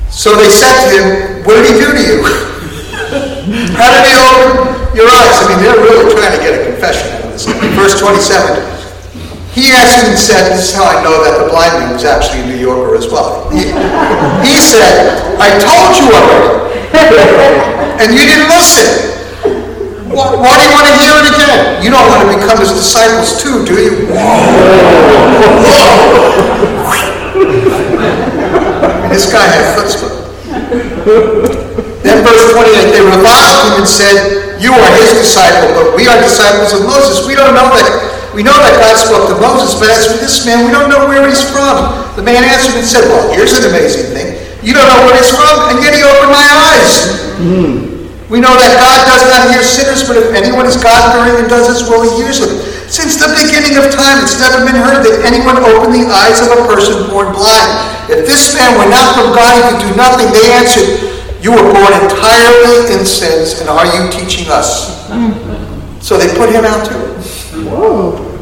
So 0.09 0.35
they 0.35 0.49
said 0.49 0.73
to 0.73 0.97
him, 0.97 1.45
What 1.45 1.61
did 1.61 1.69
he 1.69 1.81
do 1.85 1.93
to 1.93 2.01
you? 2.01 2.25
How 3.77 3.93
did 3.93 4.09
he 4.09 4.15
open 4.17 4.97
your 4.97 5.05
eyes? 5.05 5.37
I 5.37 5.53
mean, 5.53 5.61
they're 5.61 5.85
really 5.85 6.15
trying 6.15 6.33
to 6.33 6.43
get 6.43 6.59
a 6.59 6.73
confession 6.73 7.13
out 7.13 7.25
of 7.25 7.33
this. 7.33 7.45
Verse 7.77 8.01
27. 8.01 8.74
He 9.55 9.71
and 9.71 10.19
said, 10.19 10.51
This 10.51 10.75
is 10.75 10.75
how 10.75 10.83
I 10.83 10.99
know 11.07 11.23
that 11.23 11.39
the 11.39 11.47
blind 11.47 11.79
man 11.79 11.95
was 11.95 12.03
actually 12.03 12.43
a 12.43 12.47
New 12.51 12.59
Yorker 12.59 12.99
as 12.99 13.07
well. 13.07 13.47
He, 13.55 13.71
he 14.43 14.59
said, 14.59 15.15
I 15.39 15.55
told 15.63 15.95
you 15.95 16.11
already, 16.11 16.75
and 18.03 18.11
you 18.11 18.27
didn't 18.27 18.51
listen. 18.51 19.15
Why, 20.11 20.35
why, 20.35 20.59
do 20.59 20.67
you 20.67 20.75
want 20.75 20.91
to 20.91 20.95
hear 20.99 21.15
it 21.23 21.27
again? 21.39 21.87
You 21.87 21.95
don't 21.95 22.03
want 22.11 22.27
to 22.27 22.35
become 22.35 22.59
his 22.59 22.75
disciples 22.75 23.39
too, 23.39 23.63
do 23.63 23.79
you? 23.79 24.11
this 29.15 29.31
guy 29.31 29.47
had 29.47 29.71
chutzpah. 29.79 30.19
then 32.03 32.27
verse 32.27 32.43
28, 32.59 32.91
they 32.91 33.07
reviled 33.07 33.71
him 33.71 33.87
and 33.87 33.87
said, 33.87 34.59
You 34.59 34.75
are 34.75 34.91
his 34.99 35.15
disciple, 35.15 35.79
but 35.79 35.95
we 35.95 36.11
are 36.11 36.19
disciples 36.19 36.75
of 36.75 36.91
Moses. 36.91 37.23
We 37.27 37.39
don't 37.39 37.55
know 37.55 37.71
that 37.71 38.14
we 38.35 38.43
know 38.43 38.59
that 38.59 38.75
God 38.83 38.99
spoke 38.99 39.31
to 39.31 39.39
Moses, 39.39 39.79
but 39.79 39.89
as 39.95 40.11
for 40.11 40.19
this 40.19 40.43
man, 40.43 40.67
we 40.67 40.75
don't 40.75 40.91
know 40.91 41.07
where 41.07 41.23
he's 41.23 41.47
from. 41.55 41.95
The 42.19 42.23
man 42.27 42.43
answered 42.43 42.75
and 42.75 42.87
said, 42.87 43.07
Well, 43.07 43.31
here's 43.31 43.55
an 43.55 43.71
amazing 43.71 44.11
thing. 44.11 44.35
You 44.67 44.75
don't 44.75 44.91
know 44.91 45.07
where 45.07 45.15
he's 45.15 45.31
from, 45.31 45.71
and 45.71 45.79
yet 45.79 45.95
he 45.95 46.03
opened 46.03 46.35
my 46.35 46.43
eyes. 46.43 46.93
Mm. 47.39 47.95
We 48.27 48.43
know 48.43 48.51
that 48.59 48.73
God 48.83 48.99
does 49.07 49.25
not 49.31 49.55
hear 49.55 49.63
sinners, 49.63 50.03
but 50.03 50.19
if 50.19 50.35
anyone 50.35 50.67
is 50.67 50.75
God 50.75 51.15
fearing 51.15 51.39
and 51.39 51.47
does 51.47 51.71
his 51.71 51.87
will, 51.87 52.03
he 52.03 52.11
hears 52.19 52.43
them. 52.43 52.51
Since 52.91 53.23
the 53.23 53.31
beginning 53.31 53.79
of 53.79 53.93
time, 53.95 54.19
it's 54.25 54.35
never 54.43 54.67
been 54.67 54.75
heard 54.75 55.07
that 55.07 55.23
anyone 55.23 55.61
opened 55.63 55.95
the 55.95 56.11
eyes 56.11 56.43
of 56.43 56.51
a 56.51 56.61
person 56.67 57.07
born 57.15 57.31
blind. 57.31 57.71
If 58.11 58.27
this 58.27 58.57
man 58.59 58.75
were 58.81 58.91
not 58.91 59.15
from 59.15 59.31
God, 59.31 59.55
he 59.55 59.63
could 59.71 59.83
do 59.87 59.93
nothing. 59.95 60.33
They 60.35 60.51
answered, 60.59 61.07
You 61.39 61.55
were 61.55 61.71
born 61.71 61.93
entirely 62.03 62.91
in 62.91 63.07
sins, 63.07 63.63
and 63.63 63.71
are 63.71 63.87
you 63.87 64.11
teaching 64.11 64.51
us? 64.51 65.07
Mm. 65.07 66.03
So 66.03 66.19
they 66.19 66.33
put 66.35 66.51
him 66.51 66.65
out 66.65 66.83
too. 66.83 67.15
Whoa. 67.65 68.35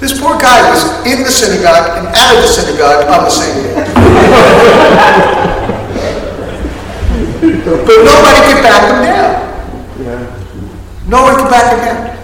This 0.00 0.18
poor 0.20 0.38
guy 0.38 0.70
was 0.70 0.84
in 1.06 1.22
the 1.24 1.30
synagogue 1.30 1.98
and 1.98 2.06
out 2.08 2.36
of 2.36 2.42
the 2.42 2.48
synagogue 2.48 3.06
on 3.08 3.24
the 3.24 3.30
same 3.30 3.62
day. 3.62 3.74
but 7.86 8.04
nobody 8.04 8.40
could 8.52 8.62
back 8.62 8.82
him 8.90 9.00
down. 9.02 9.32
Yeah. 10.04 10.20
No 11.08 11.22
one 11.22 11.36
could 11.36 11.50
back 11.50 11.72
him 11.72 11.80
down. 11.80 12.16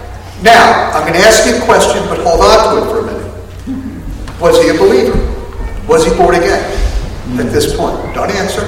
Now, 0.43 0.91
I'm 0.91 1.01
going 1.07 1.13
to 1.19 1.25
ask 1.25 1.47
you 1.47 1.55
a 1.55 1.61
question, 1.65 2.03
but 2.09 2.19
hold 2.19 2.41
on 2.41 2.75
to 2.75 2.83
it 2.83 2.91
for 2.91 2.99
a 2.99 3.05
minute. 3.07 4.41
Was 4.41 4.61
he 4.61 4.69
a 4.69 4.73
believer? 4.73 5.17
Was 5.87 6.05
he 6.05 6.13
born 6.15 6.35
again 6.35 6.61
at 7.39 7.51
this 7.51 7.75
point? 7.75 7.97
Don't 8.13 8.29
answer. 8.29 8.61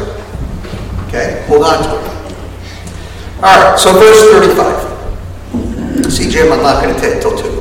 Okay, 1.07 1.43
hold 1.47 1.63
on 1.63 1.84
to 1.84 1.89
it. 1.99 2.11
All 3.43 3.59
right, 3.59 3.78
so 3.78 3.93
verse 3.93 4.21
35. 4.32 6.11
See, 6.11 6.30
Jim, 6.30 6.51
I'm 6.51 6.63
not 6.63 6.82
going 6.82 6.95
to 6.95 7.01
take 7.01 7.21
till 7.21 7.38
2. 7.38 7.54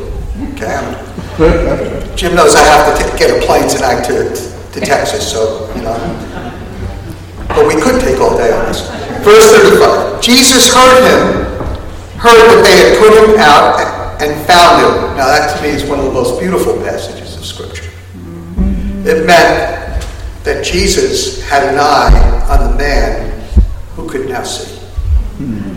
Okay? 0.55 2.15
Jim 2.15 2.35
knows 2.37 2.55
I 2.55 2.63
have 2.63 2.97
to 2.97 3.05
t- 3.05 3.19
get 3.19 3.31
a 3.31 3.45
plane 3.45 3.69
tonight 3.69 4.05
to, 4.05 4.31
to 4.73 4.81
Texas, 4.81 5.31
so, 5.31 5.69
you 5.75 5.83
know. 5.83 5.99
But 7.49 7.67
we 7.67 7.81
could 7.81 8.01
take 8.01 8.21
all 8.21 8.37
day 8.39 8.53
on 8.53 8.67
this. 8.67 8.89
Verse 9.25 9.51
35. 9.51 10.21
Jesus 10.21 10.73
heard 10.73 11.03
him, 11.03 11.45
heard 12.19 12.39
that 12.39 12.63
they 12.63 12.77
had 12.77 12.99
put 12.99 13.13
him 13.13 13.39
out 13.41 14.23
and 14.23 14.47
found 14.47 14.83
him. 14.83 15.17
Now, 15.17 15.27
that 15.27 15.57
to 15.57 15.63
me 15.63 15.71
is 15.71 15.85
one 15.85 15.99
of 15.99 16.05
the 16.07 16.13
most 16.13 16.41
beautiful 16.41 16.75
passages 16.79 17.37
of 17.37 17.45
Scripture. 17.45 17.91
It 19.05 19.27
meant 19.27 20.03
that 20.45 20.65
Jesus 20.65 21.43
had 21.49 21.65
an 21.65 21.79
eye 21.81 22.47
on 22.49 22.71
the 22.71 22.79
man 22.79 23.41
who 23.97 24.09
could 24.09 24.29
now 24.29 24.45
see. 24.45 24.73
Hmm. 25.37 25.74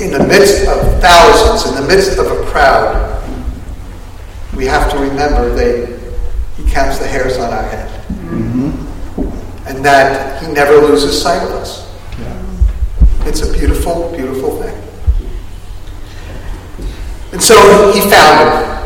In 0.00 0.10
the 0.12 0.24
midst 0.26 0.66
of 0.68 1.00
thousands, 1.00 1.66
in 1.66 1.82
the 1.82 1.88
midst 1.88 2.18
of 2.18 2.26
a 2.26 2.44
crowd, 2.46 3.12
we 4.54 4.66
have 4.66 4.90
to 4.90 4.98
remember 4.98 5.54
that 5.54 5.98
He 6.56 6.70
counts 6.70 6.98
the 6.98 7.06
hairs 7.06 7.38
on 7.38 7.52
our 7.52 7.62
head. 7.62 7.88
Mm-hmm. 8.10 9.68
And 9.68 9.84
that 9.84 10.42
He 10.42 10.52
never 10.52 10.76
loses 10.76 11.20
sight 11.20 11.42
of 11.42 11.50
us. 11.50 11.86
Yeah. 12.18 13.28
It's 13.28 13.42
a 13.42 13.52
beautiful, 13.52 14.12
beautiful 14.14 14.62
thing. 14.62 14.74
And 17.32 17.42
so 17.42 17.92
He 17.92 18.00
found 18.10 18.48
him. 18.48 18.76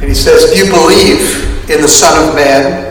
And 0.00 0.04
He 0.04 0.14
says, 0.14 0.50
Do 0.52 0.64
you 0.64 0.70
believe 0.70 1.70
in 1.70 1.80
the 1.80 1.88
Son 1.88 2.28
of 2.28 2.34
Man? 2.34 2.83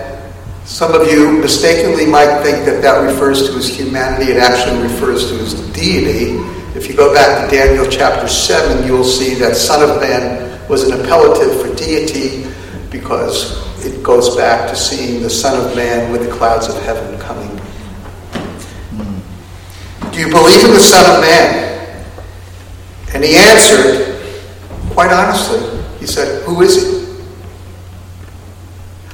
Some 0.73 0.99
of 0.99 1.07
you 1.07 1.33
mistakenly 1.33 2.07
might 2.07 2.41
think 2.41 2.65
that 2.65 2.81
that 2.81 2.97
refers 3.05 3.47
to 3.47 3.53
his 3.53 3.77
humanity. 3.77 4.31
It 4.31 4.37
actually 4.37 4.81
refers 4.81 5.29
to 5.29 5.37
his 5.37 5.53
deity. 5.69 6.31
If 6.75 6.89
you 6.89 6.95
go 6.95 7.13
back 7.13 7.47
to 7.47 7.55
Daniel 7.55 7.85
chapter 7.85 8.27
7, 8.27 8.83
you 8.83 8.93
will 8.93 9.03
see 9.03 9.35
that 9.35 9.55
Son 9.55 9.87
of 9.87 10.01
Man 10.01 10.67
was 10.67 10.89
an 10.89 10.97
appellative 10.97 11.61
for 11.61 11.75
deity 11.75 12.51
because 12.89 13.53
it 13.85 14.01
goes 14.01 14.35
back 14.35 14.67
to 14.67 14.75
seeing 14.75 15.21
the 15.21 15.29
Son 15.29 15.63
of 15.63 15.75
Man 15.75 16.11
with 16.11 16.27
the 16.27 16.31
clouds 16.35 16.67
of 16.67 16.81
heaven 16.81 17.19
coming. 17.19 17.55
Do 20.11 20.19
you 20.19 20.31
believe 20.31 20.65
in 20.65 20.71
the 20.71 20.79
Son 20.79 21.05
of 21.15 21.21
Man? 21.21 22.03
And 23.13 23.23
he 23.23 23.35
answered, 23.35 24.19
quite 24.89 25.11
honestly, 25.11 25.83
he 25.99 26.07
said, 26.07 26.41
Who 26.45 26.63
is 26.63 26.81
he? 26.81 27.03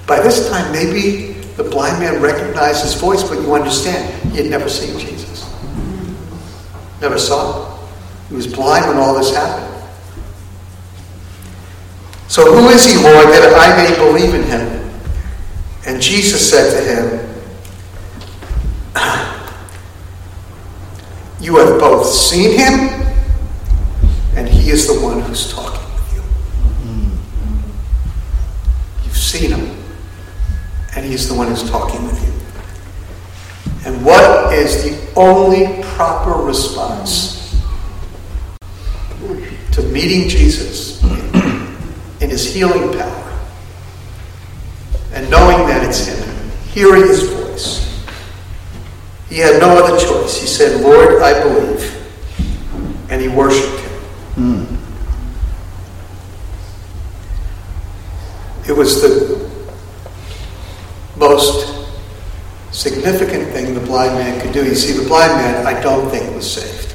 By 0.07 0.21
this 0.21 0.49
time, 0.49 0.71
maybe 0.71 1.28
the 1.59 1.69
blind 1.69 1.99
man 1.99 2.21
recognized 2.21 2.83
his 2.83 2.93
voice, 2.93 3.21
but 3.21 3.41
you 3.41 3.53
understand, 3.53 4.13
he 4.31 4.37
had 4.37 4.45
never 4.45 4.69
seen 4.69 4.97
Jesus. 4.97 5.43
Never 7.01 7.19
saw 7.19 7.51
him. 7.51 7.65
He 8.29 8.35
was 8.35 8.47
blind 8.47 8.87
when 8.87 8.95
all 8.95 9.13
this 9.13 9.35
happened. 9.35 9.67
So 12.29 12.55
who 12.55 12.69
is 12.69 12.85
he, 12.85 12.95
Lord, 13.03 13.27
that 13.27 13.53
I 13.57 13.75
may 13.75 13.93
believe 13.97 14.33
in 14.33 14.43
him? 14.43 14.89
And 15.85 16.01
Jesus 16.01 16.49
said 16.49 16.71
to 16.71 16.79
him, 16.87 17.19
You 21.41 21.57
have 21.57 21.77
both 21.77 22.07
seen 22.07 22.57
him, 22.57 22.89
and 24.37 24.47
he 24.47 24.69
is 24.69 24.87
the 24.87 24.97
one 25.01 25.19
who's 25.19 25.51
talking 25.51 25.83
with 25.93 26.13
you. 26.15 26.23
You've 29.03 29.17
seen 29.17 29.51
him 29.51 29.78
and 30.95 31.05
He's 31.05 31.27
the 31.27 31.35
one 31.35 31.47
who's 31.47 31.69
talking 31.69 32.03
with 32.05 32.21
you. 32.25 32.33
And 33.85 34.05
what 34.05 34.53
is 34.53 34.83
the 34.83 35.19
only 35.19 35.83
proper 35.83 36.31
response 36.43 37.59
to 39.71 39.81
meeting 39.83 40.27
Jesus 40.27 41.03
in 41.03 42.29
His 42.29 42.53
healing 42.53 42.91
power 42.97 43.39
and 45.13 45.29
knowing 45.29 45.67
that 45.67 45.83
it's 45.87 46.05
Him, 46.07 46.51
hearing 46.71 47.07
His 47.07 47.23
voice? 47.23 47.39
He 49.29 49.37
had 49.37 49.59
no 49.61 49.69
other 49.83 49.97
choice. 50.03 50.41
He 50.41 50.47
said, 50.47 50.81
Lord, 50.81 51.21
I 51.21 51.43
believe. 51.43 51.95
And 53.11 53.21
he 53.21 53.27
worshiped 53.27 53.79
Him. 53.79 54.01
Mm. 54.35 54.77
It 58.67 58.73
was 58.75 59.01
the 59.01 59.48
most 61.19 61.75
significant 62.71 63.51
thing 63.51 63.73
the 63.73 63.79
blind 63.81 64.15
man 64.15 64.41
could 64.41 64.53
do. 64.53 64.65
You 64.65 64.75
see, 64.75 64.93
the 64.97 65.07
blind 65.07 65.33
man, 65.33 65.67
I 65.67 65.79
don't 65.81 66.09
think 66.09 66.33
was 66.33 66.49
saved. 66.49 66.93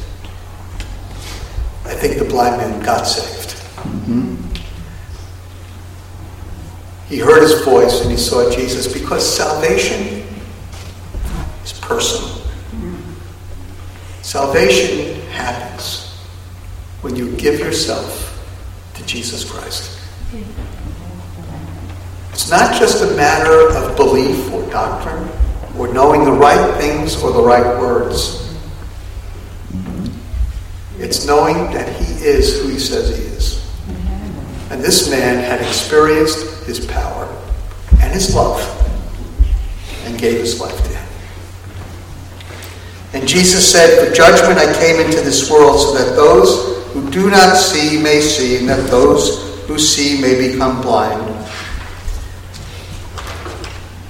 I 1.85 1.95
think 1.95 2.18
the 2.18 2.25
blind 2.25 2.57
man 2.57 2.83
got 2.83 3.05
saved. 3.05 3.51
Mm-hmm. 3.83 4.35
He 7.09 7.18
heard 7.18 7.43
his 7.43 7.62
voice 7.64 8.01
and 8.01 8.11
he 8.11 8.16
saw 8.16 8.51
Jesus 8.51 8.93
because 8.93 9.25
salvation 9.25 10.27
is 11.62 11.72
personal. 11.75 12.41
Salvation 14.22 15.20
happens 15.31 16.11
when 17.03 17.14
you 17.14 17.37
give 17.37 17.61
yourself 17.61 18.43
to 18.95 19.05
Jesus 19.07 19.45
Christ. 19.49 20.01
It's 22.35 22.51
not 22.51 22.74
just 22.74 23.01
a 23.01 23.14
matter 23.14 23.70
of 23.76 23.97
belief 23.97 24.53
or 24.53 24.68
doctrine 24.68 25.30
or 25.78 25.87
knowing 25.95 26.24
the 26.24 26.32
right 26.32 26.76
things 26.80 27.22
or 27.22 27.30
the 27.30 27.41
right 27.41 27.78
words. 27.78 28.53
It's 30.99 31.24
knowing 31.24 31.55
that 31.72 31.89
he 31.95 32.24
is 32.24 32.61
who 32.61 32.70
he 32.70 32.78
says 32.80 33.16
he 33.16 33.22
is. 33.22 33.64
And 34.72 34.82
this 34.82 35.09
man 35.09 35.45
had 35.45 35.61
experienced 35.61 36.64
his 36.66 36.85
power 36.85 37.24
and 38.03 38.12
his 38.12 38.35
love 38.35 38.61
and 40.03 40.18
gave 40.18 40.41
his 40.41 40.61
life 40.61 40.76
to 40.76 40.89
him. 40.89 41.09
And 43.12 43.28
Jesus 43.28 43.70
said, 43.70 44.05
For 44.05 44.12
judgment 44.12 44.59
I 44.59 44.76
came 44.80 44.99
into 44.99 45.20
this 45.20 45.49
world 45.49 45.78
so 45.78 45.95
that 45.95 46.16
those 46.16 46.93
who 46.95 47.09
do 47.12 47.30
not 47.30 47.55
see 47.55 48.03
may 48.03 48.20
see, 48.20 48.59
and 48.59 48.68
that 48.68 48.91
those 48.91 49.66
who 49.68 49.78
see 49.78 50.20
may 50.20 50.51
become 50.51 50.82
blind. 50.82 51.34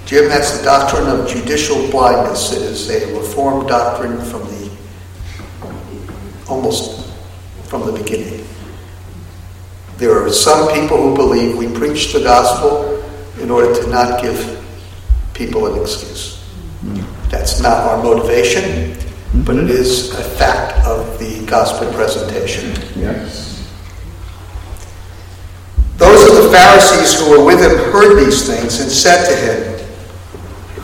Jim, 0.07 0.29
that's 0.29 0.59
the 0.59 0.65
doctrine 0.65 1.09
of 1.09 1.27
judicial 1.27 1.91
blindness. 1.91 2.53
It 2.53 2.63
is 2.63 2.91
a 2.91 3.19
reformed 3.19 3.69
doctrine 3.69 4.21
from 4.27 4.43
the 4.43 4.71
almost 6.49 7.11
from 7.65 7.87
the 7.87 7.93
beginning. 7.93 8.47
There 9.97 10.23
are 10.23 10.31
some 10.31 10.73
people 10.75 10.99
who 10.99 11.15
believe 11.17 11.57
we 11.57 11.73
preach 11.73 12.13
the 12.13 12.21
gospel 12.21 13.03
in 13.41 13.51
order 13.51 13.75
to 13.81 13.89
not 13.89 14.21
give 14.21 14.63
people 15.33 15.73
an 15.73 15.81
excuse. 15.81 16.45
That's 17.31 17.61
not 17.61 17.79
our 17.79 18.03
motivation, 18.03 18.97
but 19.45 19.57
it 19.57 19.71
is 19.71 20.11
a 20.13 20.23
fact 20.23 20.87
of 20.87 21.19
the 21.19 21.45
gospel 21.47 21.91
presentation. 21.93 22.71
Yes. 22.95 23.53
Those 25.97 26.29
of 26.29 26.45
the 26.45 26.51
Pharisees 26.51 27.19
who 27.19 27.31
were 27.31 27.45
with 27.45 27.61
him 27.61 27.93
heard 27.93 28.19
these 28.25 28.47
things 28.47 28.81
and 28.81 28.91
said 28.91 29.27
to 29.29 29.37
him, 29.37 29.74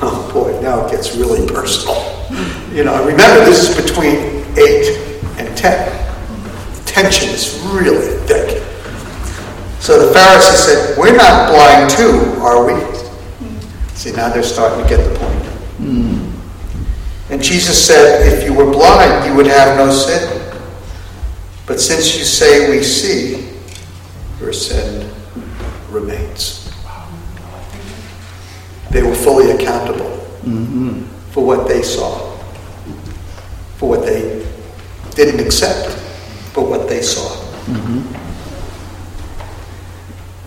Oh 0.03 0.31
boy, 0.33 0.59
now 0.63 0.87
it 0.87 0.91
gets 0.91 1.15
really 1.15 1.47
personal. 1.47 1.97
You 2.73 2.85
know, 2.85 3.05
remember 3.05 3.45
this 3.45 3.69
is 3.69 3.77
between 3.85 4.45
8 4.57 5.37
and 5.39 5.57
10. 5.57 6.87
Tension 6.87 7.29
is 7.29 7.61
really 7.67 8.17
thick. 8.27 8.63
So 9.81 10.07
the 10.07 10.13
Pharisees 10.15 10.59
said, 10.65 10.97
We're 10.99 11.17
not 11.17 11.51
blind 11.51 11.91
too, 11.91 12.41
are 12.41 12.65
we? 12.65 12.81
See, 13.95 14.13
now 14.13 14.31
they're 14.31 14.43
starting 14.43 14.83
to 14.83 14.89
get 14.89 15.07
the 15.07 15.19
point. 15.19 15.45
And 17.31 17.43
Jesus 17.43 17.87
said, 17.87 18.27
If 18.27 18.45
you 18.45 18.55
were 18.55 18.71
blind, 18.71 19.27
you 19.27 19.35
would 19.35 19.47
have 19.47 19.77
no 19.77 19.93
sin. 19.93 20.41
But 21.67 21.79
since 21.79 22.17
you 22.17 22.25
say 22.25 22.71
we 22.71 22.83
see, 22.83 23.51
your 24.41 24.53
sin 24.53 25.11
remains. 25.91 26.60
They 28.91 29.03
were 29.03 29.15
fully 29.15 29.53
accountable 29.53 30.11
mm-hmm. 30.43 31.05
for 31.31 31.45
what 31.47 31.69
they 31.69 31.83
saw, 31.83 32.37
for 33.77 33.89
what 33.89 34.05
they 34.05 34.45
didn't 35.15 35.45
accept, 35.45 35.97
but 36.55 36.63
what 36.63 36.89
they 36.89 37.03
saw. 37.03 37.29
Mm-hmm. 37.67 38.17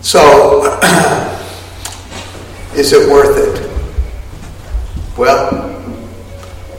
So, 0.02 0.78
is 2.78 2.92
it 2.92 3.08
worth 3.10 3.38
it? 3.38 3.70
Well, 5.16 5.70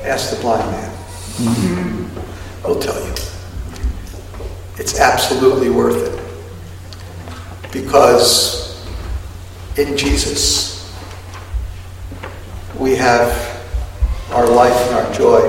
ask 0.04 0.36
the 0.36 0.42
blind 0.42 0.70
man. 0.72 0.92
Mm-hmm. 0.92 2.66
He'll 2.66 2.80
tell 2.80 3.04
you. 3.04 3.14
It's 4.78 5.00
absolutely 5.00 5.70
worth 5.70 6.14
it. 6.14 7.72
Because 7.72 8.86
in 9.78 9.98
Jesus, 9.98 10.75
we 12.80 12.96
have 12.96 13.30
our 14.32 14.48
life 14.48 14.76
and 14.88 14.96
our 14.96 15.14
joy. 15.14 15.40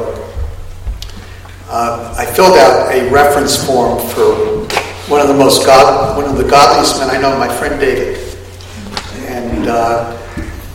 Uh, 1.68 2.14
I 2.16 2.24
filled 2.24 2.56
out 2.56 2.92
a 2.92 3.10
reference 3.10 3.56
form 3.66 3.98
for 4.10 4.66
one 5.10 5.20
of 5.20 5.28
the 5.28 5.34
most 5.34 5.66
god, 5.66 6.16
one 6.16 6.26
of 6.26 6.36
the 6.36 6.48
godliest 6.48 6.98
men 7.00 7.10
I 7.10 7.20
know, 7.20 7.36
my 7.38 7.48
friend 7.48 7.80
David, 7.80 8.18
and 9.26 9.66
uh, 9.66 10.16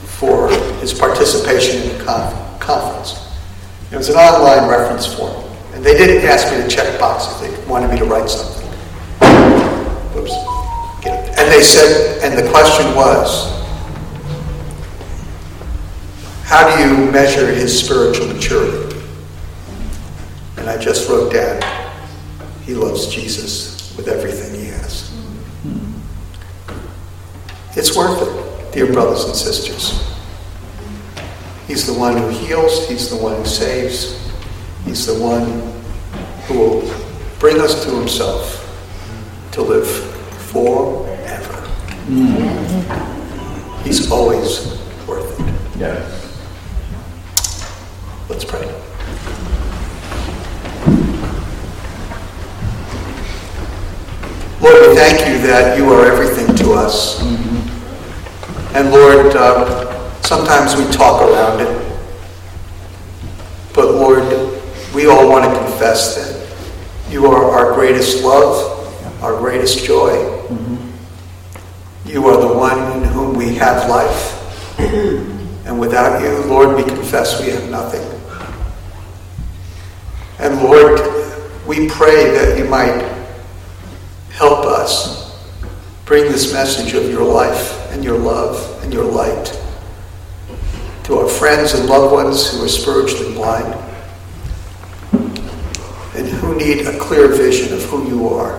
for 0.04 0.50
his 0.80 0.94
participation 0.94 1.82
in 1.84 1.98
the 1.98 2.04
con- 2.04 2.60
conference. 2.60 3.28
It 3.92 3.98
was 3.98 4.10
an 4.10 4.16
online 4.16 4.70
reference 4.70 5.06
form, 5.06 5.44
and 5.74 5.84
they 5.84 5.96
didn't 5.98 6.26
ask 6.28 6.52
me 6.52 6.62
to 6.62 6.68
check 6.68 7.00
boxes. 7.00 7.40
They 7.42 7.68
wanted 7.68 7.92
me 7.92 7.98
to 8.00 8.06
write 8.06 8.30
something. 8.30 8.68
Oops. 10.18 10.34
And 11.06 11.52
they 11.52 11.62
said, 11.62 12.22
and 12.24 12.38
the 12.38 12.50
question 12.52 12.94
was, 12.96 13.61
how 16.52 16.76
do 16.76 16.84
you 16.84 17.10
measure 17.10 17.48
his 17.48 17.80
spiritual 17.80 18.28
maturity? 18.28 18.94
And 20.58 20.70
I 20.70 20.78
just 20.78 21.10
wrote 21.10 21.32
down, 21.32 21.62
he 22.66 22.76
loves 22.76 23.08
Jesus 23.08 23.96
with 23.96 24.10
everything 24.10 24.60
he 24.60 24.66
has. 24.68 25.18
It's 27.78 27.96
worth 27.96 28.22
it, 28.22 28.74
dear 28.74 28.92
brothers 28.92 29.24
and 29.24 29.34
sisters. 29.34 30.06
He's 31.68 31.88
the 31.88 31.94
one 31.94 32.18
who 32.18 32.28
heals, 32.28 32.86
he's 32.90 33.10
the 33.10 33.16
one 33.16 33.38
who 33.38 33.46
saves, 33.46 34.20
he's 34.84 35.06
the 35.06 35.18
one 35.18 35.46
who 36.48 36.60
will 36.60 36.94
bring 37.40 37.62
us 37.62 37.86
to 37.86 37.96
himself 37.96 38.58
to 39.54 39.62
live 39.62 39.90
forever. 40.52 41.66
Mm. 42.08 43.84
He's 43.86 44.12
always 44.12 44.68
worth 45.08 45.40
it. 45.40 45.80
Yes. 45.80 46.21
Let's 48.42 48.52
pray. 48.52 48.66
Lord, 54.62 54.90
we 54.90 54.96
thank 54.96 55.28
you 55.28 55.46
that 55.46 55.78
you 55.78 55.88
are 55.92 56.12
everything 56.12 56.56
to 56.56 56.72
us. 56.72 57.22
And 58.74 58.90
Lord, 58.90 59.36
uh, 59.36 60.22
sometimes 60.22 60.76
we 60.76 60.92
talk 60.92 61.22
around 61.22 61.62
it. 61.62 62.00
But 63.76 63.92
Lord, 63.92 64.24
we 64.96 65.06
all 65.06 65.30
want 65.30 65.46
to 65.46 65.60
confess 65.60 66.16
that 66.16 67.12
you 67.14 67.28
are 67.28 67.44
our 67.44 67.76
greatest 67.76 68.24
love, 68.24 69.22
our 69.22 69.38
greatest 69.38 69.86
joy. 69.86 70.14
You 72.08 72.26
are 72.26 72.42
the 72.42 72.52
one 72.52 73.04
in 73.04 73.04
whom 73.10 73.36
we 73.36 73.54
have 73.56 73.88
life. 73.88 74.80
And 75.68 75.80
without 75.80 76.24
you, 76.24 76.44
Lord, 76.46 76.76
we 76.76 76.84
confess 76.84 77.40
we 77.40 77.52
have 77.52 77.70
nothing. 77.70 78.11
And 80.42 80.60
Lord, 80.60 81.00
we 81.68 81.88
pray 81.88 82.32
that 82.32 82.58
you 82.58 82.66
might 82.66 83.00
help 84.32 84.66
us 84.66 85.40
bring 86.06 86.24
this 86.32 86.52
message 86.52 86.96
of 86.96 87.08
your 87.12 87.24
life 87.24 87.92
and 87.92 88.04
your 88.04 88.18
love 88.18 88.84
and 88.84 88.92
your 88.92 89.06
light 89.06 89.56
to 91.04 91.20
our 91.20 91.28
friends 91.28 91.74
and 91.74 91.88
loved 91.88 92.12
ones 92.12 92.52
who 92.52 92.66
are 92.66 92.68
spiritually 92.68 93.36
blind 93.36 93.72
and 96.16 96.28
who 96.28 96.56
need 96.58 96.88
a 96.88 96.98
clear 96.98 97.28
vision 97.28 97.72
of 97.74 97.84
who 97.84 98.08
you 98.08 98.28
are. 98.30 98.58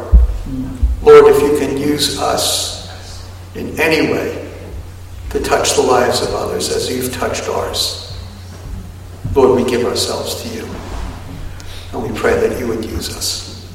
Lord, 1.02 1.34
if 1.34 1.42
you 1.42 1.58
can 1.58 1.76
use 1.76 2.16
us 2.20 3.28
in 3.56 3.78
any 3.80 4.12
way 4.12 4.52
to 5.30 5.40
touch 5.40 5.74
the 5.74 5.82
lives 5.82 6.22
of 6.22 6.32
others 6.32 6.70
as 6.70 6.88
you've 6.88 7.12
touched 7.12 7.48
ours, 7.48 8.16
Lord, 9.34 9.60
we 9.60 9.68
give 9.68 9.84
ourselves 9.84 10.40
to 10.42 10.48
you. 10.48 10.68
And 11.92 12.02
we 12.02 12.18
pray 12.18 12.48
that 12.48 12.58
you 12.58 12.68
would 12.68 12.84
use 12.84 13.16
us. 13.16 13.70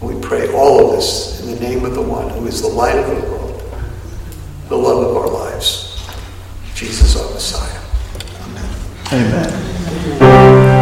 And 0.00 0.14
we 0.14 0.20
pray 0.20 0.52
all 0.52 0.86
of 0.86 0.96
this 0.96 1.40
in 1.42 1.54
the 1.54 1.60
name 1.60 1.84
of 1.84 1.94
the 1.94 2.02
one 2.02 2.28
who 2.30 2.46
is 2.46 2.62
the 2.62 2.68
light 2.68 2.96
of 2.96 3.06
the 3.06 3.30
world, 3.30 3.74
the 4.68 4.76
love 4.76 5.10
of 5.10 5.16
our 5.16 5.28
lives, 5.28 6.06
Jesus 6.74 7.16
our 7.16 7.28
Messiah. 7.32 7.80
Amen. 8.42 9.52
Amen. 10.20 10.68